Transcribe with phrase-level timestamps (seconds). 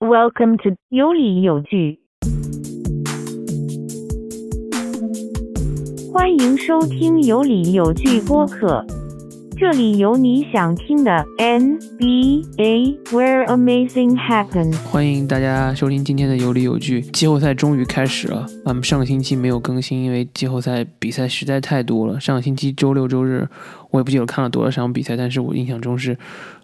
[0.00, 2.00] Welcome to 有理有据，
[6.12, 8.84] 欢迎收听有理有据播客，
[9.56, 14.76] 这里有你想听的 NBA where amazing happens。
[14.82, 17.00] 欢迎大家收听今天的有理有据。
[17.00, 22.18] 季后赛终于开始了，我们上个星期没有更新，因为季后赛比赛实在太多了。
[22.20, 23.48] 上个星期周六周日，
[23.90, 26.18] 我也不记得看了多少场比赛，但是我印象中是，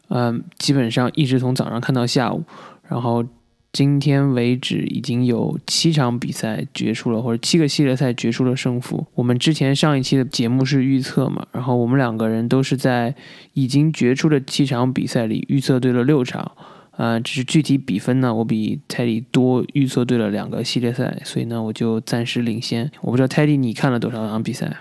[0.08, 2.42] 嗯、基本上一直从早上看到下午，
[2.90, 3.24] 然后
[3.72, 9.06] 今天为止已经有七场比赛决出了，或者七个系列赛决出了胜负。
[9.14, 13.14] 我们之前上一期的节目是预测嘛，然后我们两个人都是在
[13.54, 16.50] 已经决出的七场比赛里预测对了六场。
[16.96, 22.90] 呃，只是具体比分呢，我比泰迪多预测对了两个系列赛，所以呢，我就暂时领先。
[23.00, 24.76] 我不知道泰迪你看了多少场比赛？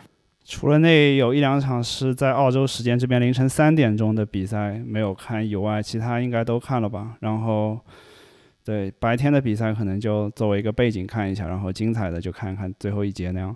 [0.49, 7.16] 除了那有一两场是在澳洲时间这边凌晨三点钟的比赛没有看以外，其他应该都看了吧。
[7.20, 7.80] 然后，
[8.66, 13.55] 对白天的比赛可能就作为一个背景看一下，然后精彩的就看看最后一节那样。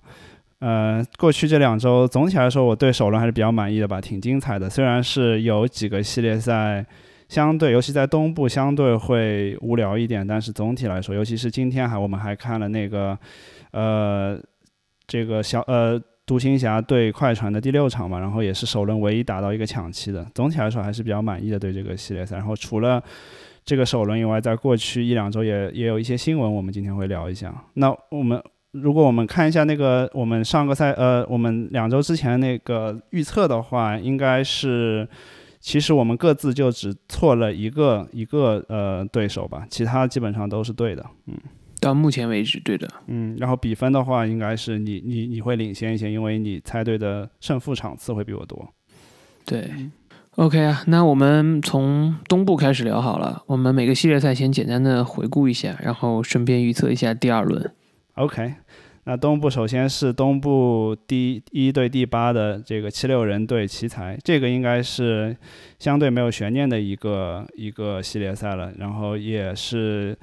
[0.59, 4.69] 呃，过去这两周总体来说，我对首轮还是比较满意的吧，挺精彩的。
[4.69, 6.85] 虽然是有几个系列赛
[7.27, 13.17] 相对，尤其在东部相对会无聊一点，但是总体来说，尤其是今天还我们还看了那个，
[13.71, 14.39] 呃，
[15.07, 22.37] 这个小呃独行侠对快船的第六场嘛，然后也是首轮唯一打到一个抢七的，总体来说还是比较满意的对这个系列赛。
[22.37, 23.03] 然后除了
[23.65, 27.53] 这个首轮以外，在过去一两周也也有一些新闻，我们今天会聊一下。
[27.73, 35.07] 那我们如果我们看一下那个我们上个赛呃我们两周之前那个预测的话，应该是
[35.59, 41.05] 其实我们各自就只错了一个一个呃对手吧，其他基本上都是对的。
[41.27, 41.37] 嗯
[41.83, 42.87] 到目前为止，对的。
[43.07, 48.73] 嗯，然后比分的话，应该是你你你会领先一些，因为你猜对的胜负场次会比我多。
[49.45, 49.69] 对
[50.37, 53.43] ，OK 啊，那我们从东部开始聊好了。
[53.47, 57.69] 我们每个系列赛先简单的回顾一下，然后顺便预测一下第二轮。
[58.15, 58.53] OK，
[59.03, 65.35] 那东部首先是东部第一对第八的这个七六人对奇才，这个应该是
[65.77, 70.17] 相对没有悬念的一个一个系列赛了，然后也是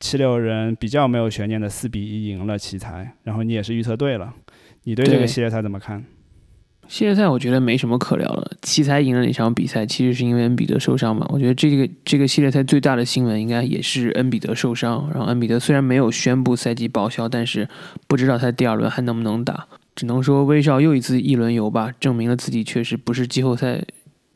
[0.00, 4.34] 七六人比较没有悬念的四比一赢了奇才，然后你也是预测对了，
[4.84, 6.04] 你对这个系列赛怎么看？
[6.86, 11.26] 系列赛我觉得没什么可聊了，奇才赢了那场比赛，其实是因为恩比德受伤嘛。
[11.30, 15.08] 我觉得这个这个系列赛最大的新闻应该也是恩比德受伤。
[15.10, 17.66] 然后恩比德虽然没有宣布赛季报销，但是
[18.06, 19.66] 不知道他第二轮还能不能打。
[19.96, 23.80] 只能说威少又一次一轮游吧，证明了自己确实不是季后赛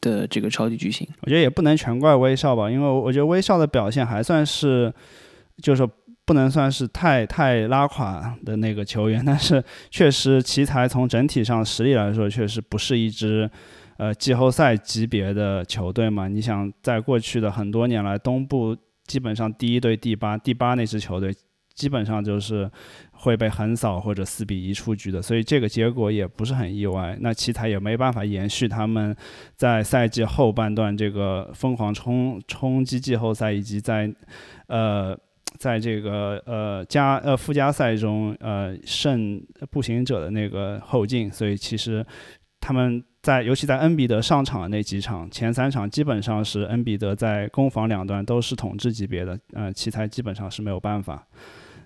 [0.00, 1.06] 的这个超级巨星。
[1.20, 4.90] 我觉得也不能全怪威少吧，因为我觉得威少的表现还算是，
[5.62, 5.90] 就是说
[6.24, 13.50] 不能算是太太拉垮的那个球员，但是确实奇才从整体上实力来说，确实不是一支
[13.96, 16.28] 呃季后赛级别的球队嘛。
[16.28, 18.76] 你想，在过去的很多年来，东部
[19.06, 21.34] 基本上第一对第八，第八那支球队
[21.74, 22.70] 基本上就是
[23.12, 27.16] 会被横扫或者四比一出局的，所以这个结果也不是很意外。
[27.20, 29.16] 那奇才也没办法延续他们
[29.54, 34.12] 在赛季后半段这个疯狂冲冲击季后赛，以及在
[34.66, 35.16] 呃
[35.56, 42.04] 在这个呃加呃附加赛中呃胜步行者的那个后劲，所以其实
[42.60, 51.26] 他们在尤其在恩比德上场的那几场，前三场基本上是恩比德在攻防两端都是统治级别的，呃，奇才基本上是没有办法。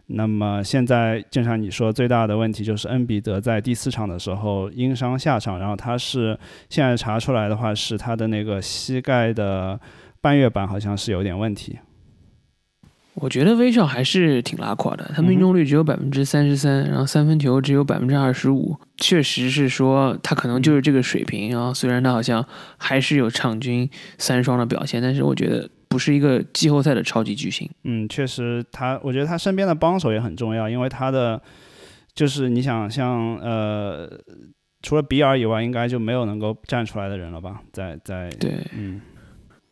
[0.08, 9.80] 那么现在，正像你说，最大的问题就是恩比德在第四场的时候因伤下场，然后他是现在查出来的话是他的那个膝盖的
[10.20, 11.78] 半月板好像是有点问题。
[13.14, 21.74] 我觉得威少还是挺拉垮的，他命中率只有百分之三十三，然后三分球只有百分之二十五，确实是说他可能就是这个水平啊。
[21.74, 22.44] 虽然他好像
[22.78, 27.68] 还是有场均三双的表现，但是我觉得不是一个季后赛的超级巨星。
[27.84, 31.40] 嗯，确实他，我觉得他身边的帮手也很重要，因为他的
[32.14, 34.10] 就是你想像呃，
[34.80, 37.60] 除了比尔以外，应该就没有能够站出来的人了吧？
[37.74, 39.02] 在在对，嗯。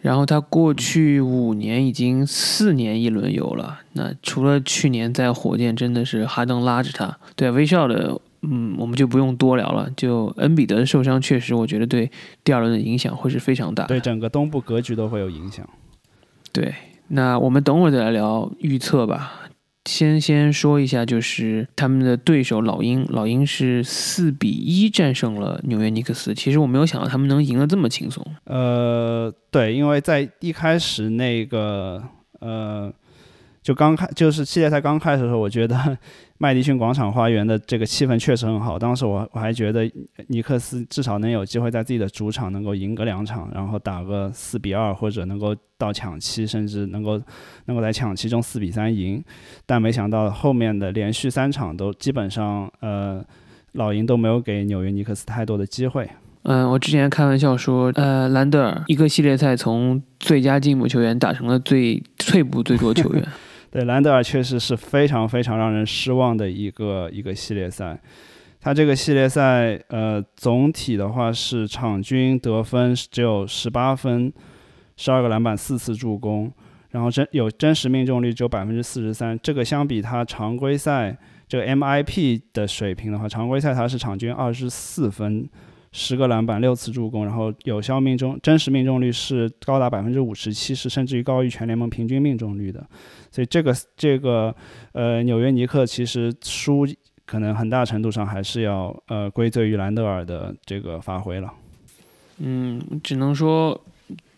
[0.01, 7.19] 然后他过去五年已经四年一轮游了，那除了去年在火箭，真的是哈登拉着他。
[7.37, 9.91] 对威少的，嗯，我们就不用多聊了。
[9.97, 12.11] 就恩比德的受伤，确实我觉得对
[12.43, 13.85] 第二轮的影响会是非常大。
[13.85, 15.69] 对整个东部格局都会有影响。
[16.51, 16.75] 对，
[17.09, 19.40] 那我们等会儿再来聊预测吧。
[19.91, 26.33] 先先说一下，就是他们的对手老鹰，老鹰是四比一战胜了纽约尼克斯。
[26.33, 28.25] 其实我没有想到他们能赢得这么轻松。
[28.45, 32.01] 呃，对，因为在一开始那个
[32.39, 32.93] 呃，
[33.65, 35.99] 就刚开就是系列赛刚开始的时候，我觉得
[36.43, 38.79] 麦迪逊广场花园的这个气氛确实很好。
[38.79, 39.85] 当时我我还觉得
[40.29, 47.21] 尼克斯至少能有机会在自己的主场能够赢个两场，然后打个四比二，或者能够到抢七，甚至能够
[47.67, 49.23] 能够在抢七中四比三赢。
[49.67, 53.23] 但没想到后面的连续三场都基本上呃
[53.73, 56.09] 老鹰都没有给纽约尼克斯太多的机会。
[56.45, 63.23] 嗯，我之前开玩笑说，呃，兰德尔一个系列赛从最佳进步球员打成了最退步最多球员。
[63.71, 67.97] 对，兰德尔确实是非常非常让人失望的一个一个系列赛。
[68.61, 74.33] 他这个系列赛，呃，总体的话是场均得分只有十八分，
[74.97, 76.53] 十二个篮板，四次助攻，
[76.91, 79.39] 然后真有真实命中率只有百分之四十三。
[79.43, 81.17] 这个相比他常规赛
[81.49, 85.49] 这个 MIP 的水平的话，常规赛他是场均二十四分。
[85.93, 92.87] 十个篮板，六次助攻，然后有效命中真实命中率是高达百分之五十七，是甚至于高于全联盟平均命中率的。
[93.33, 94.55] 所以这个这个
[94.93, 96.87] 呃纽约尼克其实输
[97.27, 101.53] 可能很大程度上还是要呃归罪于兰德尔的这个发挥了。
[102.39, 103.81] 嗯，只能说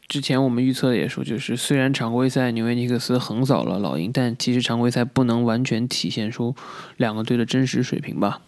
[0.09, 6.55] 之前我们预测也说，就是虽然常规赛纽约尼克斯横扫了老鹰，但其实常规赛不能完全体现出
[6.97, 8.41] 两个队的真实水平吧。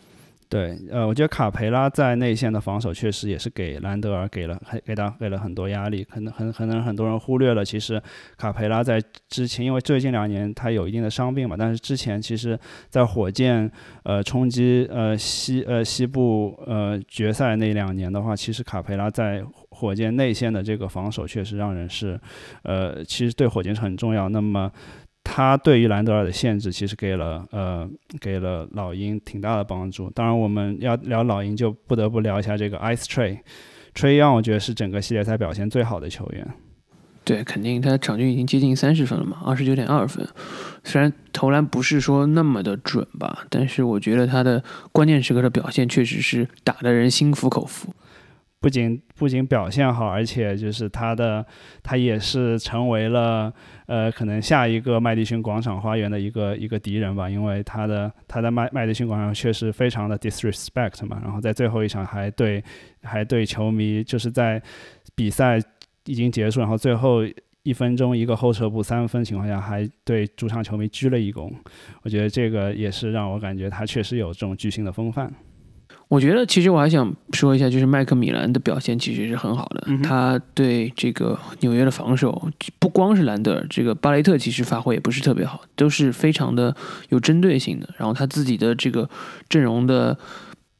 [0.55, 8.01] 对，呃，我觉得卡培拉在内线的防守确实也是给兰德尔给了很给他给了很多压力，可能很可能很多人忽略了，其实
[8.37, 12.56] 卡培拉在之前，因为最近两年他有一定的伤病嘛，但是之前其实，
[12.89, 13.69] 在火箭
[14.05, 22.17] 呃冲击呃西呃西部呃决赛那两年的话，其实卡培拉在火箭内线的这个防守确实让人是，
[22.62, 24.29] 呃，其实对火箭是很重要。
[24.29, 24.71] 那么。
[25.25, 27.88] 他对于兰德尔的限制，其实给了呃
[28.21, 30.09] 给了老鹰挺大的帮助。
[30.11, 36.47] 当然，我们要聊老鹰，就不得不聊一下这个 Ice Trey，Trey Young，我觉得是整个系列赛表现最好的球员。
[37.25, 40.29] 对，肯定他场均已经接近三十分了嘛，二十九点二分。
[40.85, 44.62] 虽然投篮不是说那么的准吧，但是我觉得他的
[44.93, 47.94] 关键时刻的表现确实是打得人心服口服。
[48.64, 51.44] 不仅不仅表现好，而且就是他的
[51.82, 53.52] 他也是成为了
[53.84, 62.64] 呃可能下一个麦迪逊广场花园的一个一个敌人吧，因为他的他在麦麦迪逊广场确实非常的 disrespect 嘛，然后在最后一场还对
[63.02, 64.62] 还对球迷就是在
[65.14, 65.61] 比赛
[66.06, 67.19] 已经结束，然后最后
[67.64, 71.52] 一分钟一个后撤步三分情况下，还对主场球迷鞠了一躬，
[72.00, 75.31] 我觉得这个也是让我感觉他确实有这种巨星的风范。
[76.09, 79.87] 我觉得其实我还想说一下，就是麦克米兰的表现其实是很好的。
[80.03, 82.49] 他对这个纽约的防守，
[82.79, 86.77] 不光是兰德尔，这个巴雷特其实发挥也不是特别好，都是非常的
[87.09, 87.89] 有针对性的。
[87.97, 89.09] 然后他自己的这个
[89.49, 90.17] 阵容的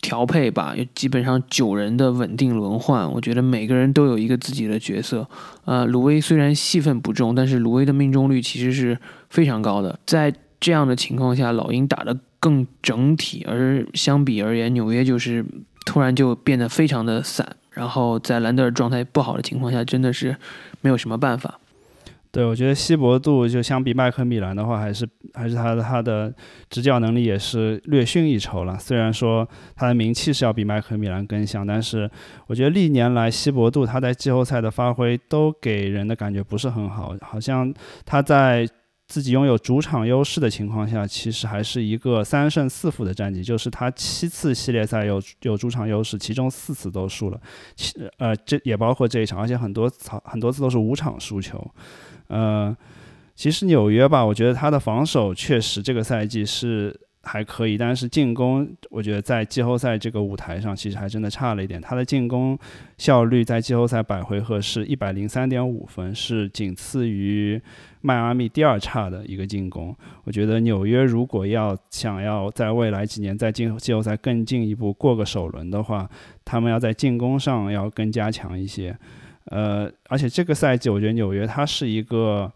[0.03, 5.27] 调配吧，有基本上九人的稳定轮换，我觉得每个人都有一个自己的角色。
[5.65, 8.97] 呃，鲁威虽然戏份不重，但是鲁威的命中率其实是
[9.31, 9.99] 非常高的。
[10.07, 12.17] 在这样的情况下，老鹰打的。
[12.45, 15.43] 更整体，而相比而言，纽约就是
[15.87, 17.57] 突然就变得非常的散。
[17.71, 20.37] 然后在兰德尔状态不好的情况下，真的是
[20.83, 21.59] 没有什么办法。
[22.31, 26.35] 对，我觉得希伯杜就相比麦克米兰的话，还是还是他的他的
[26.69, 28.79] 执教能力也是略逊一筹了。
[28.79, 32.11] 虽然说他的名气是要比麦克米兰更响，但是
[32.47, 37.73] 我觉得历年来希伯杜他在季后赛的发挥都给人的感觉不是很好，好像
[38.05, 38.69] 他在。
[39.07, 43.43] 自己拥有主场优势的情况下，其实还是一个三胜四负的战绩。
[43.43, 47.41] 就是他七次系列赛有有主场优势，其中四次都输了，
[47.77, 51.65] 其呃这也包括这一场，而且很多场很多次都是五场输球。
[52.29, 52.77] 呃，
[53.35, 57.01] 其实纽约吧，我觉得他的防守确实这个赛季是。
[57.25, 61.81] 还可以，但是进攻，我觉得在季后赛这个舞台上，其实还真的差了一点。
[61.81, 62.59] 他的进攻
[62.99, 67.61] 效率在季后赛百回合是一百零三点五分，是仅次于
[68.01, 69.95] 迈阿密第二差的一个进攻。
[70.25, 76.09] 我觉得纽约如果要想要在未来几年在进季后赛更进一步过个首轮的话，
[76.45, 78.97] 他们要在进攻上要更加强一些。
[79.47, 82.53] 呃，而且这个赛季，我觉得纽约它是一个。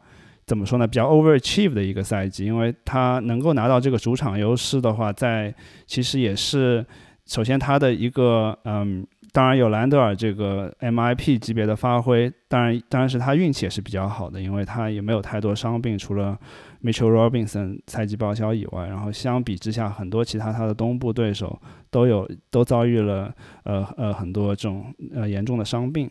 [0.49, 0.87] 怎么说呢？
[0.87, 5.55] 比较 overachieve 的一个赛季，因为他能够拿到这个主场优势的话，在
[5.87, 6.85] 其实也是
[7.27, 16.39] 首先他的一个嗯，当然有兰德尔这个 MIP 级别的发挥，当然当然是他运气也是比较好的，因为他也没有太多伤病，除了
[16.83, 23.31] Mitchell Robinson 赛季报销以外，然后相比之下，很多其他他的东部对手都有都遭遇了
[23.65, 26.11] 呃呃很多这种呃严重的伤病。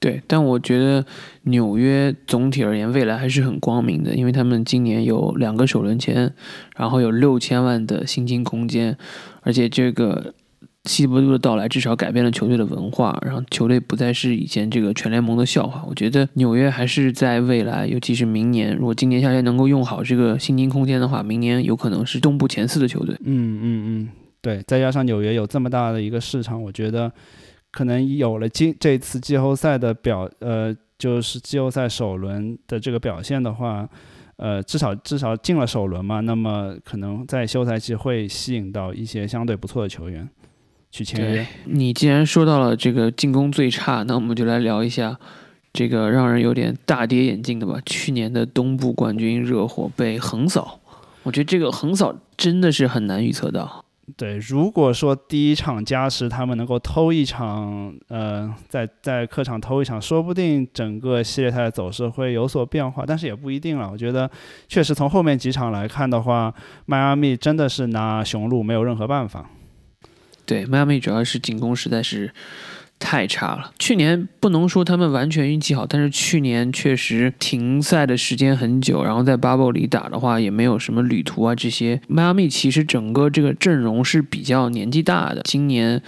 [0.00, 1.04] 对，但我觉得
[1.42, 6.32] 纽约总体而言未来还是很光明的，因为他们今年有两个首轮签，
[6.74, 8.96] 然后有六千万的薪金空间，
[9.42, 10.32] 而且这个
[10.84, 15.84] 西伯杜的到来至少改变了球队的文化，然后球队不再是以前这个全联盟的笑话。
[15.86, 23.14] 我觉得纽约还是在未来，尤其是明年，如果今年夏天能够用好这个薪金空间的话，明年有可能是东部前四的球队。
[23.22, 24.08] 嗯嗯嗯，
[24.40, 27.12] 对，再加上纽约有这么大的一个市场，我觉得
[27.70, 33.88] 可能有了今这次季后赛的表，呃，就是季后赛首轮的这个表现的话。
[34.42, 40.26] 呃，至少至少进了首轮嘛，那么可能在休赛期会吸引到一些相对不错的球员
[40.90, 41.46] 去签约。
[41.66, 45.14] 你既然说到了这个进攻最差，那我们就来聊一下
[45.74, 47.78] 这个让人有点大跌眼镜的吧。
[47.84, 50.80] 去年的东部冠军热火被横扫，
[51.22, 53.84] 我觉得这个横扫真的是很难预测到。
[54.16, 63.90] 对，如果说第一场加时他们能够偷一场，呃，在在客场偷一场，说不定整个系列赛的走势会有所变化，但是也不一定了。
[63.90, 64.30] 我觉得，
[64.68, 66.54] 确实从后面几场来看的话，
[66.86, 69.48] 迈阿密真的是拿雄鹿没有任何办法。
[70.46, 72.32] 对，迈阿密主要是进攻实在是。
[73.00, 73.72] 太差了。
[73.78, 81.98] 去年不能说他们完全运气好，但是去年确实停赛的时间很久，然后在 bubble 里打的话也没有什么旅途啊这些。
[82.06, 86.00] 迈阿密其实整个这个阵容是比较年纪大的，今年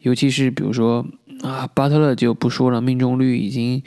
[0.00, 1.06] 尤其是比如说
[1.42, 3.80] 啊巴特勒就不说了，命中率已经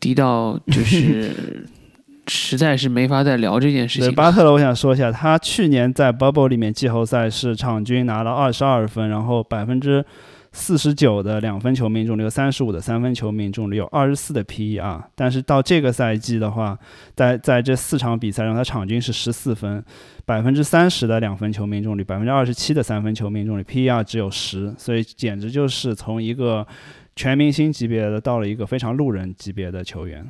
[0.00, 1.64] 低到就是
[2.26, 4.12] 实在是没法再聊这件事情。
[4.14, 10.04] 巴特勒，我想说一下，他去年在 bubble 里面季后赛是场均拿了二十二分，然后百分之。
[10.52, 15.00] 四十九的两分球命中率，三十五的三分球命中率，有二十四的 PER。
[15.14, 16.76] 但是到这个赛季的话，
[17.14, 19.84] 在在这四场比赛中，他场均是十四分，
[20.24, 26.66] 百分之三十的两分球命中率，百分之二十七的三分球命中率，PER 只有十，所以简直就是从一个
[27.14, 30.28] 全明星级别的到了一个非常路人级别的球员。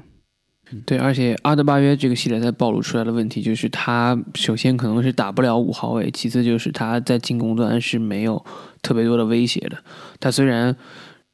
[0.86, 8.44] 对，而且阿德巴约这个系列赛暴露出来的问题就是，他首先可能是打不了五号位，其次就是他在进攻端是没有
[8.82, 9.76] 特别多的威胁的。
[10.18, 10.76] 他虽然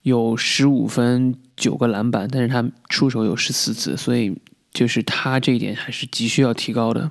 [0.02, 4.34] 有十五分九个篮板，但是他出手有十四次，所以
[4.72, 7.10] 就是他这一点还是急需要提高的。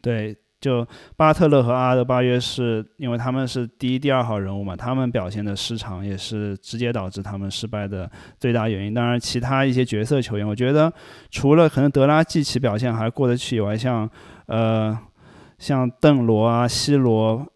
[0.00, 0.36] 对。
[0.60, 0.84] 就
[1.16, 8.10] 巴特勒和阿德巴约是因为他们是第一、第二号人物嘛，他们表现的失常也是直接导致他们失败的
[8.40, 8.92] 最大原因。
[8.92, 10.92] 当然，其他一些角色球员，我觉得
[11.30, 14.10] 除了可能德拉季奇表现还过得去以外，像
[14.46, 14.98] 呃
[15.58, 17.46] 像邓罗啊、西罗，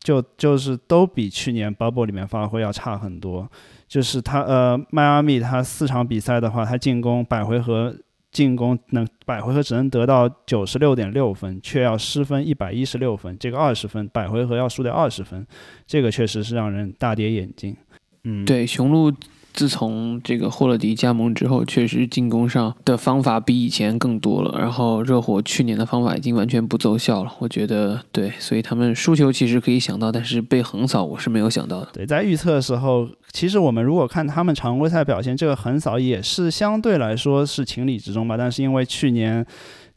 [0.00, 3.46] 就就是都比去年 bubble 里面发挥要差很多。
[3.86, 7.94] 就是他呃迈阿密他四场比赛的话，他进攻百回合。
[8.36, 15.46] 进攻能百回合只能得到九十六点六分，却要失分一百一十六分，这个二十分百回合要输掉二十分，
[15.86, 17.74] 这个确实是让人大跌眼镜。
[18.24, 19.10] 嗯，对，雄鹿。
[19.56, 24.56] 自从这个霍勒迪加盟之后，确实进攻上的方法比以前更多了。
[24.58, 31.88] 然后热火去年的方法已经完全不奏效了，我觉得对，所以他们输球其实可以想到，但是被横扫我是没有想到的。
[31.94, 38.36] 对，在预测的时候，其实我们如果看他们常规赛表现，这个横扫也是相对来说是情理之中吧。
[38.36, 39.44] 但是因为去年。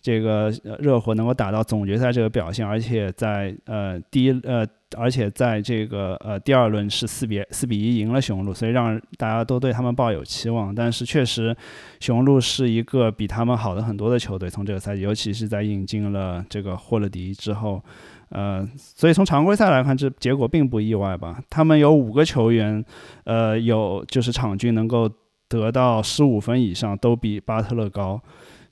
[0.02, 4.66] 这个热火能够打到总决赛这个表现，而且在呃第一呃，
[4.98, 10.74] 而且在这个呃第二轮是四比四比一赢了雄鹿，所以让大家都对他们抱有期望。
[10.74, 11.56] 但是确实，
[12.00, 17.84] 雄鹿是一个比他们好的很多的球队，从这个赛季，尤其是在引进了这个霍勒迪之后，
[18.30, 21.44] 呃，所以从常规赛来看，这结果并不意外吧？
[21.50, 22.84] 他们有五个球员，
[23.26, 25.10] 呃，有就是场均能够
[25.50, 28.22] 得到十五分以上，都比巴特勒高。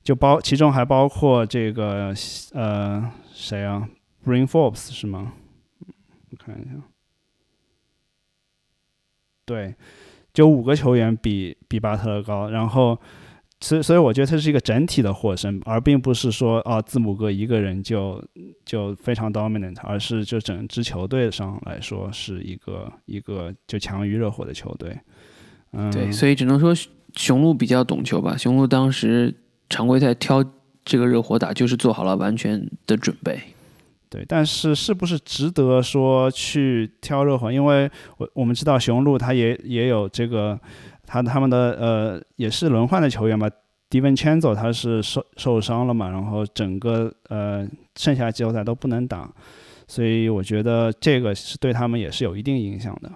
[0.07, 2.13] 就包，其中还包括这个
[2.53, 3.89] 呃谁啊
[4.23, 5.33] ，Bring Forbes 是吗？
[5.81, 6.75] 我看一下，
[9.45, 9.75] 对，
[10.33, 12.97] 就五个球员比比巴特勒高，然后，
[13.59, 18.23] 所以所以我觉得他是一个整体的获胜，而并不是说啊字母哥一个人就
[18.63, 24.97] 就非常 dominant，而是就整支球队上来说是一个一个就强于热火的球队。
[25.73, 26.73] 嗯，对，所以只能说
[27.13, 29.35] 雄鹿比较懂球吧，雄鹿当时。
[29.69, 30.43] 常规赛挑
[30.86, 33.39] 这个热火打，就是做好了完全的准备。
[34.09, 37.51] 对，但是是不是值得说去挑热火？
[37.51, 40.57] 因为我我们知道雄鹿他也也有这个，
[41.05, 43.50] 他他们的呃也是轮换的球员嘛。
[43.89, 49.29] 迪文千走他是受受伤了嘛，然后整个呃剩下季后赛都不能打，
[49.88, 53.12] 所以我觉得这个是对他们也是有一定影响的。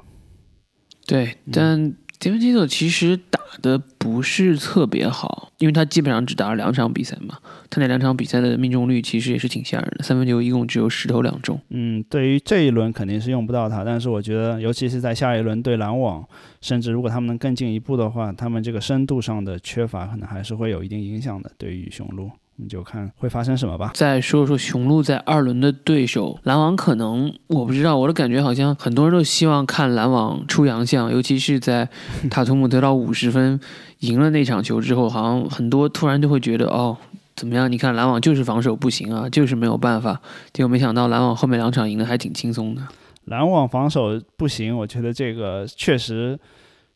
[1.06, 1.96] 对，但。
[2.22, 7.40] 杰文基佐其实打的不是特别好，因为他基本上只打了两场比赛嘛。
[7.68, 11.60] 他那两场比赛的命中率其实也是挺吓人的，三分球一共只有十投两中。
[11.70, 16.24] 嗯，对于这一轮肯定是用不到他，但是我觉得，尤其是在下一轮对篮网，
[16.62, 21.52] 甚至如果他们能更进一步的话，他们这个深度上的缺乏可能还是会有一定影响的。
[21.58, 22.30] 对于雄鹿，
[22.62, 23.92] 你就看会发生什么吧。
[23.96, 31.90] 再说说雄鹿在二轮的对手篮网，可能我不知道，我的感觉好像很多人都希望看篮网出洋相，尤其是在
[32.30, 33.60] 塔图姆得到五十分
[34.00, 36.96] 赢了那场球之后，好像很多突然就会觉得哦。
[37.34, 37.72] 怎么样？
[37.72, 40.22] 你看篮网就是防守不行啊，就是没有办法。
[40.54, 42.82] 结果没想到篮网后面两场赢得还挺轻松的。
[43.26, 46.38] 篮网防守不行，我觉得这个确实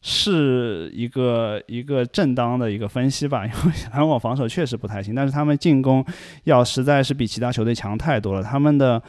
[0.08, 3.44] 是一个一个正当的一个分析吧。
[3.44, 3.58] 因为
[3.92, 6.06] 篮网防守确实不太行，但是他们进攻
[6.44, 8.44] 要实在是比其他球队强太多了。
[8.44, 9.02] 他们的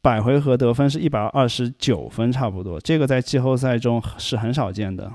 [0.00, 5.12] 百回合得分是一百二十九分，差不多，这个在季后赛中是很少见的。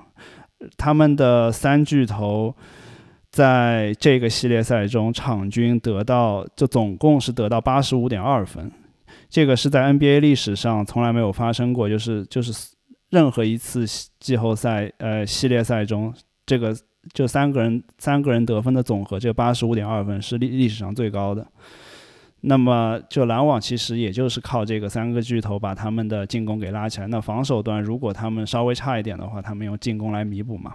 [0.77, 2.55] 他们的三巨头。
[3.29, 8.71] 在这个系列赛中，场均得到就总共是得到八十五点二分，
[9.29, 12.53] 这个是在 NBA 历史上从来没有发生过，就是就是
[13.09, 13.85] 任何一次
[14.19, 16.13] 季后赛呃系列赛中，
[16.45, 16.75] 这个
[17.13, 21.47] 就三个人三个人得分的总和，这八十五点二分是历历史上最高的。
[22.41, 30.73] 那么就篮网其实也就是靠这个三个巨头把他们的进攻给拉起来，那防守端如果他们稍微差一点的话，他们用进攻来弥补嘛。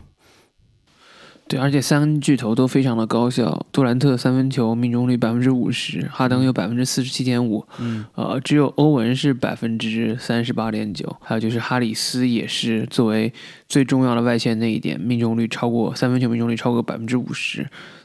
[1.49, 3.67] 对，而且三巨头都非常的高效。
[3.71, 11.15] 杜兰特三分球命中率百分之五十，哈登有百分之四十七点五，嗯，呃，只有欧文是百分之三十八点九。
[11.21, 13.31] 还有就是哈里斯也是作为
[13.69, 17.63] 最重要的外线那一点，命中率超过三分球命中率超过百分之五十。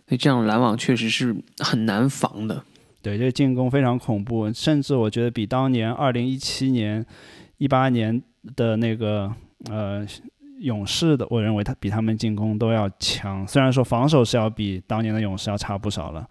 [0.08, 2.62] 所以这样篮网确实是很难防的。
[3.01, 7.06] 对，这进攻非常恐怖，甚至我觉得比当年二零一七年、
[7.60, 8.22] 一八年
[8.58, 9.32] 的那个
[9.70, 10.06] 呃。
[10.60, 16.28] 勇士的，我认为他比他们进攻都要强，虽然说防守是要比当年的勇士要差不少了，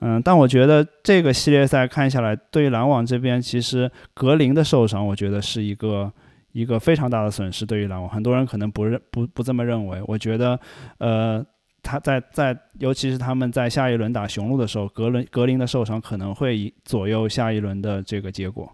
[0.00, 6.12] 嗯，但我觉得这个系列赛看下来，对于篮网这边，其实格林的受伤，我觉得是一个
[6.52, 7.64] 一个非常大的损失。
[7.64, 10.02] 对于篮网，很多人可能不认不不这么认为。
[10.06, 10.58] 我觉得，
[10.98, 11.44] 呃，
[11.82, 18.70] 他在在，尤其是他们在下一轮打雄鹿的时候，格伦格林的受伤可能会左右下一轮的这个结果。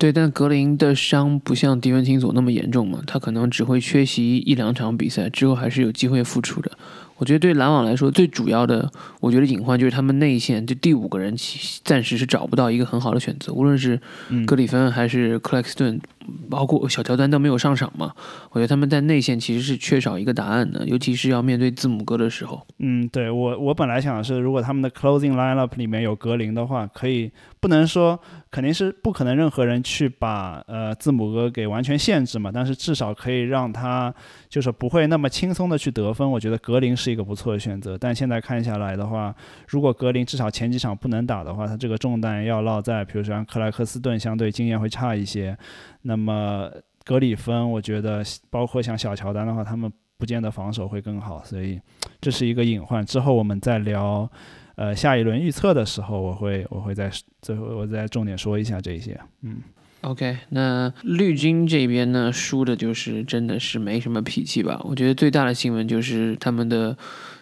[0.00, 6.72] 对，但格林的伤不像迪文琴佐那么严重嘛，他可能只会缺席一两场比赛，之后还是有机会复出的。
[7.20, 11.36] 我觉得对篮网来说，最主要的，我觉得隐患就是他们内线就第五个人，
[11.84, 14.00] 暂时是找不到一个很好的选择，无论是
[14.46, 16.00] 格里芬还是克莱克斯顿。
[16.48, 18.12] 包括小乔丹都没有上场嘛？
[18.50, 22.64] 我觉得他们在内线其实是缺少一个答案的，尤其是要面对字母哥的时候。
[22.78, 34.14] 嗯，对我我本来想的是，如果他们的 closing lineup 里面有格林的话，可以不能说肯定是不可能任何人去把呃字母哥给完全限制嘛，但是至少可以让他
[34.48, 36.30] 就是不会那么轻松的去得分。
[36.30, 39.34] 我觉得格林是一个不错的选择，但现在看下来的话，
[39.68, 45.56] 如果格林至少前几场不能打的话，他这个重担要落在比如说像克莱克斯顿，相对经验会差一些。
[46.02, 46.70] 那么
[47.04, 51.80] 格里芬，我觉得包括像小乔丹的话，他们不见得防守会更好，所以
[52.20, 53.04] 这是一个隐患。
[53.04, 54.30] 之后我们再聊，
[54.76, 57.10] 呃，下一轮预测的时候，我会我会在
[57.42, 59.18] 最后我再重点说一下这些。
[59.42, 59.56] 嗯
[60.02, 64.80] ，OK，那绿军这边呢，输的就是真的是没什么脾气吧？
[64.84, 66.96] 我觉得最大的新闻就是他们的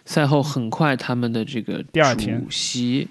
[0.05, 3.07] 赛后很快，他们的这个第二天主席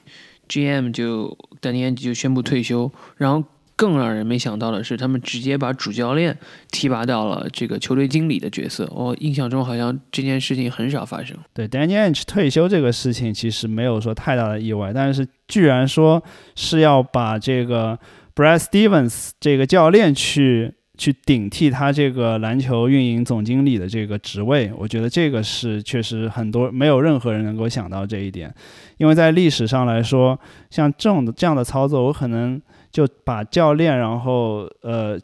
[0.48, 3.44] GM 就丹尼安吉就宣布退休，然后。
[3.78, 6.37] 更让人没想到的是，他们直接把主教练
[6.72, 8.90] 提拔到了这个球队经理的角色。
[8.92, 11.37] 我印象中好像这件事情很少发生。
[11.54, 16.20] 对，Danny Ainge 退休这个事情其实没有说太大的意外，但是居然说
[16.56, 17.96] 是要把这个
[18.38, 28.55] Brad Stevens 这个教练去去顶替他这个篮球运营总经理的这个职位，我觉得这个是确实很多没有任何人能够想到这一点，
[28.98, 30.38] 因为在历史上来说，
[30.70, 32.62] 像这种的这样的操作，我可能。
[32.90, 35.20] 就把教练，然后呃，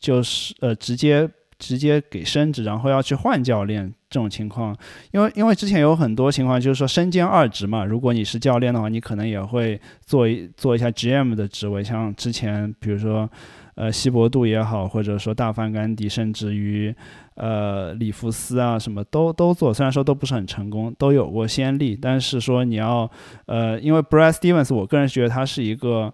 [0.00, 1.28] 就是呃，直接
[1.64, 4.76] 直接给升职，然后要去换教练这种情况，
[5.12, 7.86] 因为因为之前有很多情况，就是说身兼二职嘛。
[7.86, 13.26] 如果你是教练的话，你可能也会做一做一下 GM 的职位，像之前比如说
[13.76, 16.94] 呃希伯杜也好，或者说大范甘迪，甚至于
[17.36, 23.10] 呃里弗斯啊，什么都都做，虽然说都不是很成功，都有过先例，但是说你要
[23.46, 26.12] 呃，因为 Brad Stevens，我个人觉得他是一个。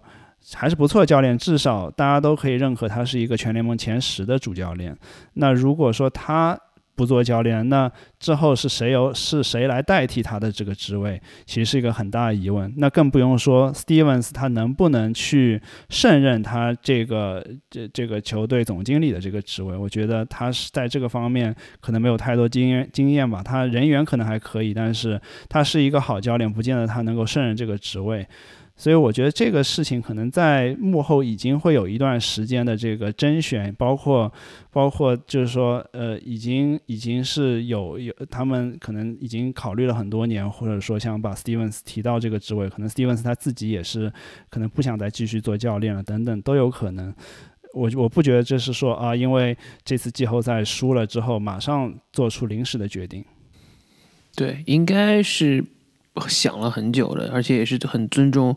[0.55, 4.95] 还是不错的，教练至少大家都可以认可他是一个全联盟前十的主教练。
[5.33, 6.59] 那如果说他
[6.93, 12.71] 不做教练，那之后是谁由是谁来代替他的这个职位，其实是一个很大的疑问。
[12.77, 19.75] 那更不用说 Stevens 他能不能去胜任他这个这这个球队总经理的这个职位？
[19.75, 23.41] 我觉得他是在这个方面可能没有太多经验经验吧。
[23.41, 28.27] 他人缘可能还可以，但是他是一个好教练，不见得他能够胜任这个职位。
[28.81, 34.33] 所以我觉得这个事情可能在幕后已经会有一段时间的这个甄选，包括
[34.71, 44.11] 包括就是说，呃，已经已经是有有他们可能已经考虑了很多年，或者说想把 Stevens 提到这个职位，可能 Stevens 他自己也是
[44.49, 47.13] 可能不想再继续做教练了，等等都有可能。
[47.75, 53.23] 我我不觉得这是说啊，因为这次季后赛输了之后，马上做出临时的决定。
[54.35, 55.63] 对，应该是。
[56.27, 58.55] 想了很久了，而且也是很尊重，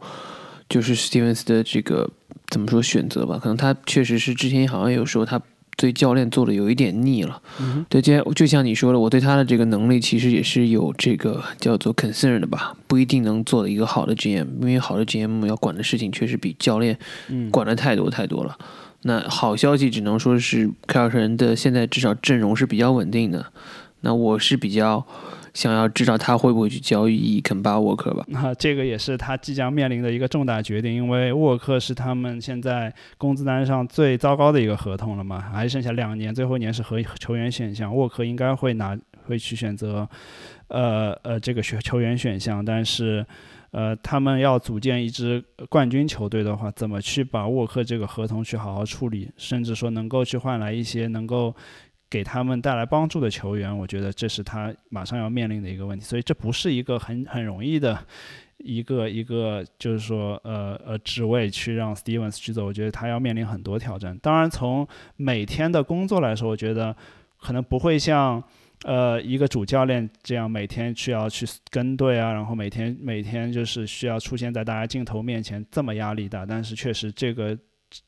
[0.68, 2.10] 就是史蒂文斯的这个
[2.48, 3.38] 怎么说选择吧？
[3.40, 5.40] 可能他确实是之前好像有说他
[5.76, 7.40] 对教练做的有一点腻了。
[7.60, 12.76] 嗯，对，就就像你说的，我对他的这个能力其实也是有这个叫做 concern 的吧？
[12.86, 16.98] 不一定能做的一个好的 GM，因为好的 GM 要管的事情确实比教练
[17.50, 18.56] 管的太多太多了。
[19.02, 23.46] 那好消息只能说是凯尔特人的现在至少阵容是比较稳定的。
[24.00, 25.06] 那我是比较。
[25.54, 28.24] 想要知道他会不会去交易肯巴沃克吧？
[28.28, 40.08] 那 这个也是他即将面临的一个重大决定，因为沃克是他们现在工资单上最糟糕的一个合同了嘛，还剩下两年，最后一年是和球员选项，沃克应该会拿会去选择，
[40.68, 43.24] 呃呃这个选球员选项，但是
[43.70, 51.54] 呃他们要组建一支冠军球队的话，怎么去把沃克这个合同去好好处理，甚至说能够去换来一些能够。
[52.14, 57.98] 给他们带来帮助的球员，我觉得这是他马上要面临的一个问题，所以这不是一个很很容易的
[58.58, 64.16] 一个一个，就是说呃呃职位去让 Stevens 去做，我觉得他要面临很多挑战。
[64.22, 66.94] 当然，从每天的工作来说，我觉得
[67.40, 68.40] 可能不会像
[68.84, 77.58] 呃一个主教练这样每天需要去跟队啊，然后每天每天就是需要出现在大家镜头面前这么压力大，但是确实这个。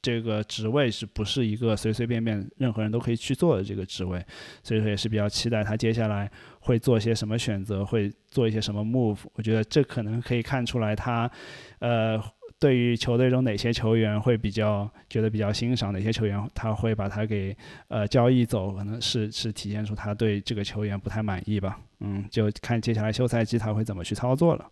[0.03, 4.25] 这个职位是不是一个随随便便任何人都可以去做的这个职位？
[4.63, 9.19] 所以说也是比较期待他接下来会做些什么选择，会做一些什么 move。
[9.35, 11.31] 我觉得这可能可以看出来他，
[11.79, 12.21] 呃，
[12.59, 17.57] 对于球队中哪些球员会比较觉得比较欣赏，哪些球员他会把他给
[17.89, 21.79] 呃交易走，可能是是体现出他对这个球员不太满意吧。
[22.01, 24.71] 嗯，就看接下来休赛季他会怎么去操作了。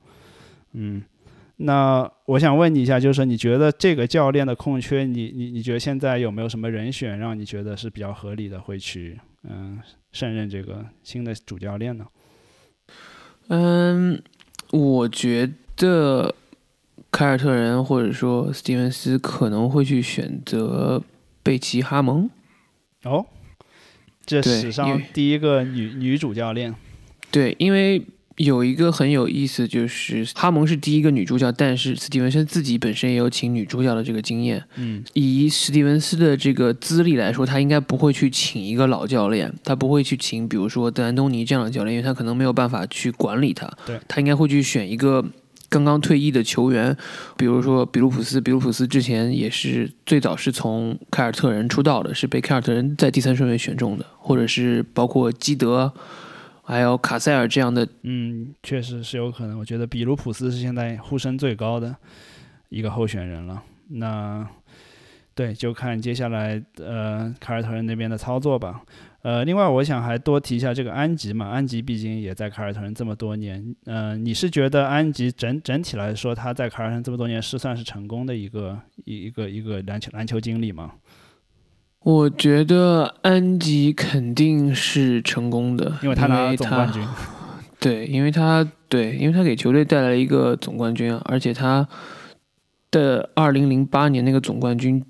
[0.72, 1.02] 嗯。
[1.56, 9.78] 那我想问你一下，就是说，你觉得这个教练的空缺，你你你觉得现在有没有什么人选让你觉得是比较合理的，会去嗯
[10.10, 12.06] 胜任这个新的主教练呢？
[13.48, 14.20] 嗯，
[14.72, 16.34] 我觉得
[17.12, 21.00] 凯尔特人或者说斯蒂文斯可能会去选择
[21.44, 22.28] 贝奇哈蒙。
[23.04, 23.24] 哦，
[24.26, 26.74] 这史上第一个女女主教练。
[27.30, 28.02] 对，因为。
[28.36, 34.60] 有一个很有意思，就是哈蒙是第一个女主角，但是史蒂文森自己本身也有请女主角的这个经验。
[34.74, 43.70] 嗯，以史蒂文斯的这个资历来说，他应该不会去请一个老教练，他不会去请比如说德安东尼这样的教练，因为他可能没有办法去管理他。
[43.86, 45.24] 对，他应该会去选一个
[45.68, 46.96] 刚刚退役的球员，
[47.36, 48.40] 比如说比卢普斯。
[48.40, 55.92] 比卢普斯之前也是最早是从凯尔特人出道的，是被凯尔特人在第三顺位选中的，或者是包括基德。
[56.64, 59.58] 还有卡塞尔这样的，嗯，确实是有可能。
[59.58, 61.94] 我觉得比卢普斯是现在呼声最高的
[62.70, 63.62] 一个候选人了。
[63.88, 64.48] 那
[65.34, 68.82] 对，就看接下来呃凯尔特人那边的操作吧。
[69.20, 73.74] 呃，另外我想还多提一下这个安吉嘛，安吉毕竟也在凯尔特人这么多年。
[73.84, 80.92] 嗯，你是觉得安吉整整体来说他在凯尔特人这么多年是算是成功的一个一一个一个篮球篮球经历吗？
[82.04, 87.02] 我觉得安吉肯定是成功的，因为他拿了总冠军。
[87.80, 91.88] 对，因为他对，因为他给球队带来了一个总冠军啊，而且他
[92.90, 95.02] 的二零零八年那个总冠军，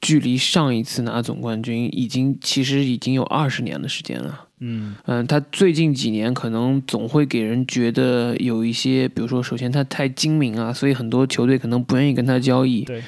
[0.00, 4.46] 距离上一次拿总冠军已经其实已经有二十年的时间了。
[4.60, 12.82] 嗯嗯，他最近几年可能总会给人觉得有一些，比如说，首先他太精明啊，所以很多球队可能不愿意跟他交易。
[12.82, 13.02] 对。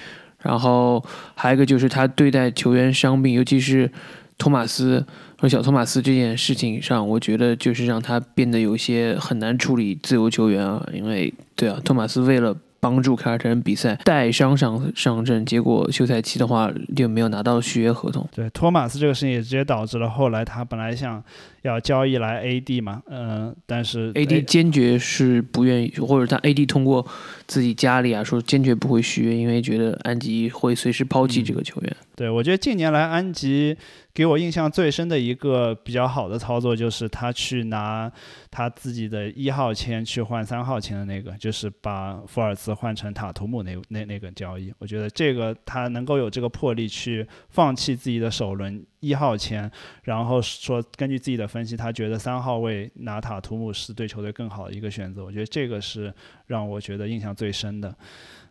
[0.44, 1.04] 然后
[1.34, 3.90] 还有一个就是他对待球员伤病，尤其是
[4.38, 5.04] 托马斯
[5.36, 12.56] 和小托马斯这件事情上，我觉得就是让他变得有些很难处理自由球员啊，因为对啊，托马斯为了。
[12.84, 18.28] 帮助凯尔特人比赛带伤上上阵，结果休赛期的话就没有拿到续约合同。
[18.34, 21.24] 对，托马斯这个事情也直接导致了后来他本来想
[21.62, 27.06] 要交易来 AD 嘛，嗯，但是 AD 坚决是不愿意，或者他 AD 通过
[27.46, 31.96] 自己家里啊说坚决不会续约，因为觉得安吉会随时抛弃这个球员。
[32.14, 33.74] 对，我觉得近年来安吉。
[34.14, 38.10] 给我印象最深的一个比较好的操作，就是他去拿
[38.48, 44.72] 他自己的一号签去换三号签的那个，就是把福尔茨换成塔图姆那那那个交易。
[44.78, 48.86] 我觉得这个他能够有这个魄力去放弃自己的首轮。
[49.00, 49.70] 一号签，
[50.04, 55.22] 然后说根据自己的分析，他觉得三号位拿塔图姆是对球队更好的一个选择。
[55.22, 56.10] 我觉得这个是
[56.46, 57.94] 让我觉得印象最深的。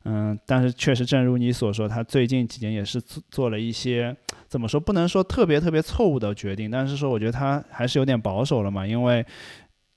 [0.06, 4.16] 嗯，但是确实，正如你所说，他最近几年也是做做了一些
[4.48, 9.26] 怎么说，不能说特别特别错误的决定，但是说我觉得他还是有点保守了嘛，因为。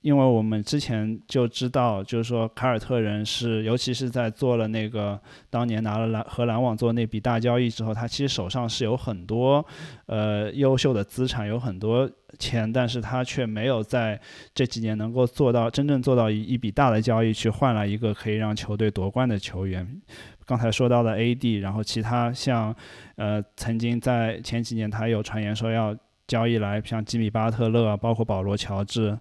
[0.01, 9.65] 因为我们之前就知道，就是说凯尔特人是，尤其是在做了那个当年拿了篮和篮网做那笔大交易之后，他其实手上是有很多
[10.05, 14.19] 呃优秀的资产，有很多钱，但是他却没有在
[14.53, 20.01] 这几年能够做到真正做到一一笔大的交易，去换来一个可以让球队夺冠的球员。
[20.45, 22.73] 刚才说到的 AD，然后其他像
[23.15, 25.93] 呃曾经在前几年他有传言说要
[26.27, 29.17] 交易来像吉米巴特勒，包括保罗乔治。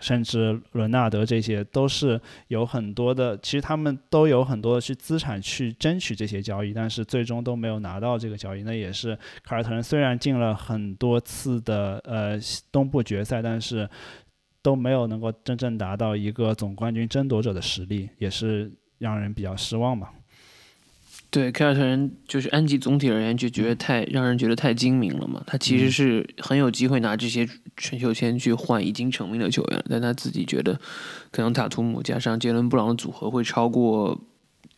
[0.00, 8.62] 甚至伦纳德这些都是有很多的，其实他们都有很多的去资产去争取这些交易，但是最终都没有拿到这个交易。
[8.62, 12.38] 那也是凯尔特人虽然进了很多次的呃
[12.70, 13.88] 东部决赛，但是
[14.62, 20.12] 都没有能够真正达到一个总冠军争夺者的实力，也是让人比较失望吧。
[21.34, 25.42] 对凯尔特人，就是安吉总体而言就觉得太让人觉得太精明了嘛。
[25.48, 27.44] 他其实是很有机会拿这些
[27.76, 30.78] 选秀签去换已经成名的球员，但他自己觉得
[31.32, 34.16] 可能塔图姆加上杰伦布朗的组合会超过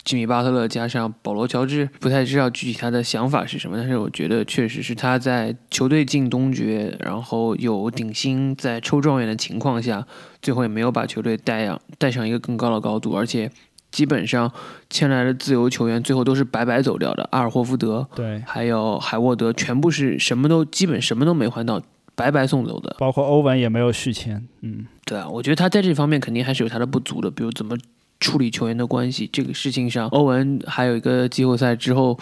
[0.03, 1.87] 吉米巴特勒加上保罗乔治。
[2.01, 10.07] 不太知道具体他的想法是什么，但是我觉得确实是他在球队进东决，然后有顶薪在抽状元的情况下，
[10.41, 13.51] 最后也没有把球队带上带上一个更高的高度，而且。
[13.97, 14.53] 基本上
[14.91, 21.81] 签来的自由球员最后都是白白走掉的，阿尔霍福德，对，还有海沃德，全部是什么都基本什么都没换到，
[22.15, 22.95] 白白送走的。
[22.99, 27.75] 包括欧文也没有续签，嗯，对啊，我觉得他在这方面肯定还是有他的不足的，比如怎么
[28.21, 32.19] 处理球员的关系这个事情上，欧文还有一个季后赛之后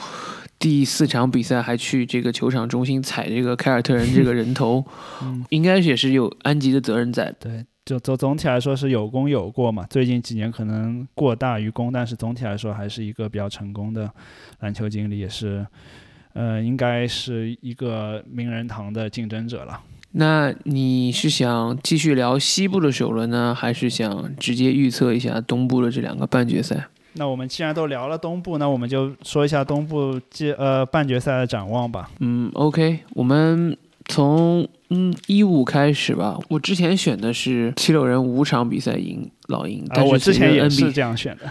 [0.60, 4.84] 第四场比赛还去这个球场中心踩这个凯尔特人这个人头，
[5.50, 7.66] 应该也是有安吉的责任在，对。
[7.84, 14.10] 就总总体来说是有功有过嘛，最近几年可能过大于功，但是总体来说还是一个比较成功的
[14.60, 15.66] 篮球经理，也是，
[16.32, 19.78] 呃，应该是一个名人堂的竞争者了。
[20.12, 26.86] 那你是想继续聊西部的首轮呢，还是想直接预测一下东部的这两个半决赛？
[27.16, 32.10] 那我们既然都聊了东部，那我们就说一下东部季呃半决赛的展望吧。
[32.20, 34.68] 嗯，OK，我们从。
[34.90, 36.38] 嗯，一五开始吧。
[36.48, 41.50] 我之前选的是七六人五场比赛赢老鹰，但我之前也是这样选的。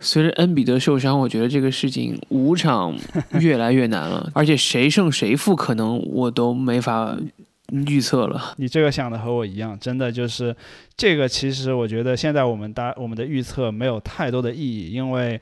[0.00, 2.96] 随着恩比德受伤，我觉得这个事情五场
[3.38, 7.16] 越来越难了， 而且谁胜谁负可能我都没法
[7.86, 8.54] 预测了。
[8.56, 10.56] 你这个想的和我一样，真的就是
[10.96, 11.28] 这个。
[11.28, 15.40] 其实我觉得现在我们大我们的预测没有太多的意义，因为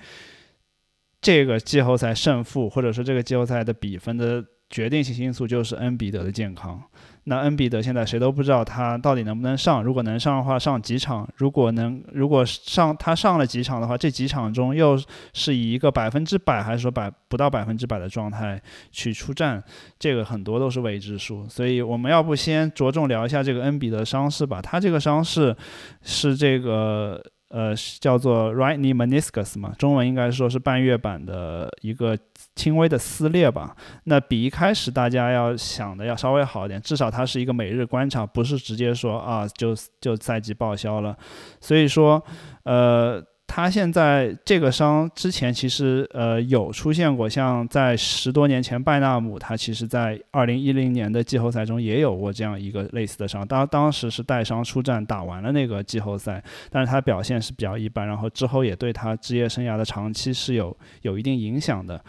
[1.22, 6.82] 这个季后赛胜负或者说这个季后赛的比分的决定性因素就是恩比德的健康。
[7.24, 9.82] 那恩比德现在谁都不知道他到底能不能上。
[9.82, 11.28] 如果能上的话，上几场？
[11.36, 14.98] 如果能，如果上他上了几场的话，这几场中又
[15.34, 18.58] 是以一个百分之百还是说百不到百分之百的状态
[18.90, 19.62] 去出战，
[19.98, 21.46] 这个很多都是未知数。
[21.48, 24.62] 所以我们要不先着重聊一下这个恩比德伤势吧。
[24.62, 25.54] 他这个伤势
[26.02, 27.22] 是这个。
[27.48, 32.16] 呃，叫做 right knee meniscus 嘛，中文应该说是半月板的一个
[32.54, 33.74] 轻微的撕裂吧。
[34.04, 41.16] 那比一开始大家要想的要稍微好一点，至少它是一个每日观察，不是直接说啊就就赛季报销了。
[41.60, 42.24] 所以说，
[42.64, 43.22] 呃。
[43.50, 62.00] 他现在这个伤之前其实呃有出现过，像在十多年前拜纳姆，他其实在二零一零年的季后赛中也有过这样一个类似的伤，当当时是带伤出战，打完了那个季后赛，但是他表现是比较一般，然后之后也对他职业生涯的长期是有有一定影响的。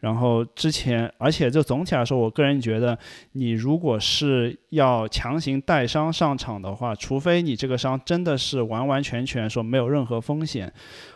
[0.00, 2.96] 然后之前，而且就总体来说，我个人觉得，
[3.32, 10.70] 你如果是要强行带伤上场的话，除非你这个伤真的是完完全全说没有任何风险，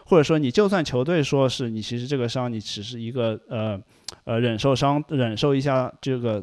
[0.06, 3.78] 或者说你就算球队说是你其实这个伤你只是一个呃
[4.24, 6.42] 呃忍受伤忍受一下这个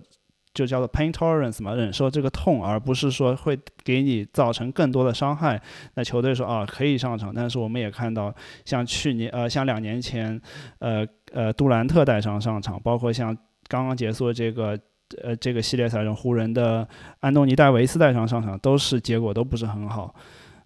[0.54, 5.60] 就叫做 pain tolerance 嘛，忍受这个痛，而不是说会给你造成更多的伤害，
[5.96, 10.40] 那球队说啊可以上场，但是我们也看到像去年呃像两年前
[10.80, 11.06] 呃。
[11.34, 13.36] 呃，杜兰特带伤上场，包括像
[13.68, 14.80] 刚刚结束的这个
[15.22, 16.88] 呃这个系列赛中，湖人的
[17.20, 20.14] 安东尼戴维斯带伤上场，都是结果都不是很好。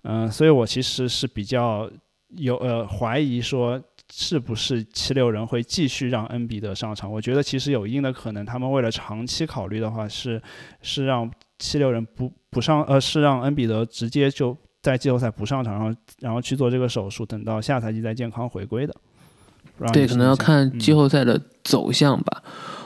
[0.04, 1.90] 嗯，所以我其实是比较
[2.30, 7.12] 有呃怀疑说，是不是七六人会继续让恩比德上场？
[7.12, 10.42] 我觉得其实有一定的可能，他们为了长期考虑的话，是
[10.82, 18.96] 是让七六人不不上呃，是让恩比德直接就在季后赛不上场，然后然后去做这个手术，等到下赛季再健康回归的。
[19.92, 22.44] 对，可能要看季后赛的走向吧。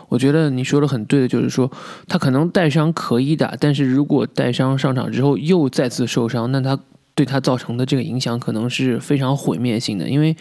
[0.08, 1.70] 我我觉得你说的很对的，就是说
[2.08, 6.80] 他可能带伤可以打，但是如果带伤上场之后又再次受伤，那他
[7.14, 10.34] 对他造成的这个影响可能是非常毁灭性的，因为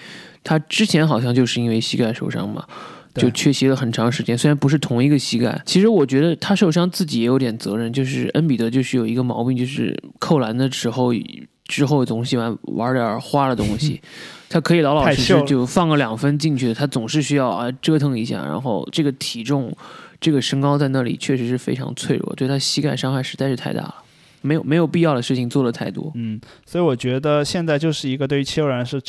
[0.45, 2.65] 他之前好像就是因为膝盖受伤嘛。
[3.17, 5.61] 就缺席了很长时间，虽然不是同一个膝盖。
[5.65, 11.13] 其实我觉得他受伤自己也有点责任，就是恩比德就是有一个毛病，就是扣篮的时候
[11.65, 14.01] 之后总喜欢玩点花的东西。
[14.49, 18.45] 他可以老老实实就放个两分进去，他总是需要啊折腾一下。
[18.45, 19.77] 然后这个体重、
[20.21, 24.04] 这个身高在那里确实是非常脆弱，对他膝盖伤害实在是太大了。
[24.45, 29.01] 没有没有必要的事情做的太多，嗯，所以我觉得现在就是一个对于七六人是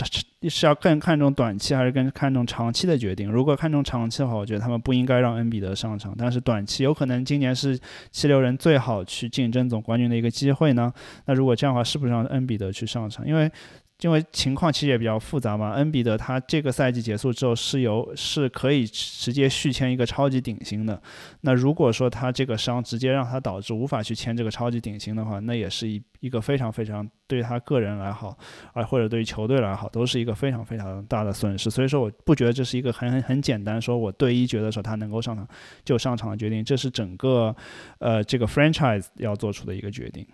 [0.47, 3.29] 是要更看重短期还是更看重长期的决定。
[3.29, 6.15] 如果看重长期的话，我觉得他们不应该让恩比德上场。
[6.17, 7.77] 但是短期有可能今年是
[8.11, 10.93] 七六人最好去竞争总冠军的一个机会呢。
[11.25, 13.27] 那如果这样的话，是不是让恩比德去上场？
[13.27, 13.51] 因为
[14.01, 21.01] 因为情况其实也比较复杂嘛，恩比德他这个赛季结束之后是由是可以直接续签一个超级顶薪的。
[21.41, 28.37] 那如果说他这个伤直接让他导致无法去签这个超级顶薪的话，那也是一一个非常非常对他个人来好，
[28.73, 31.69] 啊或者对于球队来好，都是一个非常非常大的损失。
[31.69, 35.47] 所以说我不觉得这是一个很很很简单说我对一觉得说他能够上场
[35.85, 37.55] 就上场的决定，这是整个
[37.99, 40.27] 呃这个 franchise 要做出的一个决定。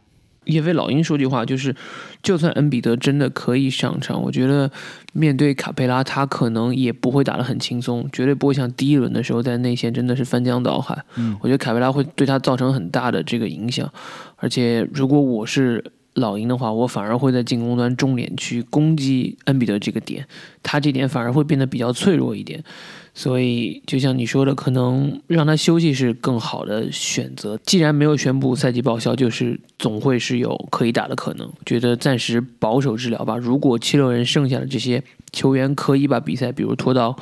[0.46, 1.76] 叶飞老鹰说句话，就是，
[2.24, 4.70] 就算恩比德真的可以上场，我觉得
[5.14, 11.00] 面对卡佩拉，他可能也不会打得很轻松，绝对不会像第一轮的时候在内线真的是翻江倒海。
[11.16, 13.88] 嗯，我觉得卡佩拉会对他造成很大的这个影响，
[14.38, 15.84] 而且如果我是
[16.16, 20.28] 老鹰的话，我反而会在进攻端重点去攻击恩比德这个点，
[20.64, 22.64] 他这点反而会变得比较脆弱一点。
[23.14, 27.58] 所以，就像你说的，可能让他休息是更好的选择。
[27.58, 31.52] 既然没有宣布赛季报销，就是总会是有可以打的可能。
[31.66, 33.36] 觉得暂时保守治疗吧。
[33.36, 37.14] 如果七六人剩下的这些球员可以把比赛，比如拖到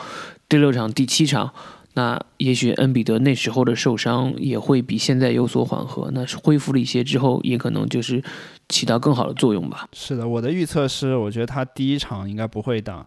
[0.48, 1.52] 第六场、第七场，
[1.96, 6.12] 那也许恩比德那时候的受伤也会比现在有所缓和。
[6.14, 8.24] 那是恢复了一些之后，也可能就是
[8.70, 9.88] 起到更好的作用吧。
[9.94, 13.04] 是的，我的预测是，我觉得他第一场应该不会打。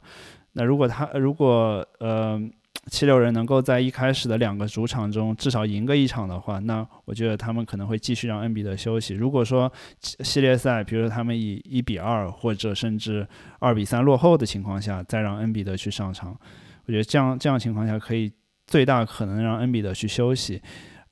[0.54, 2.42] 那如果他如果呃。
[2.90, 9.14] 七六人能够在一开始的两个主场中至少赢个一场的话，那我觉得他们可能会继续让恩比德休息。
[9.14, 13.26] 如果说系列赛，比如说他们以一比二或者甚至
[13.60, 16.36] 二比三落后的情况下，再让恩比德去上场，
[16.86, 18.32] 我觉得这样这样情况下可以
[18.66, 20.60] 最大可能让恩比德去休息。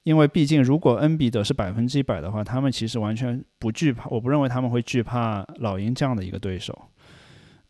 [0.02, 6.76] 因为毕竟如果恩比德是百分之一百的话，他们其实完全不惧怕，我不认为他们会惧怕老鹰这样的一个对手。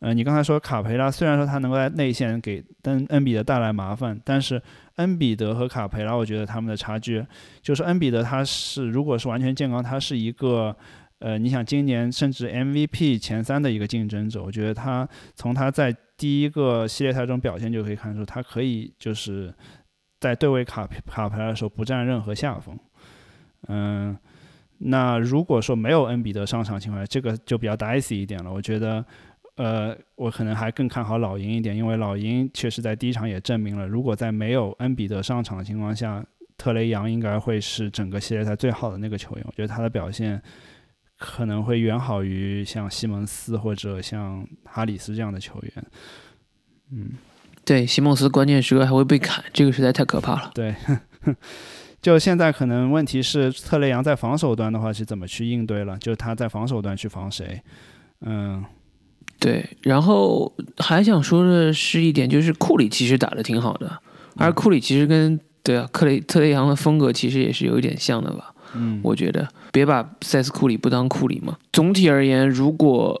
[0.01, 4.59] 呃，你刚才说卡培拉，虽然说他能够在内线给恩恩比德带来麻烦，但是
[4.95, 7.23] 恩比德和卡培拉，我觉得他们的差距
[7.61, 10.75] 就是恩比德他是如果是完全健康，他是一个
[11.19, 19.53] 呃，你想今年甚至 MVP 前三的一个竞争者，我觉得他从他在第一个系列赛中表现就可以看出，他可以就是
[20.19, 22.75] 在对位卡卡培拉的时候不占任何下风。
[23.67, 24.17] 嗯，
[24.79, 29.05] 那如果说没有恩比德上场情况下，这个就比较 dicey 一点了，我觉得。
[29.57, 36.23] 呃，我可能还更看好老鹰一点，因为老鹰确实在第一场也证明了，如果在没有恩比德上场的情况下，
[36.57, 39.43] 特雷杨应该会是整个系列赛最好的那个球员。
[39.45, 40.41] 我觉得他的表现
[41.17, 45.85] 可能会远好于像西蒙斯或者像哈里斯这样的球员。
[46.91, 47.11] 嗯，
[47.65, 50.51] 对，西蒙斯关键时刻还会被砍，这个实在太可怕了。
[50.55, 50.73] 对，
[52.01, 55.97] 就现在可能问题是特雷杨在防守端的话是怎么去应对了？
[55.97, 57.61] 就他在防守端去防谁？
[58.21, 58.63] 嗯。
[59.41, 63.91] 对，然后还想说的是一点，就是库里其实打的挺好的，
[64.35, 68.53] 而库里其实跟对啊克雷特雷杨的风格其实也是有一点像的吧？
[68.75, 71.57] 嗯，我觉得别把塞斯库里不当库里嘛。
[71.73, 73.19] 总体而言，如果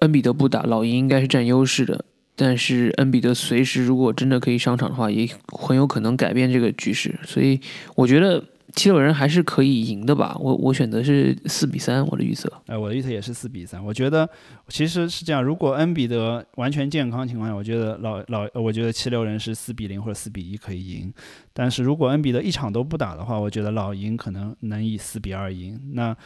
[0.00, 2.04] 恩比德不打，老鹰应该是占优势的，
[2.36, 7.58] 但是恩比德随时如果真的可以上场的话，也很有可能改变这个局势，所以
[7.94, 8.44] 我觉得。
[8.74, 10.36] 七六人还是可以赢的吧？
[10.40, 12.50] 我我选择是四比三，我的预测。
[12.66, 13.84] 哎，我的预测也是四比三。
[13.84, 14.28] 我觉得
[14.68, 21.12] 其实是这样，如果恩比德完全健康情况下，我觉得老老，我觉得七六人是四比零或者四比一可以赢。
[21.52, 25.80] 但是如果恩比德一场都不打的话，我觉得老鹰可能能以四比二赢。
[25.94, 26.16] 那。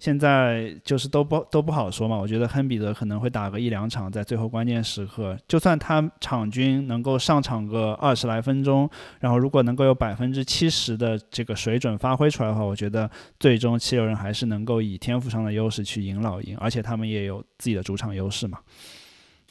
[0.00, 8.88] 现在就是都不都不好说嘛，我觉得亨比德可能会打个一两场，在最后关键时刻，就算他场均能够上场个二十来分钟，
[9.20, 13.08] 然后如果能够有百分之七十的这个水准发挥出来的话，我觉得
[13.38, 18.58] 最终七六人还是能够以天赋上的优势去赢老鹰，而且他们也有自己的主场优势嘛，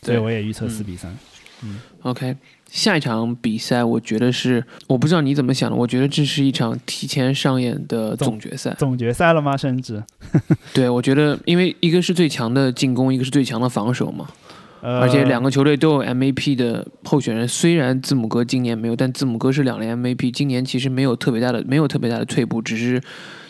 [0.02, 1.16] 所以我也预测四比三。
[1.62, 2.36] 嗯，OK。
[2.72, 5.76] 下一场比赛，我觉得是我不知道你怎么想的。
[5.76, 9.58] 我觉得这是一场提前上演的总决赛，总决赛了吗？
[9.58, 10.04] 甚至，
[10.74, 14.28] 对我觉得，因为一个是最强的进攻，一个是最强的防守嘛。
[14.82, 23.02] 呃，而且两个球队都有 MVP 的候选人，虽然字母哥今年没有，但字母哥是两连 MVP，今年其实没有特别大的没有特别大的退步，只是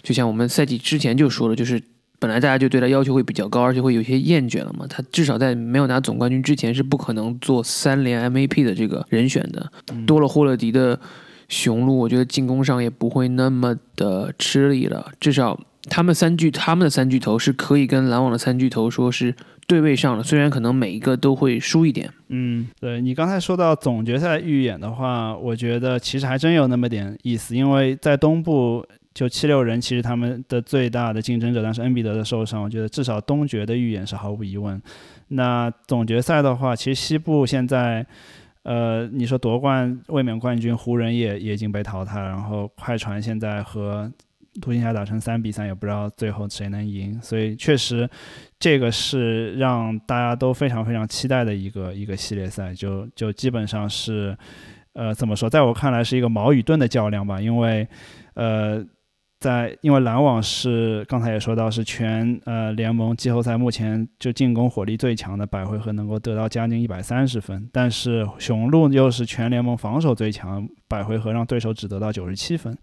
[0.01, 1.79] 就像我们赛季之前就说了，就是
[2.19, 4.85] 本来大家就对他要求会比较高，而且会有些厌倦了嘛。
[4.87, 9.71] 他至少在没有拿总冠军之前是不可能做三连 MVP 的这个人选的。
[10.05, 10.99] 多了霍勒迪的
[11.47, 15.59] 雄鹿，我觉得进攻上也不会那么的吃力了，至少
[15.89, 19.33] 他们三巨他们的三巨头是可以跟篮网的三巨头说是。
[19.69, 22.09] 对位上了，虽然可能每一个都会输一点。
[22.29, 28.83] 嗯，对你刚才说到总决赛预演的话，我觉得其实还真有那么点意思，因为在东部
[29.13, 34.81] 就七六人其实他们的最大的竞争者，但是恩比德的受伤，我觉得至少东决的预演是毫无疑问。
[35.29, 38.05] 那总决赛的话，其实西部现在，
[38.63, 44.11] 呃，你说夺冠卫冕冠军湖人也也已经被淘汰，然后快船现在和。
[44.59, 48.09] 独行侠打成三比三，也不知道最后谁能赢，所以确实，
[48.59, 54.35] 这个是让大家都非常非常期待的一个一个系列赛，就就基本上是，
[54.93, 57.87] 呃，怎么说，在我看来是一个矛与盾的较量吧，因为，
[58.33, 58.83] 呃，
[59.39, 72.77] 在因为篮网是刚才也说到是全呃联盟季后赛目前就进攻火力最强的，百回合能够得到将近一百三十分，但是雄鹿又是全联盟防守最强，百回合让对手只得到九十七分。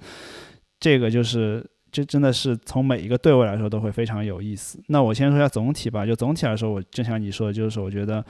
[0.81, 4.79] 这个就是，这真的是从每一个队位来说都会非常有意思。
[4.89, 8.25] 那我先说一下总体吧，就总体来说，我就像你说的，就是，我觉得，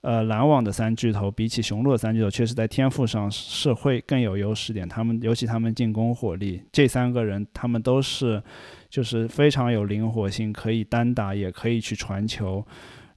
[0.00, 4.88] 呃，篮网的三巨头比起雄鹿的三巨头，确实在天赋上是会更有优势点。
[4.88, 8.42] 他们尤其他们进攻火力，这三个人他们都是，
[8.88, 12.64] 就是非常有灵活性，可以单打，也可以去传球。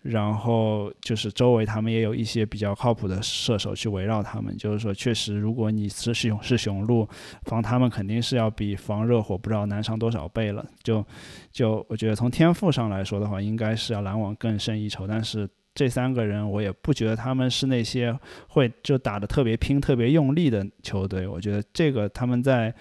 [0.02, 7.08] 然后就是周围他们也有一些比较靠谱的射手去围绕他们，就是说确实，如果你是雄是雄鹿，
[7.44, 10.66] 防他们肯定是要比防热火不知道难上多少倍了。
[10.82, 11.06] 就
[11.52, 15.06] 就我觉得从天赋上来说的话，应该是要篮网更胜一筹。
[15.06, 18.18] 但是这三个人我也不觉得他们是那些
[18.50, 21.28] 会就打得特别拼、特别用力的球队。
[21.28, 22.74] 我觉得这个他们在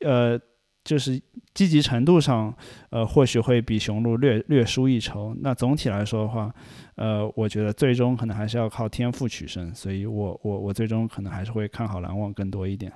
[0.00, 0.40] 呃。
[0.82, 1.20] 就是
[1.52, 2.52] 积极程度上，
[2.88, 5.36] 呃，或许会比雄鹿略略输一筹。
[5.40, 6.52] 那总体来说的话，
[6.96, 9.72] 呃，我觉得最终可能还是要靠天赋取胜。
[9.74, 12.90] 所以我我我最终可能还是会看好篮网更多一点。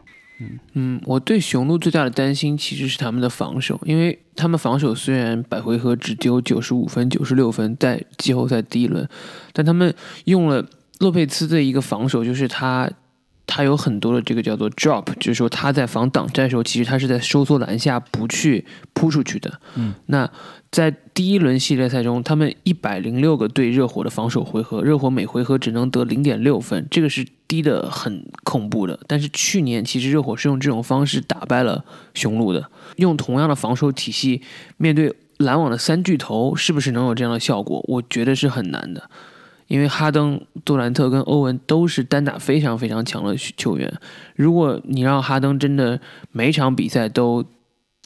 [0.73, 9.09] 嗯，我对雄鹿最大的担心其实是他们的防守，因为他们防守虽然百回合只丢九十五分、九十六分，在季后赛第一轮，
[9.53, 10.65] 但他们用了
[10.99, 12.91] 洛佩兹的一个防守，就是他。
[13.47, 19.61] 他有很多的这个叫做 drop，就是说他在防挡拆的时候，其实他是在收缩篮下，不去扑出去的。
[19.75, 20.29] 嗯，那
[20.71, 28.99] 在第一轮系列赛中，他们一百零六个对热火的防守回合，热火每回合只能得零点六分，这个是低的很恐怖的。
[29.07, 31.85] 但是去年其实热火是用这种方式打败了
[32.15, 34.43] 雄鹿的，用同样的防守体系
[34.79, 37.85] 面对篮网的三巨头，是不是能有这样的效果？
[37.87, 39.09] 我觉得是很难的。
[39.67, 43.93] 因为哈登、杜兰特跟欧文都是单打非常非常强的球员，
[44.37, 46.01] 如果你让哈登真的
[46.33, 47.45] 每场比赛都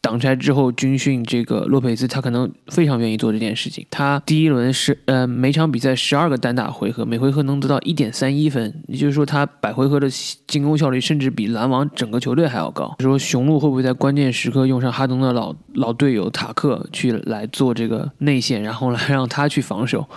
[0.01, 3.85] 挡拆之后军训这个洛佩兹，他可能非常愿意做这件事情。
[3.91, 10.09] 他第一轮是呃每场比赛十二个单打回合，每回合能得到一点三一分，也就是说他百回合的
[10.47, 12.95] 进攻效率甚至比篮网整个球队还要高。
[13.01, 20.09] 说雄鹿会不会在关键时刻用上哈登的老老队友塔克去来做这个内线，然后来让他去防守？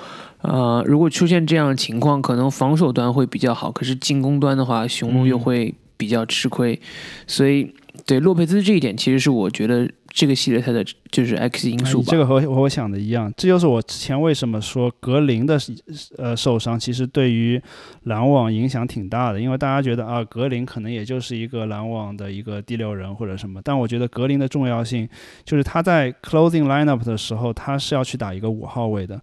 [0.41, 6.79] 呃，如果出现这样的情况，可能防守端会比较好，可是进攻端的话，雄鹿又会比较吃亏。
[7.27, 7.73] 所以，
[8.05, 12.07] 对洛佩兹这一点，其实是我觉得这个系列赛的就是 X 因素吧。
[12.09, 15.59] 这个和和我想的一样，这就是我之前为什么说格林的
[16.17, 17.61] 呃受伤，其实对于
[18.05, 25.07] 篮网影响挺大的，因为大家觉得啊，格林可能也就是一个篮网的一个第六人或者什么，但我觉得格林的重要性
[25.45, 29.21] 就是他在 closing lineup 的时候，他是要去打一个五号位的。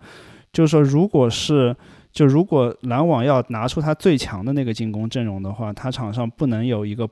[0.53, 1.77] 就是说，如果是
[2.13, 7.09] 就如果篮网要拿出他最强的那个进攻阵容的话，他场上不能有一个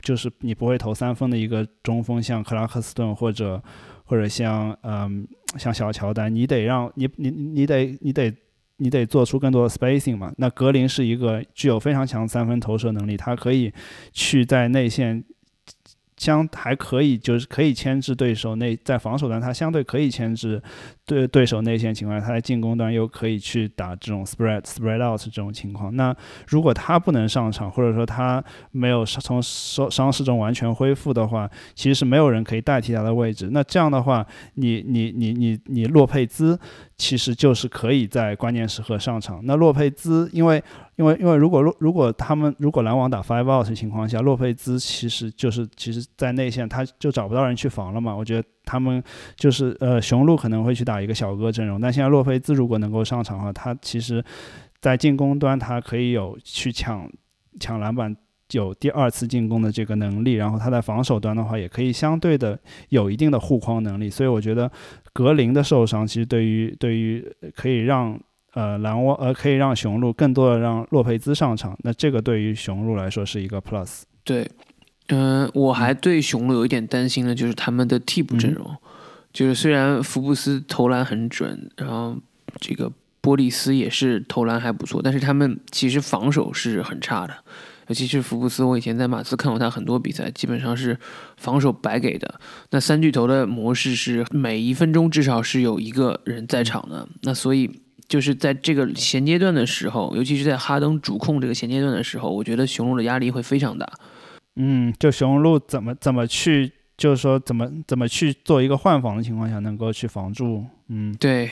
[0.00, 3.62] 就是你不会投三分的一个中锋，像克拉克斯顿或者
[4.04, 5.26] 或者像嗯
[5.56, 8.34] 像小乔丹，你得让你你你得你得
[8.76, 10.32] 你得做出更多的 spacing 嘛。
[10.36, 13.72] 那格林是一个具有非常强三分投射能力，他可以
[14.12, 15.24] 去在内线。
[16.22, 20.62] 相还可以，就是可以牵制对手内在防守端，他相对可以牵制
[21.04, 25.96] 对对手内线情况下，他在进攻端又可以去打这种 spread spread out 这种情况。
[25.96, 26.14] 那
[26.46, 33.48] 如果他不能上场，或者说他没有从伤伤势中完全恢复的话，其实是没有人可以代替他的位置。
[33.50, 36.56] 那这样的话，你你你你你洛佩兹
[36.96, 39.40] 其实就是可以在关键时刻上场。
[39.44, 40.62] 那洛佩兹因为。
[40.96, 48.14] 因为因为如果如如果他们如果篮网打 five out 的情况下，洛佩兹其实就是其实在内线他就找不到人去防了嘛。
[48.14, 49.02] 我觉得他们
[49.34, 54.22] 就是呃雄鹿可能会去打一个小哥阵容，但现在洛佩兹如果能够上场的话，他其实
[54.80, 57.10] 在进攻端他可以有去抢
[57.58, 58.14] 抢篮板。
[58.52, 62.58] 有第二次进攻的这个能力，然后他在防守端的话，也可以相对的
[62.90, 64.70] 有一定的护框能力，所以我觉得
[65.12, 67.24] 格林的受伤，其实对于对于
[67.54, 68.18] 可以让
[68.54, 74.02] 呃篮网呃可以让雄鹿更多的让洛佩兹上场，那这个对于雄鹿来说是一个 plus。
[74.24, 74.48] 对，
[75.08, 78.76] 嗯，我还对雄鹿有一点担心的，就是他们的替补阵容，
[79.32, 82.16] 就是虽然福布斯投篮很准，然后
[82.60, 87.34] 这个波利斯也是投篮还不错，但是他们其实防守是很差的。
[87.92, 90.98] 尤其是福布斯，我以前在马刺看过他很多比赛，基本上是
[91.36, 92.40] 防守白给的。
[92.70, 97.06] 那三巨头的模式是每一分钟至少是有一个人在场的。
[97.24, 97.70] 那所以
[98.08, 103.86] 就是在这个衔接段的时候，尤其是在哈登主控这个衔接段的时候，我觉得雄鹿的压力会非常大。
[104.56, 110.64] 嗯，就雄鹿怎么怎么去，就是说怎么怎么去做一个换防的情况下，能够去防住。
[110.88, 111.50] 嗯，对，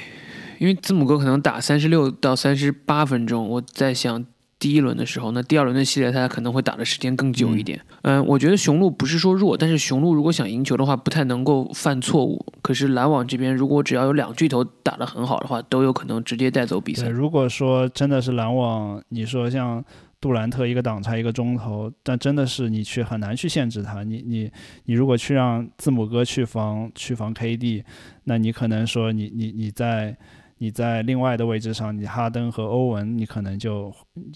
[0.58, 4.24] 因为字母哥可能打三十六到三十八分钟，我在想。
[4.60, 7.80] 第一轮的时候，那第二轮的系列赛可能会打的时间更久一点。
[8.02, 12.44] 嗯，我觉得雄鹿不是说弱，但是雄鹿如果想赢球的话，不太能够犯错误。
[12.60, 17.08] 可是篮网这边，如果只要有两巨头打得很好的话，都有可能直接带走比赛。
[17.08, 19.82] 如果说真的是篮网，你说像
[20.20, 24.04] 杜兰特一个挡拆一个中投，但真的是你去很难去限制他。
[24.04, 24.50] 你你
[24.84, 27.82] 你如果去让字母哥去防去防 KD，
[28.24, 30.14] 那你可能说你你你在。
[30.62, 33.90] 你在另外的位置上，你哈登和欧文，你可能就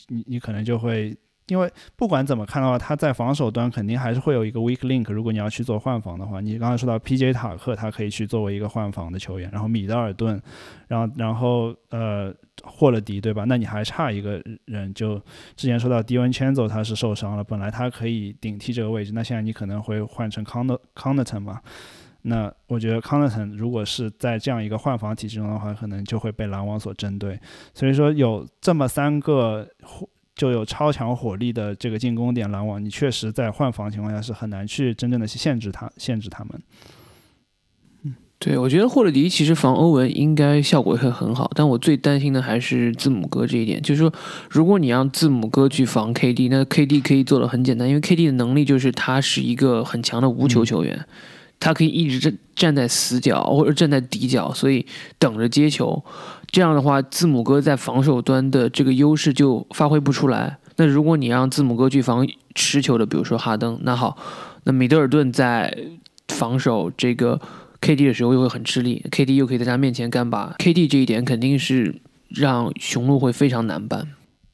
[0.09, 1.15] 你你可能就会，
[1.49, 5.13] 因为不管怎么看的话，他在防守端肯定还是会有一个 weak link。
[5.13, 7.35] 如果你要去做换防的话，你刚才说到 P.J.
[7.35, 10.41] 塔克，他可以去作为一个换防的球员，然后米德尔顿，
[10.89, 13.45] 然后然后呃霍勒迪，对吧？
[13.47, 15.17] 那你还差一个人，就
[15.57, 21.61] 之前说到迪文千走他是受伤了，本来他可以顶替这个位置，那现在你可能会换成康德康德滕嘛？
[22.27, 27.39] 那我觉得康纳滕如果是在这样一个换防体系中的话，可能就会被篮网所针对。
[27.75, 29.69] 所以说有这么三个
[30.35, 36.63] 就有超强火力的这个进攻点，篮网你确实在换防情况下是很难去真正的去限制他，限制他们。
[38.05, 44.11] 嗯，对，我觉得霍勒迪其实防欧文应该效果会很好，但我最担心的还是字母哥这一点，就是说
[44.49, 51.07] 如果你让字母哥去防 KD，那 KD 可以做的很简单，因为 KD 的能力就是他是一个很强的无球球员。
[51.65, 54.85] 他可以一直站站在死角或者站在底角，所以
[55.19, 56.05] 等着接球。
[56.53, 60.59] 这样的话，字母哥在防守端的这个优势就发挥不出来。
[60.77, 64.15] 那如果你让字母哥去防持球的，比如说哈登，那好，
[64.65, 65.75] 那米德尔顿在
[66.29, 67.41] 防守这个
[67.81, 71.95] KD 的时候又会很吃力，KD 又可以在他面前干拔，KD 这一点肯定是
[72.29, 74.07] 让雄鹿会非常难办。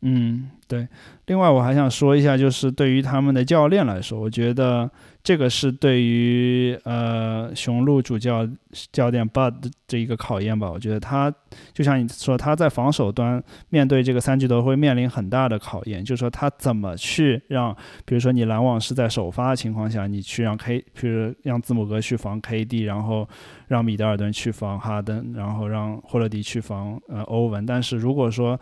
[0.03, 0.87] 嗯，对。
[1.27, 4.89] 另外，我还想说一下，就是对于他们的教练来说，我觉得。
[5.23, 8.49] 这个是对于呃雄鹿主教
[8.91, 9.55] 教练 Bud
[9.87, 10.71] 这一个考验吧？
[10.71, 11.33] 我觉得他
[11.75, 23.29] 就像你说，他在防守端面对这个三巨头会面临很大的考验，就是说他怎么去让，比如说你篮网是在首发的情况下，你去让 K，比如让字母哥去防 KD，然后
[23.69, 27.67] 让米德尔顿去防哈登，然后让霍勒迪去防呃欧文。
[27.67, 28.59] 但是如果说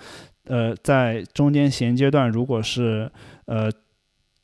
[0.47, 3.09] 呃在中间衔接段，如果是
[3.45, 3.71] 呃。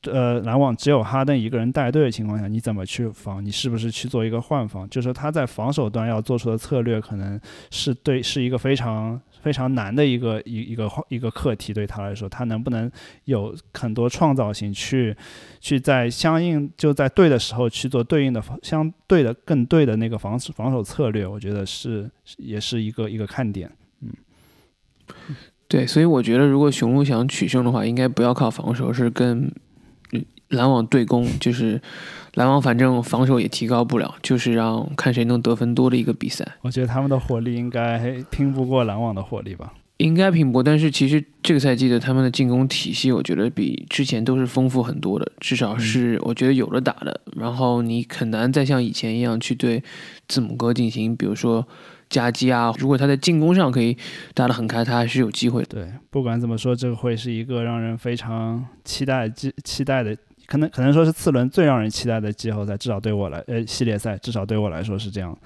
[0.04, 3.44] 呃，篮网只有哈登一个人带队的情况下，你怎么去防？
[3.44, 4.88] 你是不是去做一个换防？
[4.90, 7.40] 就是他在防守端要做出的策略，可能
[7.70, 11.72] 是对是一个非常非常难的一个一一个一个课题。
[11.72, 12.90] 对他来说，他能不能
[13.24, 15.16] 有很多创造性去
[15.60, 21.26] 去在相应就在对的时候去做对应的相对的更对的那个防守防守策略？
[21.26, 23.70] 我觉得是也是一个一个看点。
[24.00, 24.10] 嗯，
[25.68, 29.50] 对，所以我觉得如果雄鹿想取胜的话，应该不要靠防守，是跟。
[30.54, 31.80] 篮网对攻就是
[32.34, 36.44] 篮网，反正防守也提高不了，就是让看谁能得分多的一个比赛。
[36.62, 39.72] 我觉得他们的火力应该拼不过篮网的火力吧？
[39.98, 47.20] 应该拼不过，但是其实这个赛季的他们的进攻体系，我觉得比之前都是丰富很多的，至少是我觉得有了打的。
[47.36, 49.80] 然后你很难再像以前一样去对
[50.26, 51.64] 字母哥进行，比如说
[52.10, 52.74] 夹击啊。
[52.76, 53.96] 如果他在进攻上可以
[54.34, 55.68] 打得很开，他还是有机会的。
[55.68, 60.16] 对，不管怎么说，这个会是一个让人非常期待、期期待的。
[60.46, 65.36] 可能可能说是次轮最让人期待的季后赛，至少对我来，呃，系列赛至少对我来说是这样。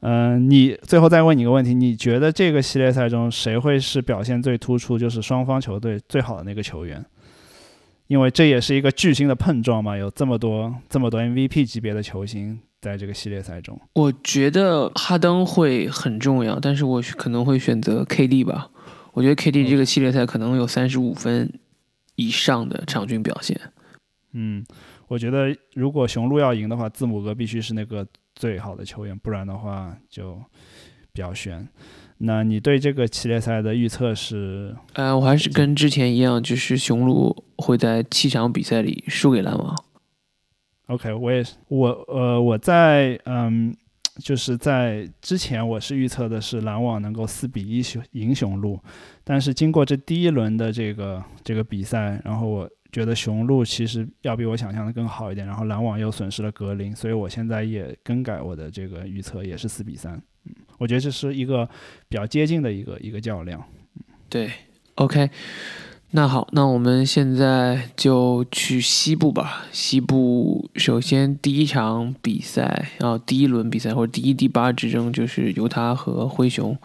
[0.00, 7.04] 嗯，你最后再问你一个问题，你觉得这个系列赛中谁会是表现最突出，就是双方球队最好的那个球员？
[8.08, 13.80] 因为这也是一个巨星的碰撞嘛，有这么多这么多 MVP 级别的球星在这个系列赛中。
[13.94, 18.68] 我觉得哈登会很重要，但是我可能会选择 KD 吧。
[19.12, 21.50] 我觉得 KD 这个系列赛可能有三十五分
[22.16, 23.58] 以上的场均表现。
[23.62, 23.71] 嗯，
[25.08, 30.34] 我觉得如果雄鹿要赢的话，字母哥必须是那个最好的球员，不然的话就
[31.12, 31.68] 比较悬。
[32.18, 34.74] 那你对这个系列赛的预测是？
[34.94, 39.76] 呃，我还是跟之前一样，就是雄鹿会在七场比赛里输给篮网。
[40.86, 43.74] OK，我也是，我呃，我在嗯，
[44.18, 48.78] 就是在之前我是预测的是篮网能够四比一雄赢雄鹿，
[49.24, 60.12] 但是经过这第一轮的这个这个比赛，然后我觉得雄鹿其实要比我想象的更好一点，然后篮网又损失了格林，所以我现在也更改我的这个预测，也是四比三。
[60.44, 61.66] 嗯，我觉得这是一个
[62.08, 63.64] 比较接近的一个一个较量。
[64.28, 64.50] 对
[64.96, 65.30] ，OK。
[66.14, 69.64] 那好，那我们现在就去西部吧。
[69.72, 76.76] 西部首先第一场比赛，然后第一轮比赛或者第一、第八之争就是犹他和灰熊。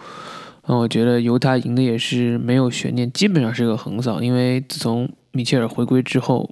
[0.68, 6.50] 那我觉得犹他赢的也是没有悬念，基本上是个横扫，因为自从米切尔回归之后。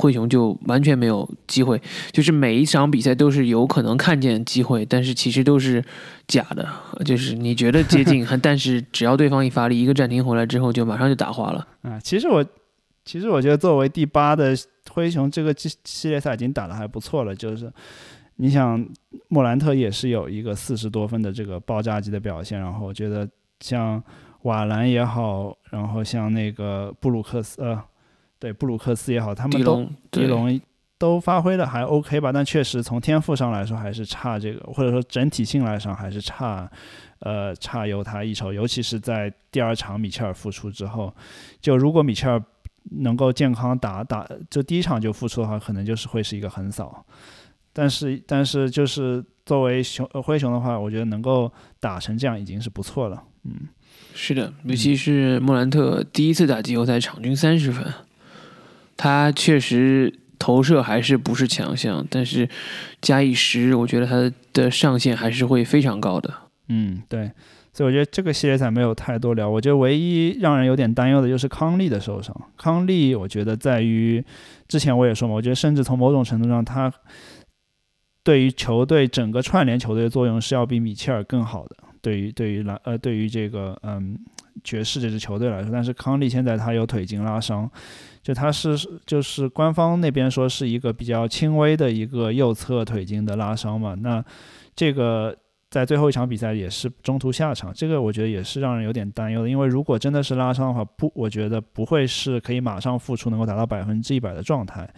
[0.00, 1.78] 灰熊就完全没有机会，
[2.12, 5.84] 就是每一场比赛都是有可能看见机会，但是其实都是
[6.26, 6.66] 假的。
[7.04, 11.68] 就是你觉得接近， 但是只要对方一发力，一个暂停回来之后，就马上就打花了。
[11.82, 12.42] 啊，其实我
[13.04, 14.56] 其实我觉得作为第八的
[14.90, 17.36] 灰熊，这个系系列赛已经打得还不错了。
[17.36, 17.70] 就是
[18.36, 18.82] 你想
[19.28, 23.28] 莫兰特也是有一个四十多分的这个爆炸级的表现，然后我觉得
[23.60, 24.02] 像
[24.44, 27.78] 瓦兰也好，然后像那个布鲁克斯呃。
[28.42, 30.60] 对布鲁克斯也好，他们都迪龙
[30.98, 36.68] 都发挥的还 OK 吧，但确实从天赋上来说还是差这个，或者说整体性来上还是差，
[37.20, 38.52] 呃，差犹他一筹。
[38.52, 41.14] 尤其是在第二场米切尔复出之后，
[41.60, 42.42] 就如果米切尔
[42.90, 47.06] 能够健康打打，就第一场就复出的话，可能就是会是一个横扫。
[47.72, 53.22] 但是但是就是作为熊灰熊的话，我觉得能够打成这样已经是不错了。
[53.44, 53.68] 嗯，
[54.14, 57.84] 是的，尤其是莫兰特第一次打季后赛，场均三十分。
[58.96, 62.48] 他确实投射还是不是强项，但是
[63.00, 66.32] 加一时，我觉得他的上限还是会非常高的。
[66.68, 67.30] 嗯，对，
[67.72, 69.48] 所以我觉得这个系列赛没有太多聊。
[69.48, 72.34] 我觉得唯一让人有点担忧的就是康利的受伤。
[72.56, 74.24] 康利，我觉得在于
[74.68, 76.92] 之前我也说嘛，我觉得甚至从某种程度上，他
[78.22, 81.76] 对于球队整个串联球队的作用是要比米切尔更好的。
[82.00, 84.18] 对于对于篮呃对于这个嗯
[84.62, 87.70] 爵士这支球队来说，但是康利现在他有腿筋拉伤。
[88.22, 94.24] 就他是就是官方那边说是一个比较轻微的一个右侧腿筋的拉伤嘛，那
[94.76, 95.36] 这个
[95.68, 104.88] 在最后一场比赛也是中途下场，这个我觉得也是让人有点担忧的，因为如果真的是拉伤的话，不，我觉得不会是可以马上复出能够达到百分之一百的状态，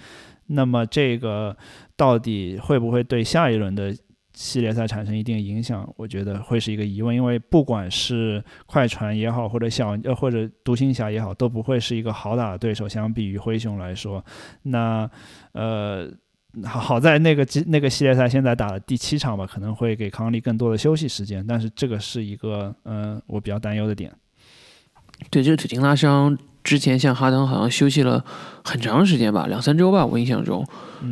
[0.48, 1.56] 那么这个
[1.96, 3.96] 到底会不会对下一轮的？
[4.34, 12.88] 系列赛产生一定影响，我觉得会是一个疑问，因为不管是快船也好，或者小呃或者独行侠也好，都不会是一个好打的对手。
[12.88, 14.24] 相比于灰熊来说，
[14.62, 15.08] 那
[15.52, 16.10] 呃
[16.64, 24.12] 好在那个那个系列赛现在打了第七场吧，可能会给康利更多的休息时间，但是这个是一个嗯我比较担忧的点。
[25.30, 28.24] 对，这个腿筋拉伤之前，像哈登好像休息了
[28.64, 30.66] 很长时间吧，两三周吧，我印象中，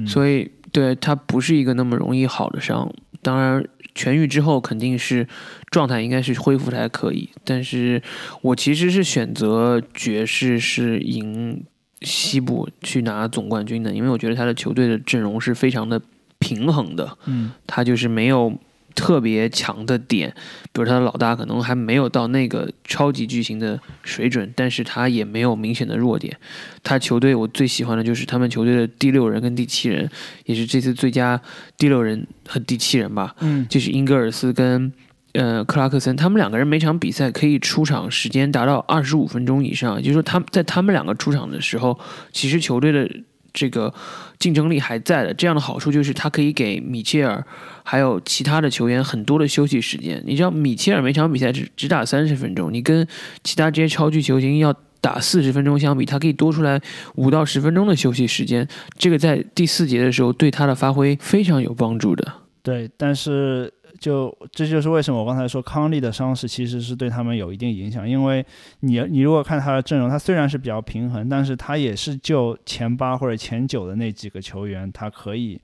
[0.06, 2.92] 所以对他不是一个那么容易好的伤。
[3.22, 3.64] 当然，
[3.94, 5.26] 痊愈之后肯定是
[5.70, 8.02] 状态应该是恢复的还可以，但是
[8.42, 11.64] 我其实是选择爵士是赢
[12.02, 16.00] 西部去拿总冠军的，因为我觉得他的球队的阵容是非常的
[16.38, 18.52] 平衡的，嗯，他就是没有。
[18.95, 20.32] 特别强的点，
[20.72, 26.36] 比如他的老大可能还没有到那个超级巨星的水准，但是他也没有明显的弱点。
[26.82, 30.09] 他球队我最喜欢的就是他们球队的第六人跟第七人，
[30.45, 31.40] 也是这次最佳
[31.76, 33.34] 第六人和第七人吧。
[33.40, 34.93] 嗯，就是英格尔斯跟
[35.32, 41.99] 呃克拉克森，他们两个人每场比赛可以出场时间达到二十五分钟以上，也就是说他们在他们两个出场的时候，
[42.32, 43.09] 其实球队的。
[43.55, 43.93] 这个
[44.38, 47.45] 竞争力还在的，这样的好处就是他可以给米切尔
[47.83, 50.22] 还有其他的球员很多的休息时间。
[50.26, 53.07] 你知道，米切尔每场比赛只只打三十分钟，你跟
[53.43, 56.80] 其他这些超巨球星要打四十分钟相比，他可以多出来
[57.16, 58.66] 五到十分钟的休息时间。
[58.97, 62.33] 这个在第四节的时候对他的发挥非常有帮助的。
[62.62, 63.72] 对，但是。
[64.01, 68.45] 就这就是为什么我刚才说康利的伤势其实是对他们有一定影响，因为
[68.80, 75.61] 你你如果看他的阵容，他虽然是比较平衡，但是他也是就前八或者前九的那几个球员，他可以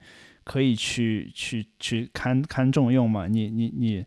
[0.49, 4.05] 可以去去去看看重用嘛，你你你。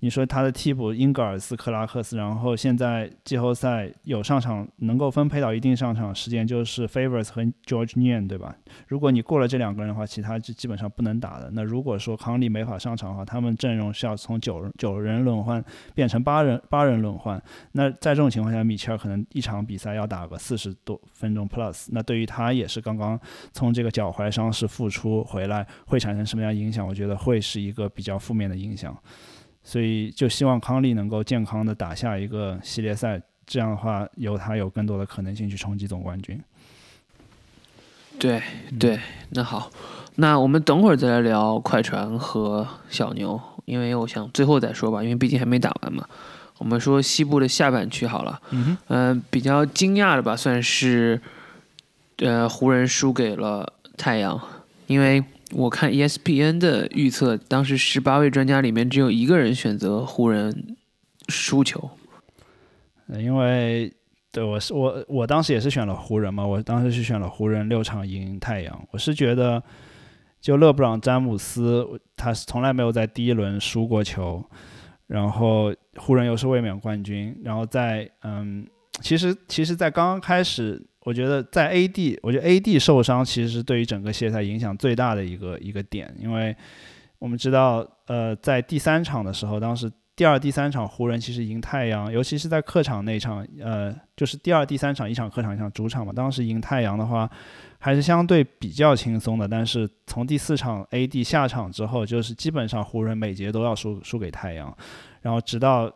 [0.00, 8.54] 你说他的替补英格尔斯、克拉克斯，然后现在季后赛有上场能够分配到一定上场时间，就是 Favors 和 George Nian，对吧？
[8.86, 11.50] 如果你过了这两个人的话，其他就基本上不能打的。
[11.52, 15.64] 那如果说康利没法上场的话，他们阵容是要从九九人轮换
[15.96, 17.42] 变成八人八人轮换。
[17.72, 21.88] 那在这种情况下，米切尔可能一场比赛要打个四十多分钟 Plus。
[21.90, 23.18] 那对于他也是刚刚
[23.52, 26.86] 从这个脚踝伤势复出回来，会产生什么样影响？
[26.86, 28.96] 我觉得会是一个比较负面的影响。
[29.68, 36.40] 所以就希望康利能够健康的打下一个系列赛，这样的话有他有更多的可能性去冲击总冠军。
[38.18, 38.42] 对
[38.80, 38.98] 对，
[39.28, 39.70] 那好，
[40.14, 46.02] 那我们等会儿再来聊快船和小牛，因为我想最后再说吧，因为毕竟还没打完嘛。
[46.56, 48.40] 我们说西部的下半区好了，
[48.88, 51.20] 嗯比较惊讶的吧，算是，
[52.16, 54.40] 呃，湖人输给了太阳，
[54.86, 60.76] 因为我看 ESPN 的预测，当时十八位专家里面只有一个人选择湖人
[61.28, 61.90] 输球。
[63.18, 63.90] 因为
[64.30, 68.86] 对我是我我当时也是选了湖人嘛，我当时是选了湖人六场赢太阳。
[68.90, 69.62] 我是觉得，
[70.40, 74.44] 就勒布朗詹姆斯，他是从来没有在第一轮输过球，
[75.06, 78.66] 然后湖人又是卫冕冠军，然后在嗯，
[79.00, 86.54] 其实其实，在刚刚开始，我觉得在 AD，我觉得 AD 受伤其实是对于整个系列赛影响最大的一个一个点，因为
[87.18, 96.12] 我们知道，呃，在第三场的时候，当时第二、第三场湖人其实赢太阳，尤其是在客场那场，呃，就是第二、第三场一场客场一场主场嘛。
[96.12, 97.30] 当时赢太阳的话，
[97.78, 99.46] 还是相对比较轻松的。
[99.46, 104.76] 但是从第四场 AD 下场之后，就是基本上湖人每节都要输输给太阳，
[105.22, 105.90] 然后直到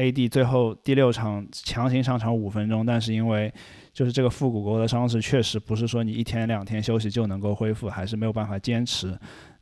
[0.00, 3.52] AD 最后第六场强行上场五分钟，但是因为
[3.92, 9.14] 就是这个腹股沟的伤势，确实不是说你一天两天休息就能够恢复，还是没有办法坚持。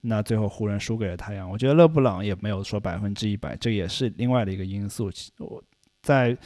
[0.03, 5.11] 那最后湖人输给了太阳，我觉得勒布朗也没有说百分之一百，这也是另外的一个因素。
[5.39, 5.61] 我
[6.03, 6.37] 在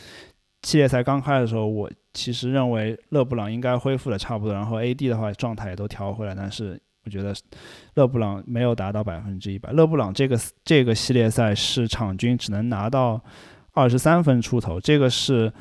[0.63, 7.35] 系列赛刚开的时候，我其实认为勒布朗应该恢复的差不多，然后 AD 的话状态也都调回来，但是我觉得
[7.95, 9.71] 勒布朗没有达到百分之一百。
[9.73, 13.23] 勒布朗这个这个系列赛是场均只能拿到
[13.73, 15.53] 二十三分出头，这个是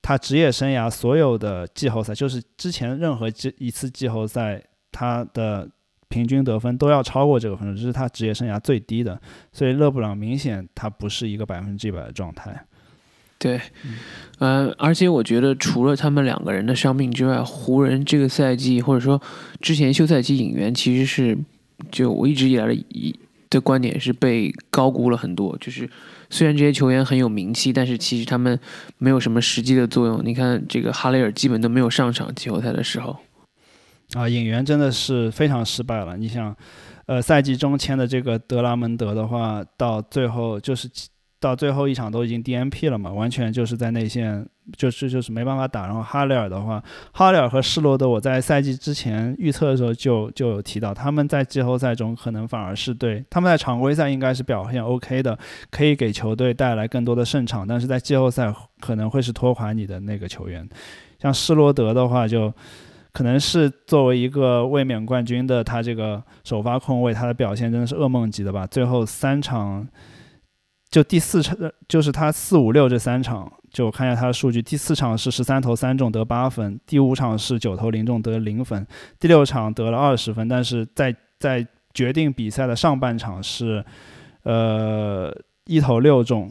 [0.00, 5.68] 他职业生涯所有的季后赛，就是之前任何季一次季后赛他的。
[6.06, 9.20] 平均得分都要超过这个分数，这是他职业生涯最低的，
[9.52, 12.66] 所以勒布朗明显他不是一个百分之一百的状态。
[13.36, 13.60] 对，
[14.38, 19.20] 嗯、而且我觉得除了他们两个人的伤病之外，湖人这个赛季或者说
[19.60, 21.36] 之前休赛期引援其实是，
[21.90, 23.18] 就我一直以来的一
[23.50, 25.56] 的观点是被高估了很多。
[25.58, 25.90] 就是
[26.34, 28.58] 虽然这些球员很有名气，但是其实他们
[28.98, 30.20] 没有什么实际的作用。
[30.24, 33.16] 你看这个哈雷尔基本都没有上场季后赛的时候。
[34.14, 36.16] 啊，引援真的是非常失败了。
[36.16, 36.54] 你想，
[37.06, 40.90] 呃，赛季中签的这个德拉蒙德的话，到最后就是
[41.38, 44.44] 到最后一场都已经 DNP 了嘛，完全就是在内线，
[44.76, 45.86] 就是就是没办法打。
[45.86, 55.38] 然后哈雷尔的话，哈雷尔和施罗德，我在赛季之前预测的时候就就有提到，他们在季后赛中可能反而是对他们在常规赛应该是表现 OK 的，
[55.70, 60.68] 可以给球队带来更多的胜场，但是在季后赛可能会是拖垮你的那个球员。
[61.18, 62.52] 像施罗德的话就。
[63.16, 68.66] 可能是作为一个卫冕冠军的他这个首发控卫，他的表现真的是噩梦级的吧？
[68.66, 69.86] 最后三场，
[70.94, 78.86] 就第四场就是他四五六这三场，就我看一下他的数据，第四场是十三投三中得八分，第五场是九投零中得零分，
[79.18, 83.84] 第六场得了二十分，但是在在决定比赛的上半场是，
[84.44, 86.48] 呃一投六中，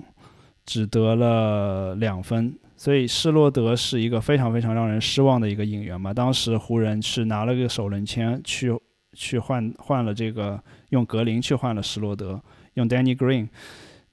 [0.66, 2.54] 只得了两分。
[2.76, 6.14] 所以施罗德是一个非常非常让人失望的一个引援嘛。
[6.14, 8.78] 当时湖人是拿了个首轮签去
[9.14, 12.38] 去换换了这个用格林去换了施罗德，
[12.74, 13.48] 用 Danny Green。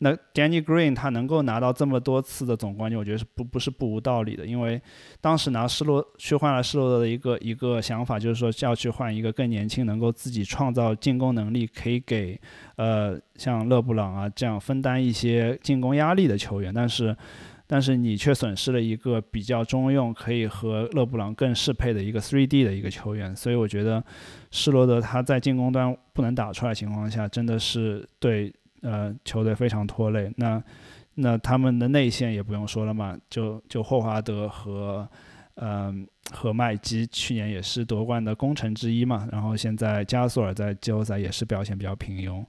[0.02, 4.46] 那 Danny Green 他能够拿到这么多次的总冠军，我觉得是不不是不无道理的。
[4.46, 4.80] 因为
[5.20, 12.40] 当时拿施罗去换了施罗德的一个一个想法，就是说要去换一个更年轻、能够自己创造进攻能力，可以给
[12.76, 16.72] 呃像勒布朗啊这样分担一些进攻压力的球员。
[16.72, 17.14] 但是
[17.66, 24.02] 但是你却损失了一个比较中用，可以和勒布朗更适配的一个 3D 的一个球员，所以我觉得
[24.50, 28.52] 施罗德他在进攻端不能打出来的情况下，真的是对
[28.82, 30.32] 呃球队非常拖累。
[30.36, 30.62] 那
[31.14, 35.08] 那他们的内线也不用说了嘛，就就霍华德和
[35.62, 42.42] 嗯、和麦基去年也是夺冠的功臣之一嘛，然后现在加索尔在季后赛也是表现比较平庸，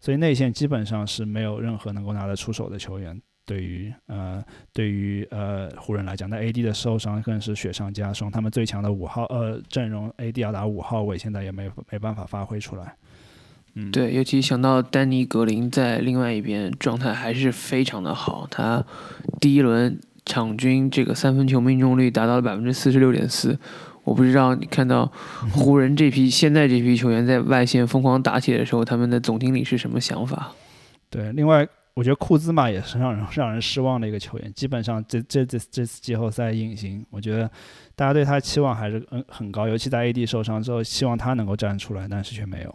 [0.00, 3.20] 所以内线基本上是没有任何能够拿得出手的球员。
[3.44, 8.28] 对于呃，对于呃湖人来讲，那 AD 的受伤更是雪上加霜。
[8.28, 12.96] 他们最强的五号呃阵容，AD 要打五号位，现在也没没办法发挥出来。
[13.78, 18.82] 嗯，对，尤其想到丹尼格林在另外一边状态还是非常的好，他
[19.38, 23.58] 第一轮场均这个三分球命中率达到了百分之四十六点四。
[24.02, 25.10] 我不知道你看到
[25.52, 30.52] 湖人这批现在这批球员在外线疯狂打起来的时候，他们的总经理是什么想法？
[31.10, 37.50] 对，另外我觉得库兹马也是让人让人失望的一个球员，基本上这这这这次季后赛隐形，我觉得
[37.94, 42.74] 大家对他期望还是嗯很高，尤其在 AD 受伤之后，希望他能够站出来，但是却没有。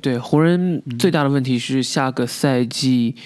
[0.00, 3.16] 对湖人最大的问题是下个赛季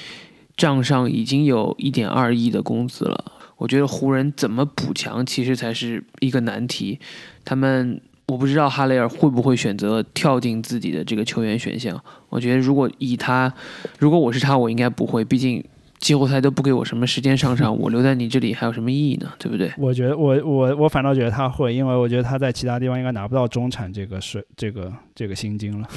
[0.57, 3.33] 账上已经有一点二亿的工资了。
[3.59, 6.99] 我觉得湖人怎么补强，其实才是一个难题。
[7.45, 12.03] 他们我不知道哈雷尔会不会选择跳进自己的这个球员选项。
[12.29, 13.53] 我觉得如果以他，
[13.99, 15.25] 如果我是他，我应该不会。
[15.25, 15.62] 毕竟
[16.03, 19.32] 季后赛都不给我什么时间上场， 我留在你这里还有什么意义呢？
[19.38, 19.72] 对不对？
[19.78, 25.88] 我觉得我我我反倒觉得他会，因为我觉得他在其他地方应该拿不到中产这个水这个这个薪金了。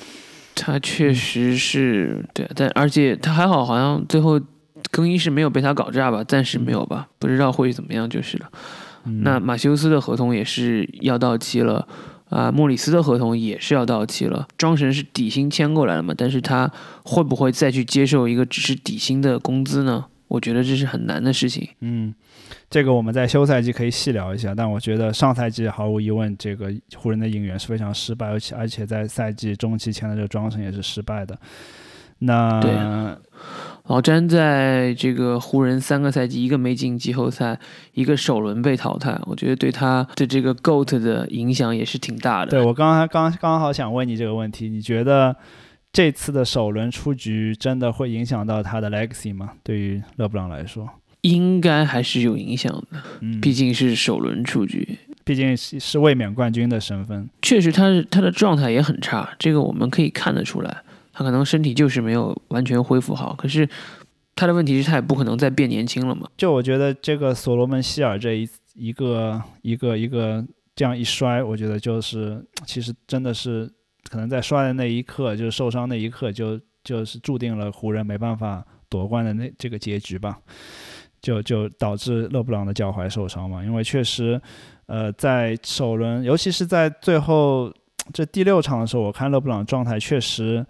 [0.56, 4.40] 他确实是对，但而且他还好，好像最后。
[4.92, 6.22] 更衣室没有被他搞炸吧？
[6.22, 8.48] 暂时没有吧，不知道会怎么样就是了。
[9.22, 11.86] 那马修斯的合同也是要到期了，
[12.28, 14.46] 啊，莫里斯的合同也是要到期了。
[14.56, 16.14] 庄神是底薪签过来了嘛？
[16.16, 16.70] 但是他
[17.04, 20.04] 会不会再去接受一个只是底薪的工资呢？
[20.28, 21.66] 我觉得这是很难的事情。
[21.80, 22.14] 嗯，
[22.68, 24.54] 这个我们在休赛季可以细聊一下。
[24.54, 31.38] 但我觉得上赛季毫无疑问，这个湖人的引援是非常失败，而且而且在赛季中期签的这个庄神也是失败的。
[32.18, 32.70] 那对。
[33.88, 37.58] 老詹在这个湖人三个赛季，一个没进季后赛，
[37.94, 42.50] 一个首轮被淘汰，我觉得对他的这个 GOAT 的影响也是挺大的。
[42.50, 45.34] 对我刚刚刚刚好想问你这个问题，你觉得
[45.90, 49.52] 这次的首轮出局真的会影响到他的 legacy 吗？
[49.62, 50.86] 对于勒布朗来说，
[51.22, 60.82] 应该还是有影响的，嗯，毕竟是首轮出局，毕竟是是卫冕冠军的身份，确实他他的状态也很差，这个我们可以看得出来。
[61.18, 63.68] 他可能身体就是没有完全恢复好，可是
[64.36, 66.28] 他的问题是，他也不可能再变年轻了嘛。
[66.36, 70.46] 就我觉得这个所罗门希尔这一一个一个一个
[70.76, 73.68] 这样一摔，我觉得就是其实真的是
[74.08, 80.38] 可能在摔的那一刻，就是受伤那一刻，就就是注定了湖人没办法夺冠的那这个结局吧。
[81.20, 84.40] 就就导致勒布朗的脚踝受伤嘛，因为确实，
[84.86, 87.74] 呃，在首轮，尤其是在最后
[88.12, 90.64] 这第六场的时候，我看勒布朗状态确实。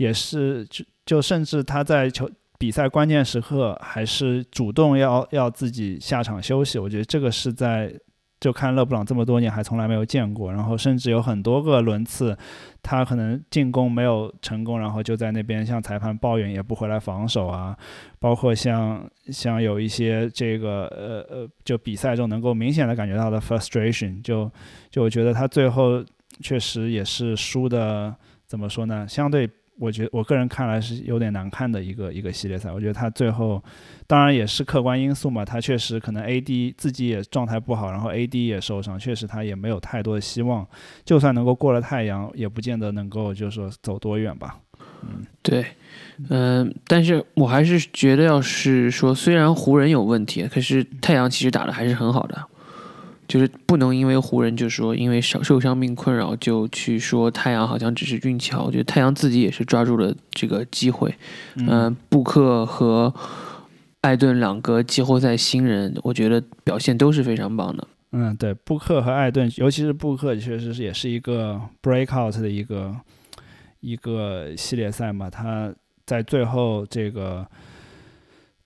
[0.00, 2.26] 也是，就就甚至他在球
[2.58, 6.78] 比赛关键时刻还是主动要要自己下场休息。
[6.78, 7.94] 我觉得这个是在
[8.40, 10.50] 就看勒布朗这么多年还从来没有见过。
[10.50, 12.34] 然后甚至有很多个轮次，
[12.82, 17.76] 他可能进攻没有成功，然后就在那边向裁判抱怨，也不回来防守啊。
[18.18, 24.50] 包括像像有一些这个呃呃，就比赛中能够明显的感觉到的 frustration，就
[24.90, 26.02] 就我觉得他最后
[26.40, 29.06] 确实也是输的，怎么说呢？
[29.06, 29.46] 相对。
[29.80, 32.70] 我觉得我个人看来是有点难看的一个一个系列赛。
[32.70, 33.62] 我觉得他最后，
[34.06, 40.66] 当然也是客观因素嘛，他确实可能 AD 自己也状态不好，然后 AD 也受伤，确实他也没有太多的希望。
[41.04, 44.58] 就算能够过了太阳，也不见得能够就是说走多远吧。
[45.02, 45.64] 嗯，对，
[46.28, 52.46] 嗯，但是我还是觉得，要是说虽然湖人有问题，可是太阳其实打的还是很好的。
[53.30, 58.64] 就是不能因为湖人，就说因为受受伤病困扰，就去说太阳好像只是运气好。
[58.64, 61.14] 我觉得太阳自己也是抓住了这个机会。
[61.54, 63.14] 嗯，布克和
[64.00, 67.86] 艾顿两个季后赛新人，我觉得表现都是非常棒的。
[68.10, 72.92] 嗯，对，布克和艾顿，尤其是布克，确实是也是一个 breakout 的一个
[73.78, 75.30] 一个系列赛嘛。
[75.30, 75.72] 他
[76.04, 77.46] 在最后这个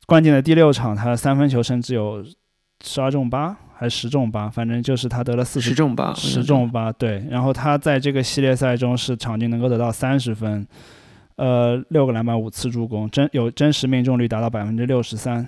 [0.06, 2.24] 关键的第六场，他三分球甚至有
[2.82, 3.58] 十二中八。
[3.84, 7.22] 还十中八，反正就是他得了四十中八，十中八对。
[7.30, 10.66] 然后他在这个系列赛中是场均能够得到三十分，
[11.36, 15.46] 呃，六个篮板，五次助攻，真有真实命中率达到百分之六十三，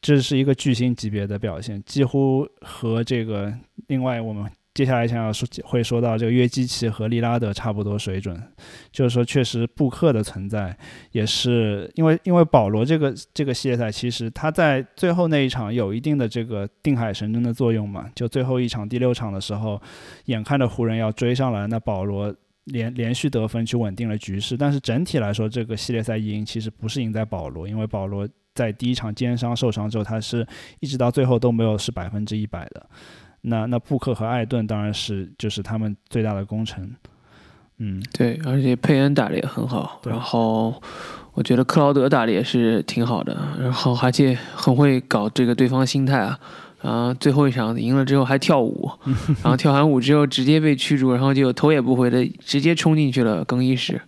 [0.00, 3.54] 这是一个巨星级别的表现，几乎和这个
[3.86, 4.50] 另外我们。
[4.74, 8.40] 接下来想要说会说到这个约基奇和利拉德差不多水准，
[8.92, 10.76] 就是说确实布克的存在
[11.10, 19.82] 也是因为因为保罗这个这个系列赛其实他在最后那一场有一定的这个定海神针的作用嘛，就最后一场第六场的时候，
[20.26, 22.32] 眼看着湖人要追上来，那保罗
[22.66, 30.46] 连连续得分去稳定了局势，但是整体来说这个系列赛赢其实不是赢在保罗，因为保罗在第一场肩伤受伤之后，他是
[30.78, 32.86] 一直到最后都没有是百分之一百的。
[33.48, 36.94] 那那布克和艾顿当然是就是他们最大的功臣，
[37.78, 40.80] 嗯，对，而且佩恩打的也很好，然后
[41.34, 46.38] 我觉得克劳德打的也是挺好的，然后而且很会搞这个对方心态啊，
[46.82, 48.90] 然后最后一场赢了之后还跳舞，
[49.42, 54.00] 然后跳完舞之后直接被驱逐，然后就头也不回的直接冲进去了更衣室。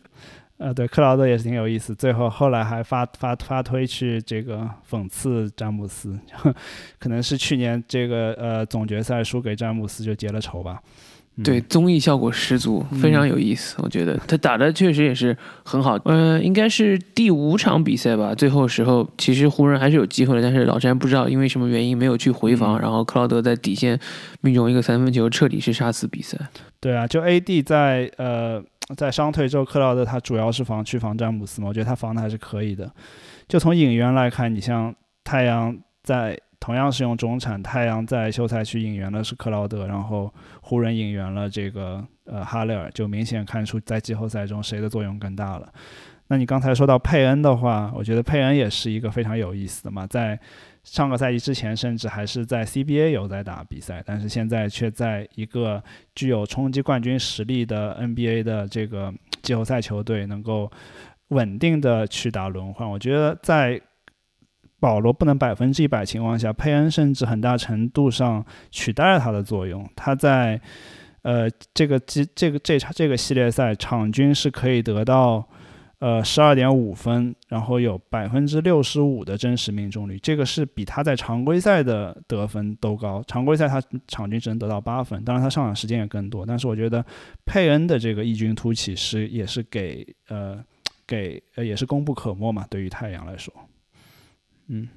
[0.61, 6.15] 呃，对，克劳德也是挺有意思，最后后来还发发发推去这个讽刺詹姆斯，
[7.01, 10.79] 可能是去年这个呃总决赛输给詹姆斯就结了仇吧。
[11.43, 15.35] 对，综艺效果十足，非常有意思，我觉得他打的确实也是
[15.65, 15.99] 很好。
[16.05, 23.99] 呃，应该是第五场比赛吧，最后时候其实湖人还是有机会的，但是老詹不知道因为什么原因没有去回防，然后克劳德在底线
[24.43, 26.37] 命中一个三分球，彻底是杀死比赛。
[26.79, 28.63] 对啊，就 AD 在呃。
[28.97, 32.91] 在伤退之后，克劳德他主要是防去防詹姆斯嘛，我觉得他防的还是可以的。
[33.49, 45.72] 就从引援来看，你像太阳在同样是用中产，太阳在休赛区引援的是克劳德，然后湖人引援了这个呃哈雷尔，就明显看出在季后赛中谁的作用更大了。
[46.28, 50.38] 那你刚才说到佩恩的话，我觉得佩恩也是一个非常有意思的嘛，在
[50.83, 55.83] 上个赛季之前，甚至还是在 CBA 有在打比赛，但是现在却在一个
[56.14, 59.12] 具有冲击冠军实力的 NBA 的这个
[59.43, 60.70] 季后赛球队，能够
[61.28, 62.89] 稳定的去打轮换。
[62.89, 63.81] 我觉得在
[64.81, 69.87] 保罗不能百分之一百情况下，佩恩甚至很大程度上取代了他的作用。
[69.95, 70.61] 他在
[71.22, 75.47] 呃这个季这个这场这个系列赛场均是可以得到。
[76.01, 83.22] 呃，十二点五分，然后有百分之六十五的真实命中率，这个是比他在常规赛的得分都高。
[83.26, 86.46] 常规赛他场均只能得到八分，当然他上场时间也更多。
[86.46, 87.05] 但是我觉得
[87.44, 90.59] 佩恩的这个异军突起是也是给呃
[91.07, 92.66] 给呃也是功不可没嘛。
[92.70, 93.53] 对于太阳来说，
[94.68, 94.88] 嗯，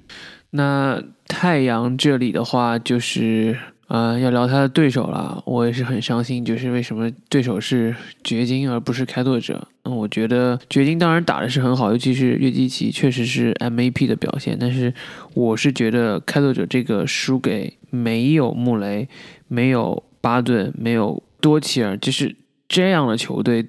[0.50, 3.58] 那太阳这里的话就是。
[3.86, 9.68] 呃，要聊他的对手了，我也是很伤心，就是为什么对手是掘金而不是开拓者？
[9.84, 14.92] 嗯，我觉得掘金当然打的是很好，尤其是约基奇确实是 MVP 的表现，但是
[15.34, 19.06] 我是觉得开拓者这个输给没有穆雷、
[19.48, 22.34] 没有巴顿、没有多奇尔，就是
[22.66, 23.66] 这样的球队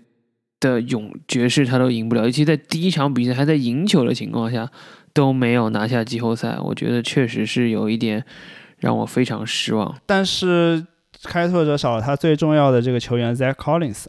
[0.62, 4.72] 的勇爵士他都赢不了，尤其在第一场比赛还在赢球的情况下
[5.14, 8.24] 都没有拿下季后赛，我觉得确实是有一点。
[8.86, 10.86] 让我非常失望，但是
[11.24, 14.06] 开拓者少了他最重要的这个球员 Zach Collins。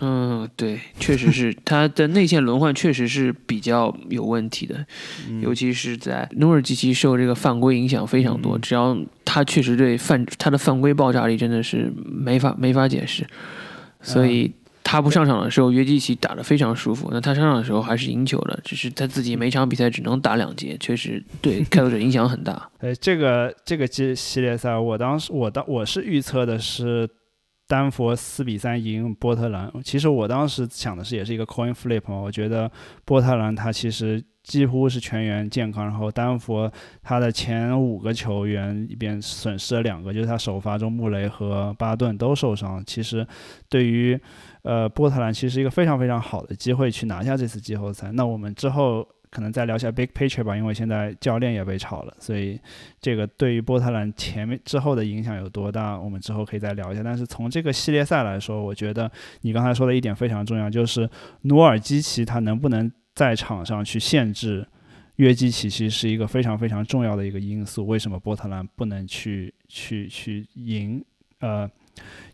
[0.00, 4.86] 嗯，对，确实是他的内线轮换确实是比较有问题的，
[5.42, 8.96] 尤其是在努尔基奇受这个犯规影响非常多，只要
[9.26, 13.26] 他确实对犯他的犯规爆炸力真的是没法没法解释，
[14.00, 14.50] 所以。
[14.82, 17.08] 他不上场的时候，约基奇打得非常舒服。
[17.12, 22.70] 那他上场的时候还是赢球的，只是他自己每场比赛只能打两节，确实对 开拓者影响很大。
[22.78, 27.08] 呃， 这个这个系系列赛，我当时我当我是预测的是
[27.68, 29.70] 丹佛四比三赢波特兰。
[29.84, 32.70] 其实我当时想的是也是一个 coin flip 嘛，我觉得
[33.04, 34.22] 波特兰他其实。
[34.42, 36.72] 几乎是全员健康，然后丹佛
[37.02, 42.82] 他的前五个球员一边损失了两个，就是他首发中穆雷和巴顿都受伤。
[42.86, 43.24] 其实
[43.68, 44.18] 对于
[44.62, 48.10] 呃波特兰，其实是一个非常非常好的机会去拿下这次季后赛。
[48.12, 52.60] 那我们之后可能再聊一下 Big Picture 吧，因为现在教练也被炒了，所以
[53.00, 57.02] 这个对于波特兰前面之后的影响有多大，我们之后可以再聊一下。
[57.02, 59.10] 但是从这个系列赛来说，我觉得
[59.42, 61.08] 你刚才说的一点非常重要，就是
[61.42, 62.90] 努尔基奇他能不能。
[63.12, 64.66] 在场上去限制
[65.16, 67.86] 约基奇，其实是一个非常非常重要的一个因素。
[67.86, 71.04] 为什么波特兰不能去去去赢
[71.40, 71.68] 呃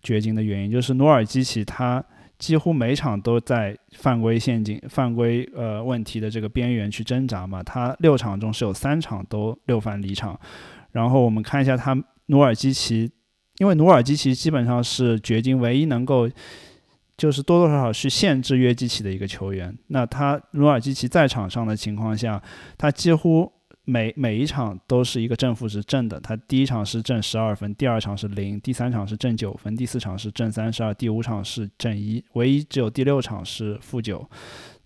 [0.03, 2.05] 掘金的原因，就是努尔基奇他
[2.39, 7.63] 几乎每场都在犯规陷阱、犯规呃问题的这个边缘去挣扎嘛。
[7.63, 10.39] 他六场中是有三场都六犯离场。
[10.93, 13.11] 然后我们看一下他努尔基奇，
[13.59, 16.29] 因为努尔基奇基本上是掘金唯一能够。
[17.19, 19.75] 就是多多少少去限制约基奇的一个球员。
[19.87, 22.43] 那他努尔基奇在场上的情况下，
[22.77, 23.51] 他几乎
[23.87, 26.21] 每每一场都是一个正负值正的。
[26.21, 34.29] 他第一场是正十二分，第二场是零，第三场是正九分，第四场是正三十二，第五场是正一，唯一只有第六场是负九。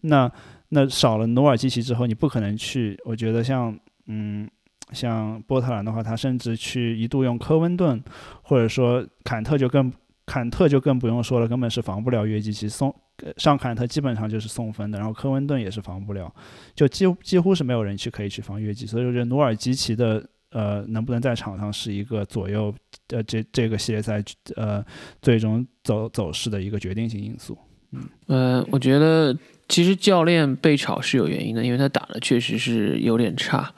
[0.03, 0.31] 那
[0.69, 2.97] 那少了努尔基奇之后，你不可能去。
[3.05, 3.77] 我觉得像
[4.07, 4.49] 嗯
[4.93, 8.01] 像波特兰的话，他甚至去一度用科温顿，
[8.43, 9.93] 或者说坎特就更。
[10.31, 12.69] 坎特就更不用说了，根本是防不了约基奇。
[12.69, 12.95] 送
[13.37, 16.33] 上坎特基本上就是送分的，然后科温顿也是防不了，
[16.73, 18.87] 就几几乎是没有人去可以去防约基。
[18.87, 22.73] 所以我觉得努尔基奇的呃能不能在场上是一个左右
[23.09, 24.23] 呃这这个系列赛
[24.55, 24.85] 呃
[25.21, 27.59] 最终走走势的一个决定性因素。
[27.91, 29.37] 嗯呃，我觉得
[29.69, 33.75] 其实教练被炒是有原因的，因为他打的确实是有点差，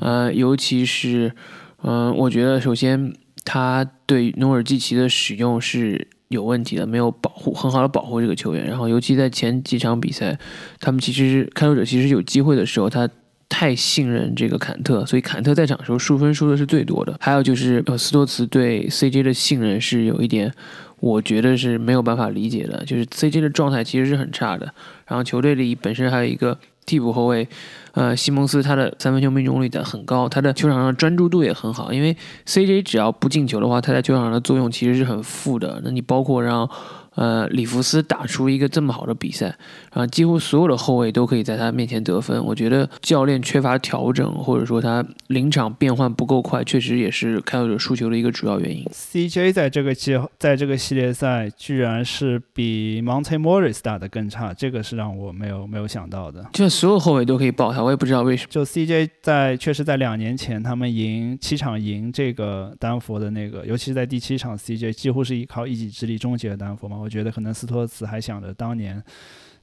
[0.00, 1.34] 呃，尤其是
[1.82, 3.10] 嗯，我觉得首先。
[3.44, 8.66] 他对努尔基奇的使用是有问题的，没有保护很好的保护这个球员。
[8.66, 10.38] 然后，尤其在前几场比赛，
[10.80, 13.08] 他们其实开拓者其实有机会的时候，他
[13.48, 17.16] 太信任这个坎特，所以坎特在场的时候输分输的是最多的。
[17.20, 20.52] 还有就是呃，斯托茨对 CJ 的信任是有一点，
[21.00, 22.82] 我觉得是没有办法理解的。
[22.86, 24.72] 就是 CJ 的状态其实是很差的，
[25.06, 26.58] 然后球队里本身还有一个。
[26.86, 27.48] 替补后卫，
[27.92, 31.92] 呃，西蒙斯他的三分球命中率的很高，他的球场上专注度也很好。
[31.92, 32.16] 因为
[32.46, 35.80] CJ 只要不进球的话，他在球场上的作用其实是很负的。
[35.84, 36.68] 那你包括让
[37.14, 39.46] 呃，里弗斯打出一个这么好的比赛，
[39.92, 42.44] 然后几乎所有的后卫都可以在他面前得分。
[42.44, 48.84] 我觉得教练缺乏调整，或者说他临场变换不够快，确实也是开拓者输球的一个主要原因。
[48.92, 56.44] CJ 在这个季在这个系列赛居然是比 Monte Morris 打的更差，这个是让我没有没有想到的。
[56.52, 58.48] 就所有后卫都可以爆他，我也不知道为什么。
[58.50, 67.03] 就 CJ 在确实在两年前他们赢七场赢这个丹佛的那个，尤其是在第七场，CJ 几乎是依靠一己之力终结了丹佛嘛。
[67.04, 69.00] 我觉得可能斯托茨还想着当年，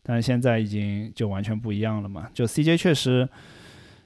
[0.03, 2.29] 但是现在已经就完全不一样了嘛。
[2.35, 3.27] 就 CJ 确实，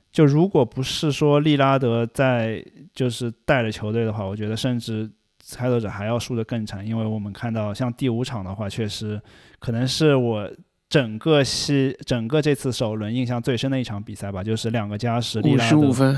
[0.10, 5.12] 就如果不是说利拉德在就是带着球队的话，我觉得甚至
[5.56, 6.88] 开拓者还要输得更惨。
[6.88, 9.22] 因为我们看到像第五场的话，确实
[9.60, 10.50] 可能是我
[10.88, 16.18] 整个系整个这次首轮印象最深的一场比赛吧，就是两个加时，五十五分，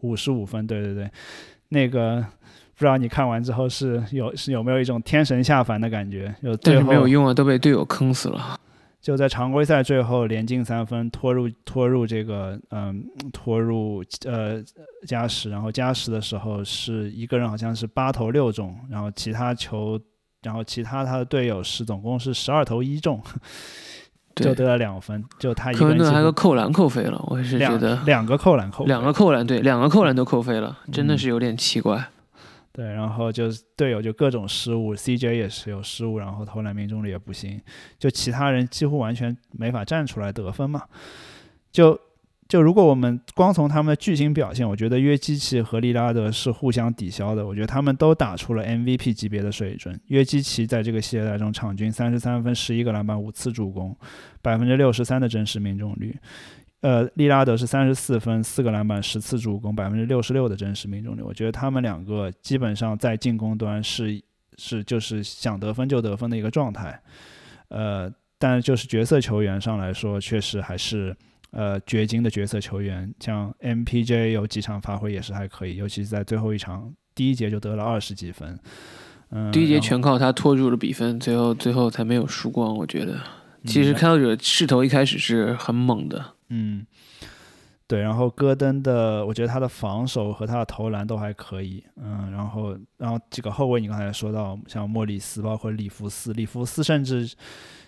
[0.00, 1.10] 五十五分，对对对，
[1.68, 2.24] 那个。
[2.76, 6.34] 不知道你看完之后是有是有没有一种天神下凡的感觉？
[6.42, 8.58] 就但是没有用啊，都被队友坑死了。
[9.00, 13.04] 就在常规赛最后连进三分，拖入拖入这个嗯
[13.34, 14.62] 拖入呃
[15.06, 20.00] 加时，然后加时的时候是一个人好像是八投六中，然后其他球，
[20.42, 23.20] 然后其他他的队友是总共是十二投一中，
[24.36, 25.22] 就得了两分。
[25.38, 32.08] 就他一个人还有个扣篮扣飞了，我是觉得两个扣篮扣两个扣篮对两个扣篮都扣飞了，真的是有点奇怪。
[32.76, 37.60] 对，然后就是队友就各种失误，CJ 也是有失误，然后投篮命中率也不行，
[38.00, 40.82] 就其他人几乎完全没法站出来得分嘛。
[41.70, 41.96] 就
[42.48, 47.46] 就如果我们光从他们的巨星表现，我觉得约基奇和利拉德是互相抵消的。
[47.46, 49.98] 我觉得他们都打出了 MVP 级别的水准。
[50.08, 53.96] 约基奇在这个系列赛中场均三十三分、十一个篮板、五次助攻，
[54.42, 56.14] 百分之六十三的真实命中率。
[56.84, 61.22] 呃，利拉德是三十四分、四个篮板、十次助攻，百分之六十六的真实命中率。
[61.22, 64.20] 我觉得他们两个基本上在进攻端是
[64.58, 67.02] 是就是想得分就得分的一个状态。
[67.68, 71.16] 呃，但就是角色球员上来说，确实还是
[71.52, 78.58] 呃掘金的角色球员，像 MPJ 有几场发挥也是还可以，尤其是在最后一场第一节就得了二十几分。
[79.30, 82.76] 嗯，第一节全靠他拖住了比分，最后最后才没有输光。
[82.76, 83.18] 我觉得
[83.64, 86.33] 其实开拓者势头一开始是很猛的。
[86.48, 86.86] 嗯，
[87.86, 97.30] 对，然后戈登的，我觉得他的防守和他的投篮都还可以，嗯，然后，然后几个后卫，你刚才说到像莫里斯，包括里弗斯，里弗斯甚至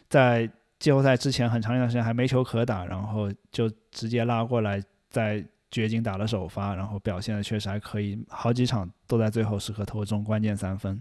[0.08, 0.48] 在
[0.78, 11.00] 季后赛之前很长一段时间还没球可打，然后就直接拉过来在掘金打了首发，然后表现的确实还可以，好几场都在最后时刻投中关键三分。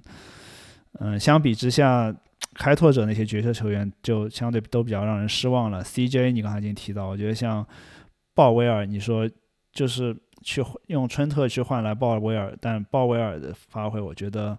[0.99, 2.15] 嗯，相比之下。
[2.55, 5.83] 开拓者那些角色球员就相对都比较让人失望了。
[5.83, 7.65] CJ 你刚才已经提到，我觉得像
[8.33, 9.29] 鲍威尔，你说
[9.73, 14.57] 就是去用春特去换来鲍威尔，但鲍威尔的发挥我觉得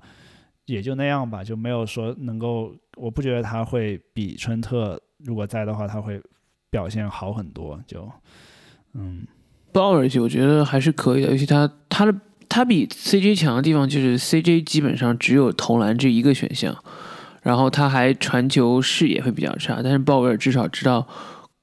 [0.66, 6.20] 也就那样吧，就没有说能够，我不觉得他会比春特如果在的话他会
[6.70, 7.80] 表现好很多。
[7.86, 8.06] 就
[8.92, 9.26] 嗯，
[9.72, 12.14] 鲍威尔我觉得还是可以的，尤其他他的
[12.48, 16.76] 他比 CJ 强的地方就是 CJ 基本上只有投篮这一个选项。
[17.46, 21.06] 然后他还传球视野会比较差，但是鲍威尔至少知道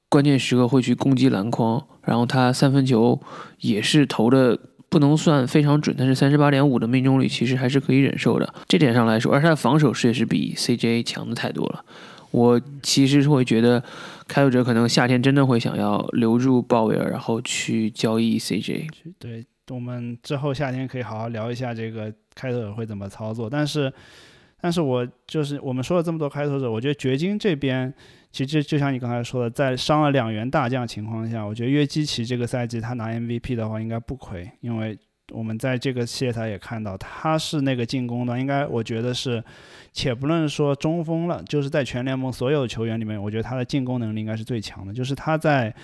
[0.08, 3.20] 关键时刻会去攻击篮筐，然后他三分球
[3.60, 4.58] 也是投的
[4.88, 8.54] 不能算非常准，但是三十八点五的命中率其实还是可以忍受的。
[8.66, 11.84] 这点上来说，而他的防守视野是比 CJ 强的太多了。
[12.30, 13.84] 我其实是会觉得
[14.26, 18.88] 开拓者可能夏天真的会想要留住鲍威尔，然后去交易 CJ。
[19.18, 23.92] 对，我们之后夏天可以好好聊一下这个开拓者会怎么操作，但是。
[24.64, 27.92] 但是我就是我们说了这么多开拓者，我觉得掘金这边
[28.32, 34.98] 其实就像你刚才说的，在伤了两员大将情况下，我觉得约基奇这个赛季他拿 MVP 的话应该不亏，因为
[35.34, 39.44] 我们在这个系列赛也看到他是那个进攻端，应该我觉得是，
[39.92, 45.74] 且不论说中锋了，就是在全联盟所有球员里面，我觉得他的进攻能力应该是最强的，就是他在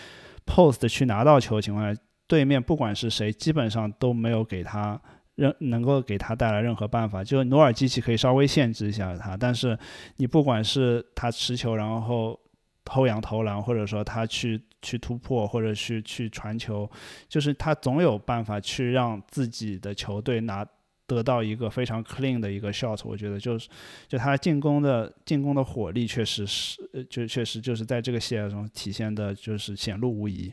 [0.47, 4.99] post 去拿到球的情况下，对面不管是谁，基本上都没有给他。
[5.41, 9.77] 任能够给他带来任何办法，就努尔基奇可以稍微限制一下他，但是
[10.17, 12.39] 你不管是他持球然后
[12.85, 16.89] 偷羊投篮，或者说他去去突破或者去去传球，
[17.27, 20.67] 就是他总有办法去让自己的球队拿
[21.07, 23.01] 得到一个非常 clean 的一个 shot。
[23.05, 23.69] 我觉得就是
[24.09, 26.77] 就他进攻的进攻的火力确实是，
[27.09, 30.53] 就确实就是在这个系列中体现的就是显露无遗。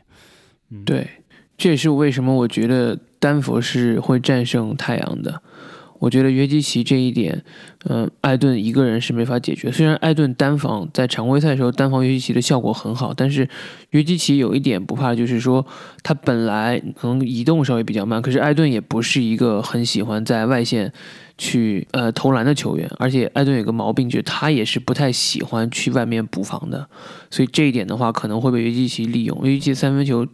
[0.70, 1.06] 嗯，对。
[1.58, 5.42] 这也是为什么我觉得丹佛是会战胜太阳的。
[6.00, 7.42] 我觉得约基奇这一点，
[7.86, 9.72] 嗯，艾顿一个人是没法解决。
[9.72, 13.48] 虽然艾顿单防在常规赛的时候单防约基奇的效果很好，但是
[13.90, 15.66] 约基奇有一点不怕，就是说
[16.04, 20.92] 他本来可能移动稍微比较慢，可是艾顿也不是一个很喜欢在外线
[21.36, 26.88] 去呃投篮的球员，而且艾顿有个毛病，就是他也是不太喜欢去外面补防的，
[27.28, 29.36] 所以这一点的话可能会被约基奇利用。
[29.42, 30.24] 约基奇三分球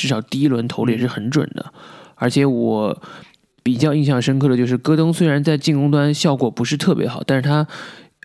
[0.00, 1.72] 至少第一轮投的也是很准的，
[2.14, 3.02] 而且我。
[3.62, 7.64] 比较印象深刻的就是戈登，虽然在进攻端效果不是特别好，但是他，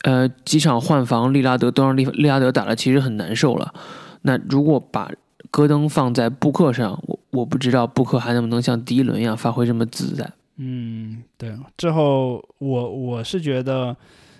[0.04, 3.74] 呃，几场换防利拉德都让利利拉德打的其实很难受了。
[4.22, 5.12] 那如果把
[5.52, 10.32] 戈登放在布克上，我我不知道布克还能不能像第一轮一样发挥这么自在。
[10.56, 11.54] 嗯，对。
[11.76, 13.96] 之后我我是觉得，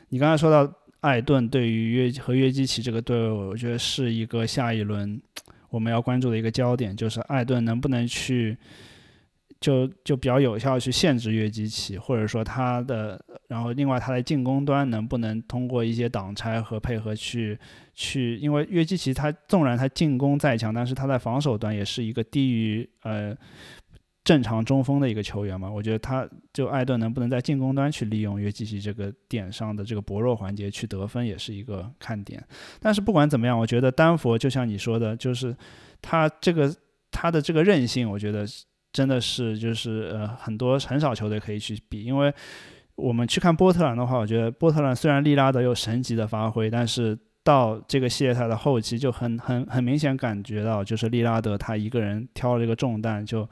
[0.08, 0.72] 你刚才说到
[1.02, 5.22] 艾顿对于约和约基奇这个队，我觉得是一个下一轮
[5.70, 8.58] 我们要关注的一个焦点，就是艾顿能不能去。
[9.62, 17.58] 就就比较有效去限制约基奇，或者说他的，然后另外他在进攻端能不能通过一些挡拆和配合去
[17.96, 23.36] 去，因为约基奇他纵然他进攻再强，但是他在防守端也是一个低于呃
[24.26, 25.72] 正常中锋的一个球员嘛。
[25.72, 32.44] 我觉得他就艾顿能不能在进攻端去利用约基奇这个点上的这个薄弱环节去得分，也是一个看点。
[32.82, 35.56] 但是不管怎么样，我觉得丹佛就像你说的，就是
[36.02, 36.76] 他这个
[37.10, 38.46] 他的这个韧性，我觉得。
[38.96, 42.34] 真的是就是呃很多很少球队可以去比，因为
[42.96, 53.46] 我们去看波特兰的话，我觉得波特兰虽然利拉德有神级的发挥，但是到这个系列赛的后期就很很很明显感觉到，就是利拉德他一个人挑了这个重担，就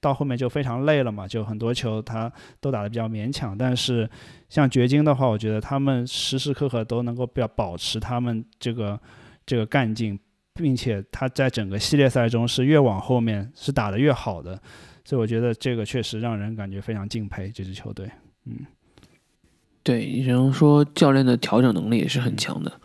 [0.00, 3.56] 到后面就非常累了嘛，就很多球他都打得比较勉强。
[3.56, 4.08] 但是
[4.48, 8.98] 像掘金的话，我觉得他们时时刻刻都能够表保持他们这个
[9.44, 10.18] 这个干劲，
[10.54, 14.60] 并且他在整个系列赛中是越往后面是打得越好的。
[15.04, 18.08] 所以我觉得这个确实让人感觉非常敬佩这支球队。
[18.44, 18.58] 嗯，
[19.82, 22.80] 对，只能说教练的调整能力也是很强的。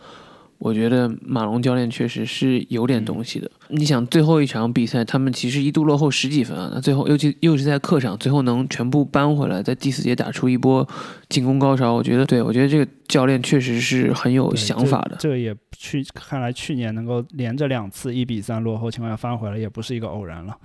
[0.65, 3.47] 我觉得马龙教练确实是有点东西的。
[3.67, 10.87] 你想，最后一场比赛他们其实一度落后十几分啊，那最后尤其又是在客场，最后能全部扳回来，在第四节打出一波
[11.29, 15.17] 进攻高潮，我觉得，对我觉得这个教练确实是很有想法的。
[15.19, 20.57] 这个也去看来，去年能够连着两次一比三落后情况下翻回来，也不是一个偶然了。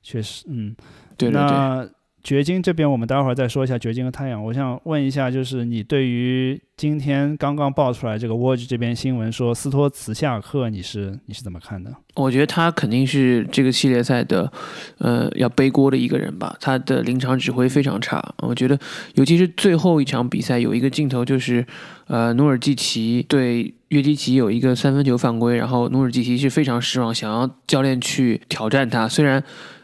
[0.00, 0.76] 确实，嗯，
[1.16, 1.84] 对那
[2.22, 4.44] 掘金这边，我们待会儿再说一下掘金和太阳。
[4.44, 11.90] 我想问一下，就是你对于今天刚刚爆出来这个沃吉这边新闻说斯托茨下课，你是你是怎么看的？
[12.14, 14.52] 我觉得他肯定是这个系列赛的，
[14.98, 16.54] 呃，要背锅的一个人吧。
[16.60, 18.22] 他的临场指挥非常差。
[18.38, 18.78] 我觉得，
[19.14, 21.66] 尤其是最后一场比赛，有一个镜头就是，
[22.06, 29.42] 呃，努尔基奇对约基奇有一个三分球犯规，然后努尔基奇是非常失望，想要教练去挑战他，虽然。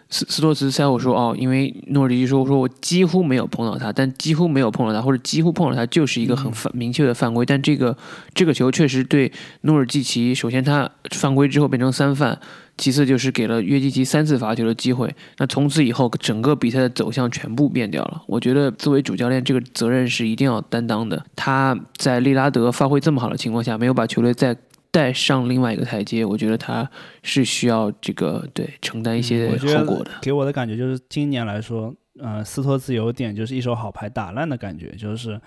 [0.08, 7.44] 斯斯托茨赛后说：“哦，因为诺尔基奇说，我说我几乎没有碰到他，但几乎没有碰到他，或者几乎碰到他，就是一个很犯明确的犯规。
[7.44, 7.96] 但这个
[8.32, 12.38] 这个球确实对诺尔基奇，首先他犯规之后变成三犯，
[12.78, 15.12] 其次就是给了约基奇三次罚球的机会。
[15.38, 18.22] 那从此以后，整个比赛的走向全部变掉了。
[18.28, 21.20] 我觉得作为主教练，这个责任是一定要担当的。
[21.34, 24.56] 他在利拉德发挥这么好的情况下，没有把球队再。”
[24.92, 26.90] 再上另外一个台阶，我觉得他
[27.22, 30.10] 是需要这个对承担一些后果的。
[30.22, 35.38] 给我的感觉就是今年来说，呃，斯托兹有点就是一手好牌打烂的感觉，就是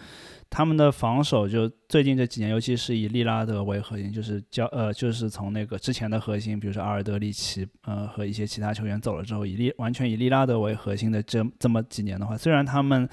[0.51, 13.09] 他们的防守就最近这几年，尤其是以利拉德为核心，就是交呃就是从那个之前的核心，比如说阿尔德里奇呃和一些其他球员走了之后，以利完全以利拉德为核心的这这么几年的话，虽然他们。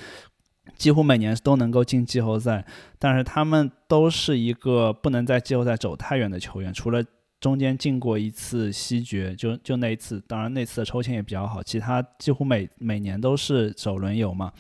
[0.77, 2.65] 几乎每年都能够进季后赛，
[2.99, 6.73] 但是他们都是一个不能在季后赛走太远的球员。
[6.73, 7.03] 除了
[7.41, 11.63] 中间进过一次西决，就就那一次，当然那次的抽签也比较好。
[11.63, 14.53] 其他几乎每每年都是首轮游嘛。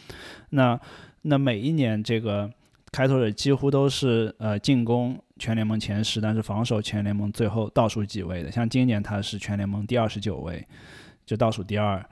[0.50, 0.78] 那
[1.22, 2.50] 那每一年这个
[2.92, 8.52] 开拓者几乎都是呃进攻全联盟前十，但是防守全联盟最后倒数几位的。
[8.52, 10.64] 像今年他是全联盟第二十九位，
[11.24, 12.04] 就倒数第二。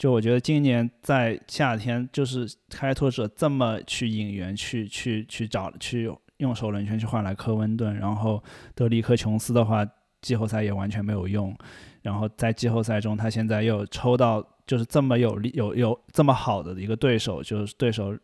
[0.00, 8.42] 就我觉得今年在夏天，就是开拓者这么去引援，去去去找，去用首轮圈去换来科温顿，然后
[8.74, 9.86] 德里克琼斯的话，
[10.22, 11.54] 季后赛也完全没有用。
[12.00, 18.16] 然后在季后赛中，他现在又抽到就是这么有利、有有这么好的一个对手，就是对手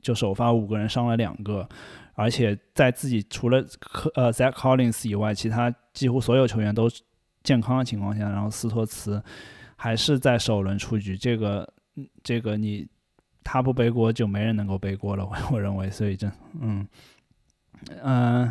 [0.00, 1.68] 就首发五个人伤了两个，
[2.14, 6.88] 而且在自己除了科呃 Zach Collins 以外，其他几乎所有球员都
[7.42, 9.22] 健康的情况下，然后斯托茨。
[9.76, 11.72] 还是在首轮出局，这个，
[12.22, 12.86] 这个你
[13.44, 16.30] 他不背锅就没人能够背锅了，我我认为，所以这，
[16.60, 16.86] 嗯，
[18.02, 18.50] 嗯，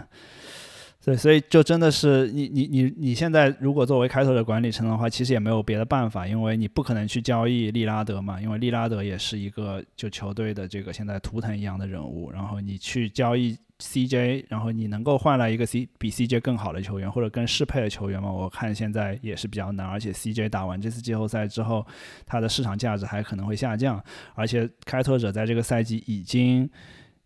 [1.06, 18.32] 对，所以就真的是你你你你现在如果作为开拓者管理层的话，其实也没有别的办法，因为你不可能去交易利拉德嘛，因为利拉德也是一个就球队的这个现在图腾一样的人物，然后你去交易 CJ，然后你能够换来一个 C 比 CJ 更好的球员或者更适配的球员吗？
[18.32, 21.86] 我看现在也是比较难，而且 CJ 打完这次季后赛之后，
[22.26, 24.04] 他的市场价值还可能会下降，
[24.34, 26.68] 而且开拓者在这个赛季已经。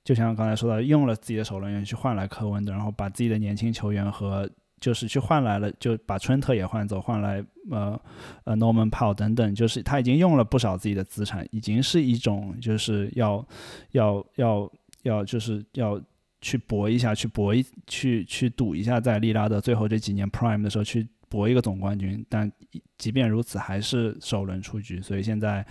[0.10, 4.49] 就像刚才说到，用了自己的首轮员去换来科文的，然后把自己的年轻球员和
[4.80, 8.02] 就是去换来了，就把春特也换走，换来呃
[8.44, 13.48] 呃 Norman Powell 等等，就是他已经用了不少自己的资产，已经是一种就是要
[13.91, 14.72] 要要
[15.03, 16.02] 要就是要
[16.41, 22.52] 去搏一下，去搏一去去赌一下，在利拉德最后这几年 Prime 的时候去搏一个总冠军，但
[22.98, 25.64] 即便如此还是首轮出局，所以现在。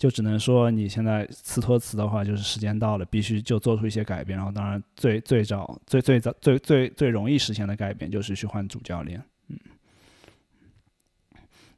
[0.00, 4.34] 就只能说你现在斯托茨的话，就是时间到了，必须就做出一些改变。
[4.38, 9.22] 然后，当然最最早、最最早、最最最容易实现的改变就是去换主教练。
[9.48, 9.58] 嗯，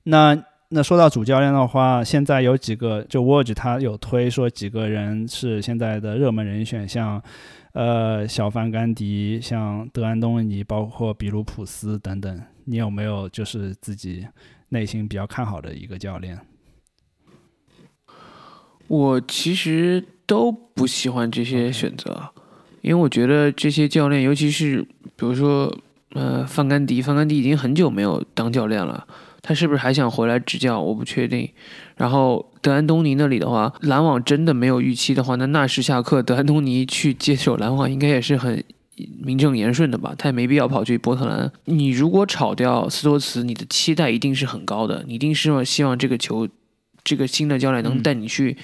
[0.04, 7.20] 那那说到主教练的话，现在有几个，就 w o d 他有推说几个人是现在的热门人选，像
[7.72, 12.40] 呃小范甘迪、像德安东尼，包括比卢普斯等等。
[12.66, 14.24] 你有没有就是自己
[14.68, 16.38] 内心比较看好的一个教练？
[18.92, 22.28] 我其实都不喜欢这些选择，
[22.82, 24.82] 因为我觉得这些教练，尤其是
[25.16, 25.74] 比如说，
[26.10, 29.06] 呃，范甘迪，范甘迪已经很久没有当教练了，
[29.40, 30.78] 他是不是还想回来执教？
[30.78, 31.48] 我不确定。
[31.96, 38.62] 然后德安东尼那里的话，篮网真的没有预期的话，那纳什下课，德安东尼去接手篮网，应该也是很
[39.22, 40.14] 名正言顺的吧？
[40.18, 41.50] 他也没必要跑去波特兰。
[41.64, 46.46] 你如果炒掉斯托茨，你的期待一定是很高的，你一定是希望这个球。
[47.04, 48.56] 这个新的教练能带你去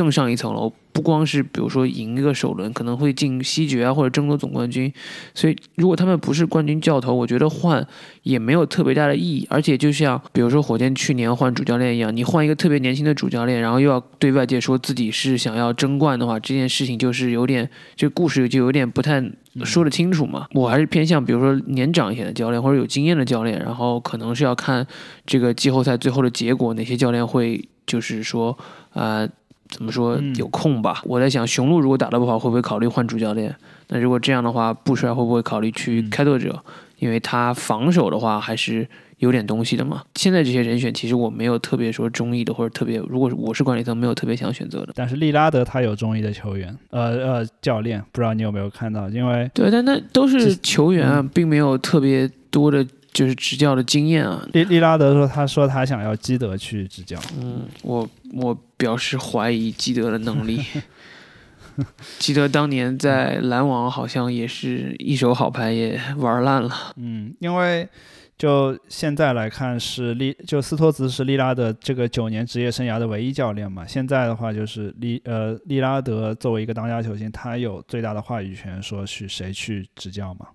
[0.00, 4.90] 更上一层楼，不光是比如说赢一个首轮，可能会进西决啊，或者争夺总冠军。
[5.34, 7.86] 所以，如果他们不是冠军教头，我觉得换
[8.22, 9.46] 也没有特别大的意义。
[9.50, 19.22] 而且，就像比如说火箭去年换主教练一样，你换一个特别年轻的主教练，然后又要对外界说自己是想要争冠的话，这件事情就是有点，这故事就有点不太
[19.64, 20.46] 说得清楚嘛。
[20.54, 24.86] 我还是偏向比如说年长一些的教练或者有经验的教练，然后可能是要看
[25.26, 27.68] 这个季后赛最后的结果，哪些教练会。
[27.86, 28.56] 就是说，
[28.92, 29.28] 呃，
[29.70, 31.00] 怎么说有空吧？
[31.04, 33.54] 我在想，雄鹿如果打得不好，会不会考虑换主教练？
[33.88, 36.62] 那如果这样的话，布帅会不会考虑去开拓者？
[36.98, 38.86] 因为他防守的话还是
[39.18, 40.02] 有点东西的嘛。
[40.16, 44.92] 现在这些人选，其实我没有特别说中意的，或者特别，如果我是管理层，没有特别想选择的。
[44.94, 49.08] 但是利拉德他有中意的球员，呃呃，教练，不知道你有没有看到？
[49.08, 52.86] 因为对，但那都是球员啊，并没有特别多的。
[53.12, 57.18] 就是执教的经验啊，利利拉德说，他说他想要基德去执教。
[57.40, 60.64] 嗯，我我表示怀疑基德的能力。
[62.18, 66.92] 基德当年在篮网好像也是一手好牌也玩烂了。
[66.96, 67.88] 嗯，因为
[68.36, 73.86] 就现在来看是利，就斯托茨是利拉德这个九年职业生涯的唯一教练嘛。
[73.86, 80.46] 现在的话就是利呃利拉德作为一个当家球星，他有最大的话语权，说去谁去执教嘛。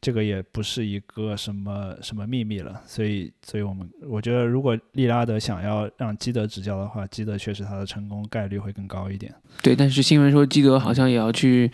[0.00, 9.34] 这个也不是一个什么什么秘密了，所以，所以我们我觉得，如果利拉德想要让基德执教的话，基德确实他的成功概率会更高一点。
[9.62, 11.70] 对，但是新闻说基德好像也要去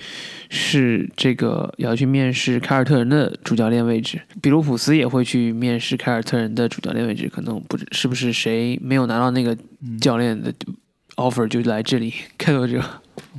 [0.48, 9.56] 试这个，也要去面试凯尔特人的主教练位置，比卢普斯也会去面试凯尔特人的主教练位置，可能不知是不是谁没有拿到那个
[10.00, 10.54] 教练的
[11.16, 12.82] offer 就来这里 开拓者，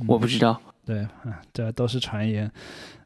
[0.06, 0.60] 我不知道。
[0.86, 1.06] 对，
[1.52, 2.50] 这都是传言。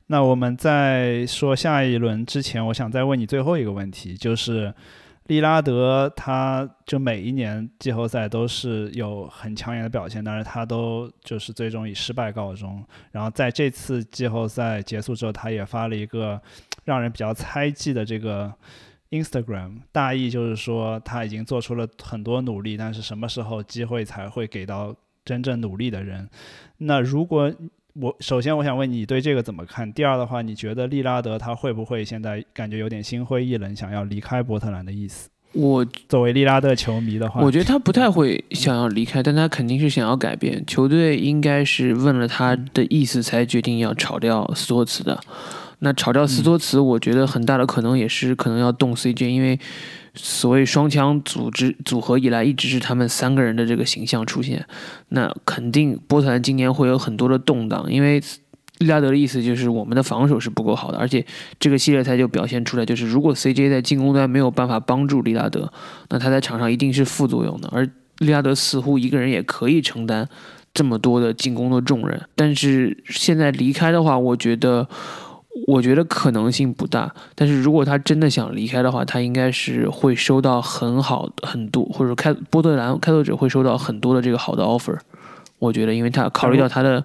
[0.08, 4.74] 那我们在说下一轮之前，我想再问你最后一个问题，就是
[5.26, 12.82] 利拉德，他就每一年季后赛都是有很抢眼的表现，但是他都就是最终以失败告终。
[13.12, 16.40] 然后在这次季后赛结束之后，他也发了一个
[16.84, 18.50] 让人比较猜忌的这个
[19.10, 26.30] Instagram，大意就是说他已经做出了很多努力，但是什么时候机会才会给到真正努力的人？
[26.78, 27.52] 那如果
[28.00, 29.92] 我首先我想问你对这个怎么看？
[29.92, 35.28] 第二的话，你觉得利拉德他会不会现在感觉有点心灰意冷，想要离开波特兰的意思？
[35.52, 40.62] 我作为利拉德球迷的话，我觉得他不太会想要离开，但他肯定是想要改变。
[40.66, 45.18] 球队应该是问了他的意思才决定要炒掉斯托茨的。
[45.80, 49.58] 那炒掉斯托茨，我觉得很大的可能也是可能要动 CJ，因为。
[50.14, 54.64] 所谓双枪组织组合以来，一直是他们三个人的这个形象出现。
[55.10, 58.20] 那肯定波特兰今年会有很多的动荡，因为
[58.78, 61.24] 利拉德的意思就是我们的防守是不够好的，而且
[61.60, 65.72] 这个系列赛就表现出来，就是如果 CJ 在进攻端没有办法帮助利拉德，
[66.10, 67.68] 那他在场上一定是副作用的。
[67.72, 70.28] 而利拉德似乎一个人也可以承担
[70.74, 74.88] 这么多的进攻的重任，但是现在离开的话，我觉得。
[75.66, 77.14] 我觉得可能性不大。
[77.34, 84.98] 但是如果他真的想离开的话，他应该是会收到很好很多，或者开波特兰开拓者会收到很多的这个好的 offer。
[85.58, 87.04] 我觉得，因为他考虑到他的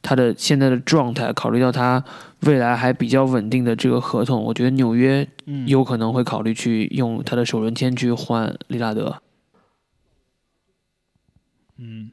[0.00, 2.02] 他的现在的状态，考虑到他
[2.40, 5.26] 未来还比较稳定的这个合同，我觉得纽约
[5.66, 9.16] 有可能会考虑去用他的首轮签去换利拉德。
[11.76, 12.10] 嗯。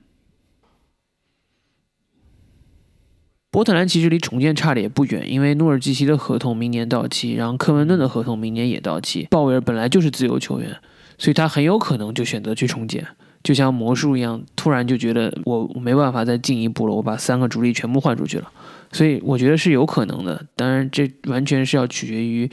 [3.58, 9.26] 波特兰其实离重建差的也不远，因为诺尔基奇的合同明年到期，然后科文顿的合同明年也到期。
[9.32, 10.78] 鲍威尔本来就是自由球员，
[11.18, 13.04] 所以他很有可能就选择去重建，
[13.42, 18.48] 就像魔术一样，突然就觉得我没办法再进一步了，我把三个主力全部换出去了。
[18.92, 22.48] 所以我觉得是有可能的，当然这完全是要取决于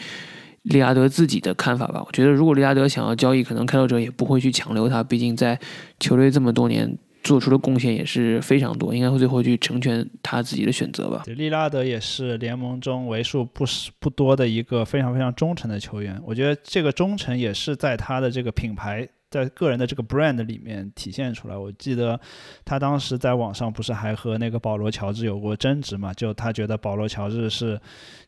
[0.63, 2.03] 利拉德自己的看法吧。
[2.03, 5.61] 我觉得如果利拉德想要交易，可能开拓者也不会去强留他，毕竟在
[6.01, 6.97] 球队这么多年。
[7.25, 11.25] 做出的贡献也是非常多，应该会最后去成全他自己的选择吧。
[11.27, 13.65] 利拉德也是联盟中为数不
[13.99, 19.09] 不多的一个非常非常忠诚的球员，我觉得这个忠诚也是在他的这个品牌。
[19.35, 21.57] 在个人的这个 brand 里面体现出来。
[21.57, 22.19] 我记得
[22.65, 26.15] 他当时在网上不是还和那个保罗乔治有过争执嘛？
[26.15, 27.81] 就他觉得保罗乔治是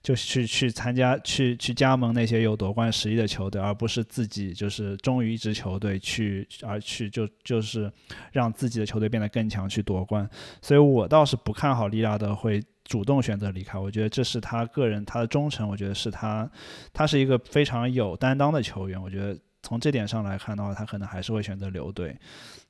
[0.02, 7.88] 就去去参加去去加盟那些有夺冠实力的球队，而不是自己就是忠于一支球队去而去就就是
[8.32, 10.28] 让自己的球队变得更强去夺冠。
[10.60, 13.78] 所以我倒是不看好利拉德会主动选择离开。
[13.78, 16.50] 我觉得这是他个人他的忠诚，我觉得是他
[16.92, 19.00] 他是一个非常有担当的球员。
[19.00, 19.38] 我觉得。
[19.66, 22.16] 从这点上来看的话，他可能还是会选择留队，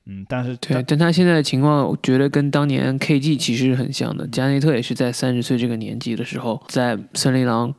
[0.06, 4.26] 嗯，但是对，但他现在的情况，我觉得跟当年 KG 其实是很像的。
[4.28, 7.74] 加内特也是在三十岁这个年纪的时候，在森林狼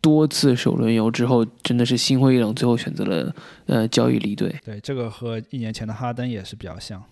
[0.00, 3.34] 多次首轮游之后，真的是心灰意冷，最后选择了
[3.66, 4.54] 呃交易离队。
[4.64, 7.02] 对，这个和一年前的哈登也是比较像。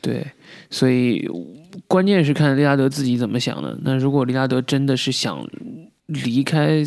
[0.00, 0.26] 对，
[0.68, 1.24] 所以
[1.86, 3.78] 关键是看利拉德自己怎么想的。
[3.82, 5.46] 那如果利拉德真的是想。
[6.06, 6.82] 离开，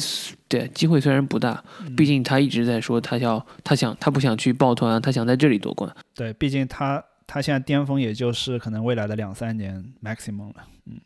[0.48, 1.64] 对机会虽然不大，
[1.96, 5.92] 毕竟他一直在说他要他想他不想去抱团，他想在这里夺冠。
[6.14, 10.68] 对，毕竟他他现在巅峰也就是可能未来的两三年 maximum 了。
[10.86, 11.00] 嗯，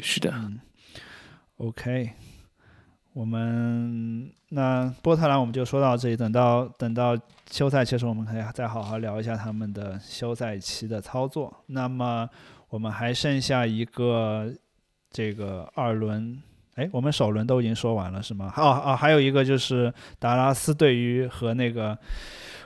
[0.00, 0.32] 是的。
[0.34, 0.58] 嗯
[1.58, 2.10] ，OK，
[3.12, 7.16] 我们那波特兰我们就说到这里，等到等到
[7.52, 11.62] 休赛期的时候，我们可以再好好聊一下他们的休赛期的操作。
[11.66, 12.28] 那么
[12.68, 14.52] 我们还剩下一个
[15.08, 16.42] 这个二轮。
[16.76, 18.52] 哎，我们首轮都已经说完了是吗？
[18.56, 21.96] 哦哦，还有一个就是达拉斯对于和那个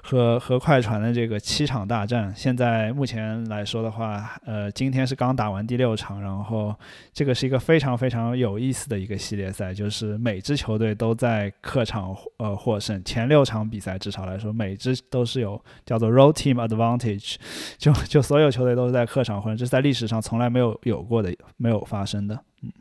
[0.03, 6.74] 和和快船的这个七场大战，现在目前来说的话，呃，今天是刚打完第六场，然后
[7.12, 17.37] 这个是一个非常非常有意思的一个系列赛，就是每支球队都在客场呃获胜，前六场比赛至少来说，每支都是有叫做 road team advantage，
[17.78, 22.73] 就就所有球队都是在客场获胜，这是在历史上从来没有有过的，没有发生的，嗯，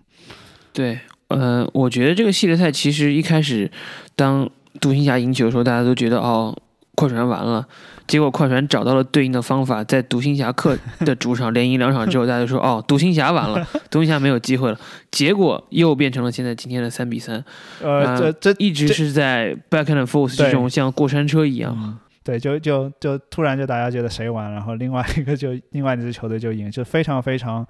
[0.73, 0.97] 对。
[1.29, 3.69] 嗯，我觉得这个系列赛其实一开始，
[4.15, 4.49] 当
[4.79, 6.55] 独行侠赢球的时候，大家都觉得哦，
[6.95, 7.65] 快船完了。
[8.07, 10.75] 结果快船找到了对应的方法，在独行侠客
[11.05, 14.79] 的主场连赢两场之后，大家就说哦，独行侠完了， 独行侠没有机会了。
[15.11, 17.45] 结果又变成了现在今天的三比三。
[17.79, 21.99] 呃，这这一直是在 back and forth 这种像过山车一样。
[22.23, 27.63] 对，就就就突然就大家觉得谁完，然后另外一个就另外一支球队就赢，就非常非常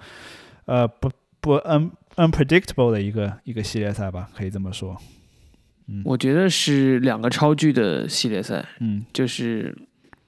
[0.65, 1.11] 呃不
[1.41, 1.91] 不嗯。
[2.20, 4.98] Unpredictable 的一个一个系列赛吧，可以这么说。
[5.88, 8.64] 嗯，我觉得是两个超巨的系列赛。
[8.80, 9.76] 嗯，就是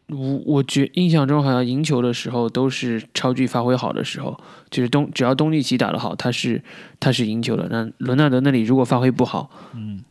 [0.08, 4.40] 我我觉印象中好像赢球的时候都是超巨发挥好的时候，
[4.70, 6.64] 就是东只要东契奇打得好，他是
[7.00, 7.68] 他是赢球的。
[7.70, 10.04] 那伦纳德那里如果发挥不好，嗯，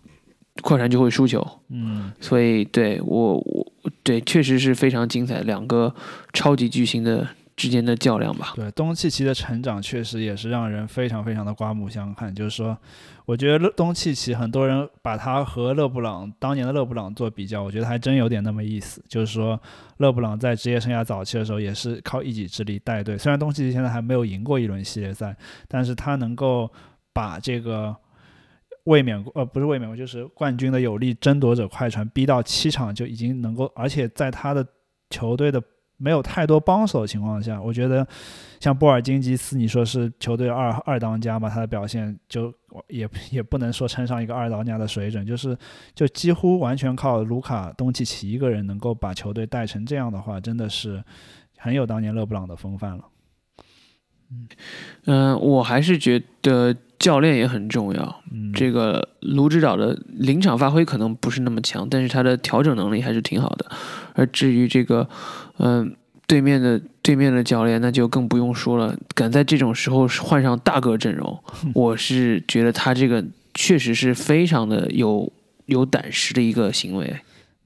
[0.63, 1.45] 快船就会输球。
[1.71, 5.95] 嗯，所以对我我对确实是非常精彩，两个
[6.33, 7.27] 超级巨星的。
[7.61, 8.55] 之间的较量吧。
[8.57, 12.35] 对，东契奇的成长确实也是让人非常非常的刮目相看。
[12.35, 12.75] 就是说，
[13.27, 19.05] 我觉得东契奇很多人把他和勒布朗当年的勒布朗做比较，我觉得还真有点那么意思。
[19.09, 19.61] 就是说，
[19.99, 25.37] 勒布朗在职业生涯早期的时候也是靠一己之力带队，虽然东契奇现在还没有赢过一轮系列赛，
[25.69, 26.71] 但是他能够
[27.13, 27.95] 把这个
[28.85, 34.67] 卫冕呃不是卫冕就是冠军的有力争夺者快船逼到七场就已经能够，而且在他的
[35.11, 35.63] 球队的。
[36.03, 38.07] 没有太多帮手的情况下，我觉得
[38.59, 41.47] 像波尔津吉斯，你说是球队二二当家嘛？
[41.47, 42.51] 他的表现就
[42.89, 45.55] 也也不能说称上一个二当家的水准，就是
[45.95, 51.05] 就几乎完全靠卢卡东契奇一个人能够把球队带成这样的话，真的是
[51.59, 53.05] 很有当年勒布朗的风范了。
[55.05, 58.23] 嗯，我还是觉得教练也很重要。
[58.33, 63.71] 嗯，这个卢指导的临场发挥可能不是那么强，但是他的调整能力还是挺好的。
[64.15, 65.07] 而至于这个。
[65.63, 65.95] 嗯，
[66.27, 71.39] 对面的对面的教练那就更不用说了，敢在这种时候换上大个阵容，
[71.75, 73.25] 我是觉得他这个
[73.55, 75.31] 确实是非常的有
[75.67, 77.15] 有胆识的一个行为。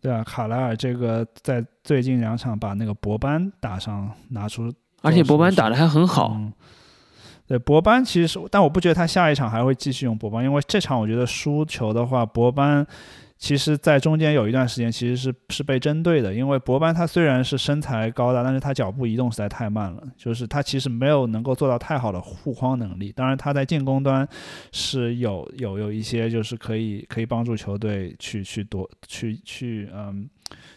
[0.00, 4.70] 对啊，卡莱尔这个在最近两场把那个博班打上，拿出，
[5.02, 6.32] 而且博班打的还很好。
[6.36, 6.52] 嗯
[7.46, 12.86] 对，博班其实，但我不觉得他下一场还会继续用博班，因为这场我觉得输球的话，博班
[13.36, 23.12] 其实在中间有一段时间其实是是被针对的，因为博班他虽然是身材高大，但是他脚步移动实在太慢了，就是他其实没有能够做到太好的护框能力。
[23.12, 24.26] 当然他在进攻端
[24.72, 30.28] 是有有有一些就是可以可以帮助球队去去夺去去嗯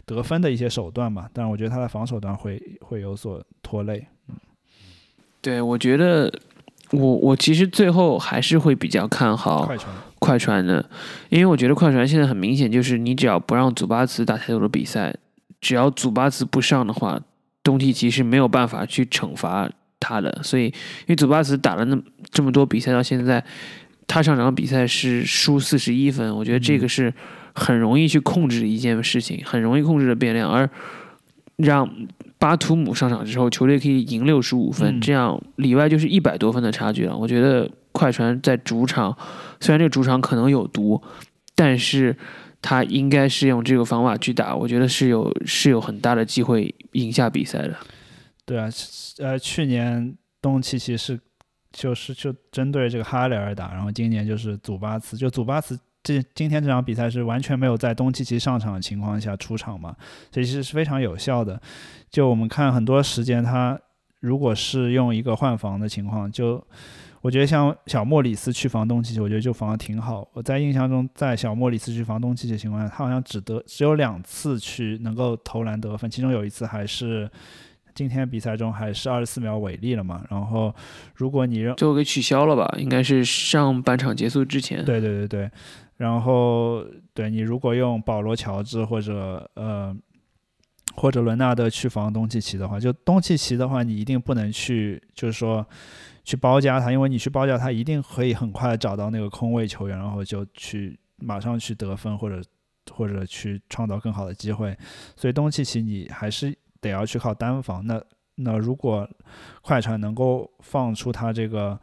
[0.05, 4.05] 得分的一些手段嘛，但是我觉得他的防守端会会有所拖累。
[4.27, 4.35] 嗯
[5.39, 6.33] 对，我觉得
[6.91, 10.83] 我我其实最后还是会比较看好快船，快船的，
[11.29, 15.15] 因为我觉得快船现在很明显就是你只要不让祖巴茨打太多的比赛，
[15.61, 17.19] 只要祖巴茨不上的话，
[17.63, 19.69] 东契奇是没有办法去惩罚
[19.99, 20.39] 他的。
[20.43, 20.73] 所以，因
[21.07, 21.97] 为祖巴茨打了那
[22.31, 23.43] 这么多比赛到现在，
[24.07, 27.13] 他上场比赛是输四十一分，我觉得这个是
[27.53, 30.69] 很容易去控制的一件事情，很容易控制的变量，而
[31.57, 31.89] 让。
[32.39, 37.17] 巴图姆上场之后，球队可以赢六十五分，嗯这样里外就是一百多分的差距了。
[37.17, 39.17] 我觉得快船在主场，
[39.59, 41.01] 虽然这个主场可能有毒，
[41.55, 42.15] 但是
[42.61, 47.75] 他应该是用这个方法去打，我觉得是有是有很大的机会赢下比赛的。
[48.45, 48.69] 对啊，
[49.17, 51.19] 呃，去年东契奇是
[51.71, 59.95] 就是就针对这个哈雷尔打，然后今年就是祖巴茨，就祖巴茨这今天这场比赛是完全没有在东契奇上场的情况下出场嘛，
[60.31, 61.59] 所以其实是非常有效的。
[62.09, 63.77] 就我们看很多时间，他
[64.21, 66.65] 如果是用一个换防的情况，就
[67.21, 70.27] 我觉得像小莫里斯去防东契奇，我觉得就防的挺好。
[70.33, 77.29] 我在印象中，在小莫里斯去防东契奇的情况下，他好像只得只有两次去能够投篮得分，其中有一次还是。
[77.95, 80.23] 今天比赛中还是二十四秒违例了嘛？
[80.29, 80.71] 然后，
[81.15, 82.71] 如果你让最后给取消了吧？
[82.77, 84.85] 应该是上半场结束之前。
[84.85, 85.51] 对对对对，
[85.95, 86.85] 然后
[87.15, 89.97] 对你如果用保罗乔治或者呃
[90.95, 95.65] 或者伦纳德去防东契奇的话，就东契奇的话，你一定不能去就是说
[96.27, 102.41] 去包夹他，因为你去包夹他，一定可以很快找到那个空位球员，然后就去马上去得分或者
[102.91, 104.77] 或者去创造更好的机会。
[105.15, 107.87] 所以东契奇你还是得要去靠单防。
[107.87, 108.03] 那
[108.35, 109.09] 那如果
[109.61, 111.79] 快船能够放出他这个。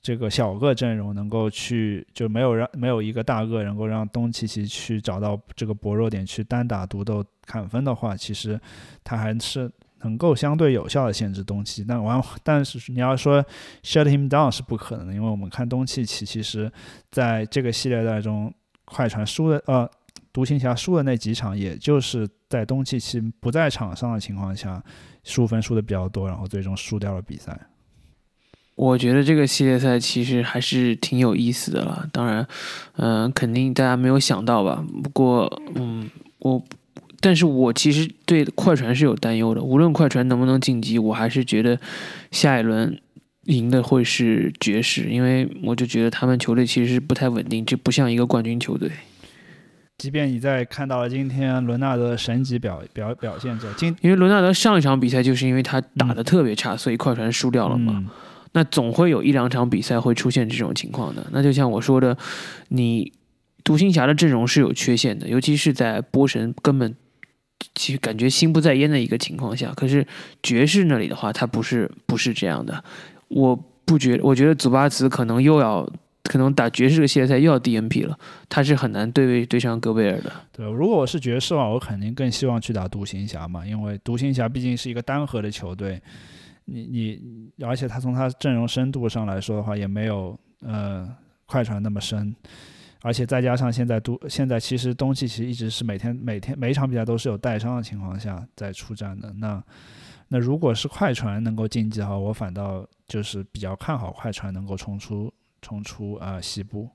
[0.00, 8.58] 这个小个阵容能够去就没有让没有一个大个能够让东契奇去找到这个薄弱点去单打独斗砍分的话，其实
[9.02, 9.70] 他还是
[10.02, 11.84] 能够相对有效的限制东契。
[11.86, 13.44] 但完， 但是你要说
[13.82, 16.70] shut him down 是不可能的，因为我们看东契奇其实
[17.10, 18.52] 在这个系列赛中，
[18.84, 19.88] 快船输的呃
[20.32, 24.82] 独行侠输的那几场，也就是在东契奇不在场上的情况下，
[25.24, 27.58] 输分输的比较多，然后最终输掉了比赛。
[28.76, 32.08] 我觉得这个系列赛其实还是挺有意思的了。
[32.12, 32.46] 当然，
[32.94, 34.84] 嗯、肯定大家没有想到吧？
[35.02, 36.08] 不过，嗯，
[36.38, 36.62] 我，
[37.20, 39.62] 但是我其实对快船是有担忧的。
[39.62, 41.78] 无论快船能不能晋级，我还是觉得
[42.30, 43.00] 下一轮
[43.44, 48.90] 赢的会是爵士，因为我就觉得他们球队其实是不太稳定，这不像一个冠军球队。
[49.98, 57.94] 即便你在看到了今天伦纳德的神级表表表现之后，今因为伦纳德上一场比赛就是因为他打的特别差，所以快船输掉了嘛。
[57.96, 58.08] 嗯
[58.52, 61.24] 那总会有一两场比赛会出现这种情况的。
[61.32, 62.16] 那就像我说的，
[62.68, 63.12] 你
[63.62, 66.96] 独行侠的阵容是有缺陷的，尤其是在波神根本
[67.74, 69.72] 其实感觉心不在焉的一个情况下。
[69.74, 70.06] 可是
[70.42, 72.82] 爵士那里的话，他不是不是这样的。
[73.28, 75.88] 我不觉，我觉得祖巴茨可能又要
[76.24, 78.18] 可能打爵士的系列赛又要 DNP 了，
[78.48, 80.30] 他是很难对位对上戈贝尔的。
[80.52, 86.00] 对，如果我是爵士的话，我肯定更希望去打独行侠嘛，因为独行侠毕竟是一个单核的球队，
[86.66, 91.08] 你你，而且他从他阵容深度上来说的话，也没有呃
[91.46, 92.34] 快船那么深，
[93.02, 99.62] 而且再加上现在都现在其实东契奇一直是每天每天每一场比赛都是有带伤的情况下在出战的，那
[100.28, 106.90] 那如果是快船能够晋级的话，我反倒就是比较看好快船能够冲出冲出啊、呃西部。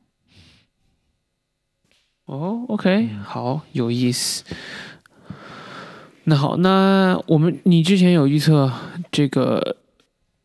[2.25, 4.43] 哦，OK，好，有意思。
[6.25, 8.71] 那好，那我们你之前有预测
[9.11, 9.77] 这个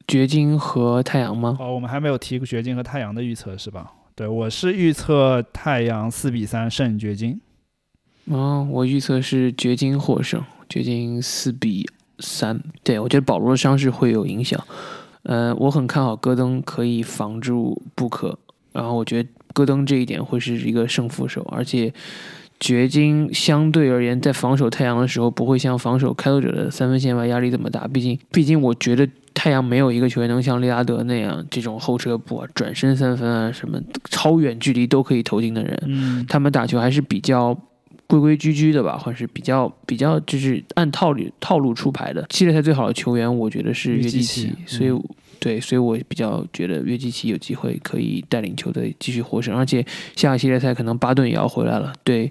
[0.08, 1.56] 掘金和太阳吗？
[1.60, 3.92] 哦，我们还没有提掘金和太阳的预测是吧？
[4.18, 7.40] 对，我是预测太阳四比三胜掘金。
[8.24, 11.88] 哦，我预测是掘金获胜，掘金四比
[12.18, 12.60] 三。
[12.82, 14.60] 对我觉得保罗的伤势会有影响。
[15.22, 18.36] 呃，我很看好戈登可以防住布克，
[18.72, 21.94] 然后我觉得戈登这一点会是一个胜负手，而且
[22.58, 27.86] 掘金相对而言在防守太阳的时候，不会像防守开拓者的三分线外压力这么大。
[27.86, 29.08] 毕竟，毕竟我觉得
[29.38, 35.80] 太阳没有一个球员能像利拉德那样这种后撤步啊、转身三分啊什么超远距离都可以投进的人。
[35.86, 37.56] 嗯，他们打球还是比较
[38.08, 42.26] 规规矩矩的吧，或者是比较比较就是按套路套路出牌的。
[42.30, 44.90] 系列赛最好的球员，我觉得是约基奇，所以。
[45.40, 49.86] 对，所以我比较觉得约基奇有机会可以带领球队继续获胜，而且
[50.16, 52.28] 下个系列赛可能巴顿也要回来了，对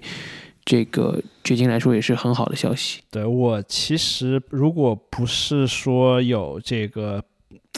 [0.68, 3.00] 这个掘金来说也是很好的消息。
[3.10, 7.24] 对我其实如果不是说有这个。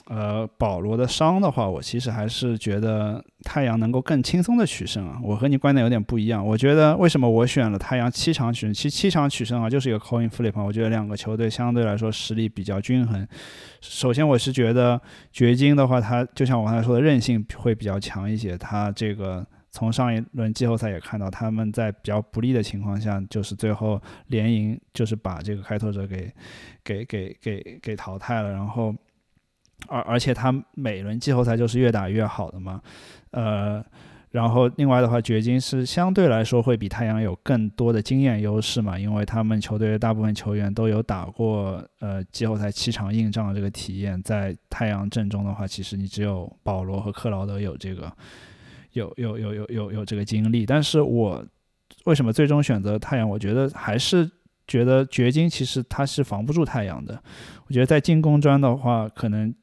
[0.07, 5.21] 呃，保罗的伤的话，我其实还是觉得太阳能够更轻松的取胜啊。
[5.23, 6.45] 我和你观点有点不一样。
[6.45, 8.75] 我觉得为什么我选了太阳七场取胜？
[8.75, 10.53] 其实七场取胜啊，就是一个 coin flip。
[10.61, 13.25] 我觉得两个球队相对来说实力比较均衡。
[13.81, 15.01] 首先，我是觉得
[15.33, 18.59] 掘金的话，他就像我刚才说的，韧性会比较强一些。
[18.59, 26.33] 他这个从上一轮季后赛也看到，他们在比较不利的情况下，就是最后连赢，就是把这个开拓者给
[26.85, 28.95] 给给给给淘汰了，然后。
[29.89, 32.83] 而而且他每轮季后赛就是越打越好的嘛，
[33.31, 33.83] 呃，
[34.31, 48.13] 然后另外的话，掘金是相对来说会比太阳有更多的经验优势嘛，因为他们球队大部分球员都有打过呃季后赛七场硬仗的这个体验，在太阳阵中的话，其实你只有保罗和克劳德有这个
[48.93, 51.45] 有有有有有有这个经历，但是我
[52.05, 53.29] 为什么最终选择太阳？
[53.29, 54.31] 我觉得还是
[54.67, 57.23] 觉得掘金其实他是防不住太阳的，
[57.67, 59.55] 我觉得在进攻端的话，可能。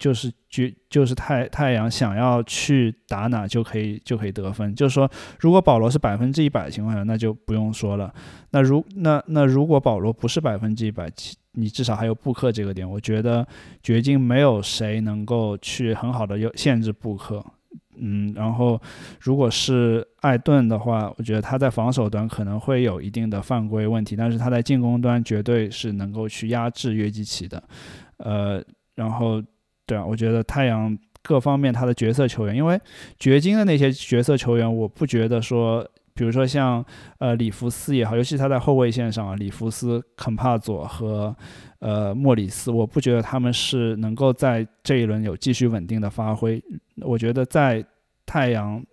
[0.00, 4.74] 就是就就是太太阳想要去打哪就可以就可以得分。
[4.74, 5.06] 就是说，
[5.38, 8.10] 如果保罗是百分之一百的情况下，那就不用说了。
[8.52, 11.12] 那如那那如果保罗不是百分之一百，
[11.52, 12.90] 你至少还有布克这个点。
[12.90, 13.46] 我觉得
[13.82, 17.44] 掘金没有谁能够去很好的有限制布克。
[17.96, 18.80] 嗯，然后
[19.20, 27.62] 如果是艾顿的话，我觉得他在防守端可能会有一定的犯规问题，但是他在进攻端绝对是能够去压制约基奇的。
[28.18, 28.62] 呃，
[28.94, 29.42] 然后。
[29.86, 32.80] 对啊，我觉得太阳各方面他的角色球员，因为
[33.18, 35.84] 掘金的那些角色球员，我不觉得说，
[36.20, 36.84] 比如说像
[37.16, 41.34] 呃里弗斯也好，尤其他在后卫线上啊，里弗斯、肯帕佐和
[41.78, 46.62] 呃莫里斯，我不觉得他们是能够在这一轮有继续稳定的发挥。
[47.00, 47.82] 我觉得在
[48.26, 48.84] 太阳，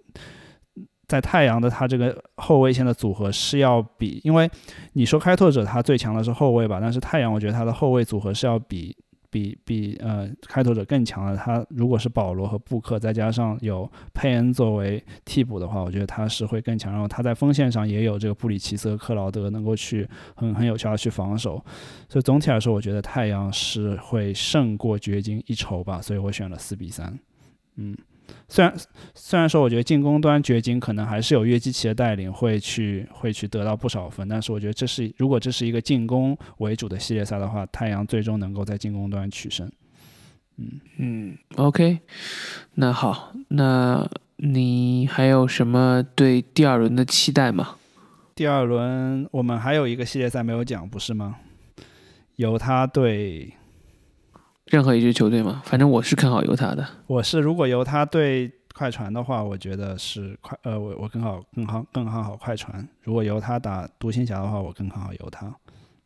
[1.06, 4.50] 在太阳的他这个后卫线的组合是要比，因为
[4.94, 8.96] 你说开拓者他最强的是后卫吧，但是太阳我觉得他的后卫组合是要比。
[9.30, 16.92] 比比呃开拓者更强的，他如果是保罗和布克，再加上有佩恩作为替补的话，我觉得他是会更强。
[16.92, 21.64] 然后他在锋线上也有这个布里奇斯和克劳德能够去很很有效的去防守。
[22.08, 26.02] 所以总体来说，我觉得太阳是会胜过掘金一筹吧。
[26.02, 27.18] 所以我选了四比三。
[27.76, 27.96] 嗯。
[28.50, 28.74] 虽然
[29.14, 39.70] 虽然说，我觉得进攻端掘金可能还是有约基奇的带领，会去会去得到不少分，但是我觉得这是如果这是一个进攻为主的系列赛的话，太阳最终能够在进攻端取胜。
[40.58, 42.00] 嗯嗯，OK，
[42.76, 47.76] 那好，那你还有什么对第二轮的期待吗？
[48.34, 51.36] 第二轮我们还有一个系列赛没有讲，不是吗？
[52.38, 53.54] 犹他对。
[54.70, 55.62] 任何一支球队吗？
[55.66, 56.86] 反正我是看好犹他的。
[57.08, 62.88] 我是如果犹他对快船的话，我觉得是快呃，我我更好更好更看好快船。
[63.02, 65.48] 如果由他打独行侠的话，我更看好犹他。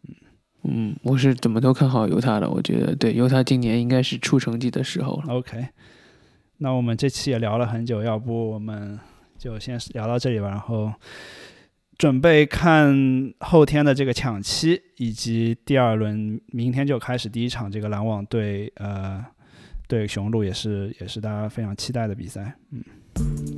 [0.07, 0.15] 嗯
[0.63, 2.49] 嗯，我是怎么都看好犹他的。
[2.49, 5.33] 我觉得对犹他今年应该是出成绩的时候了。
[5.33, 5.67] OK，
[6.57, 8.99] 那我们这期也聊了很久，要不我们
[9.37, 10.93] 就先聊到这里吧，然后。
[12.01, 19.23] 准备看后天的这个抢七，以及第二轮明天就开始第一场这个篮网对呃
[19.87, 22.55] 对雄鹿，也是也是大家非常期待的比赛。
[22.71, 22.83] 嗯，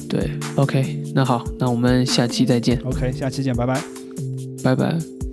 [0.10, 2.78] 对，OK，那好，那我们下期再见。
[2.82, 3.82] OK，下期见，拜拜，
[4.62, 5.33] 拜拜。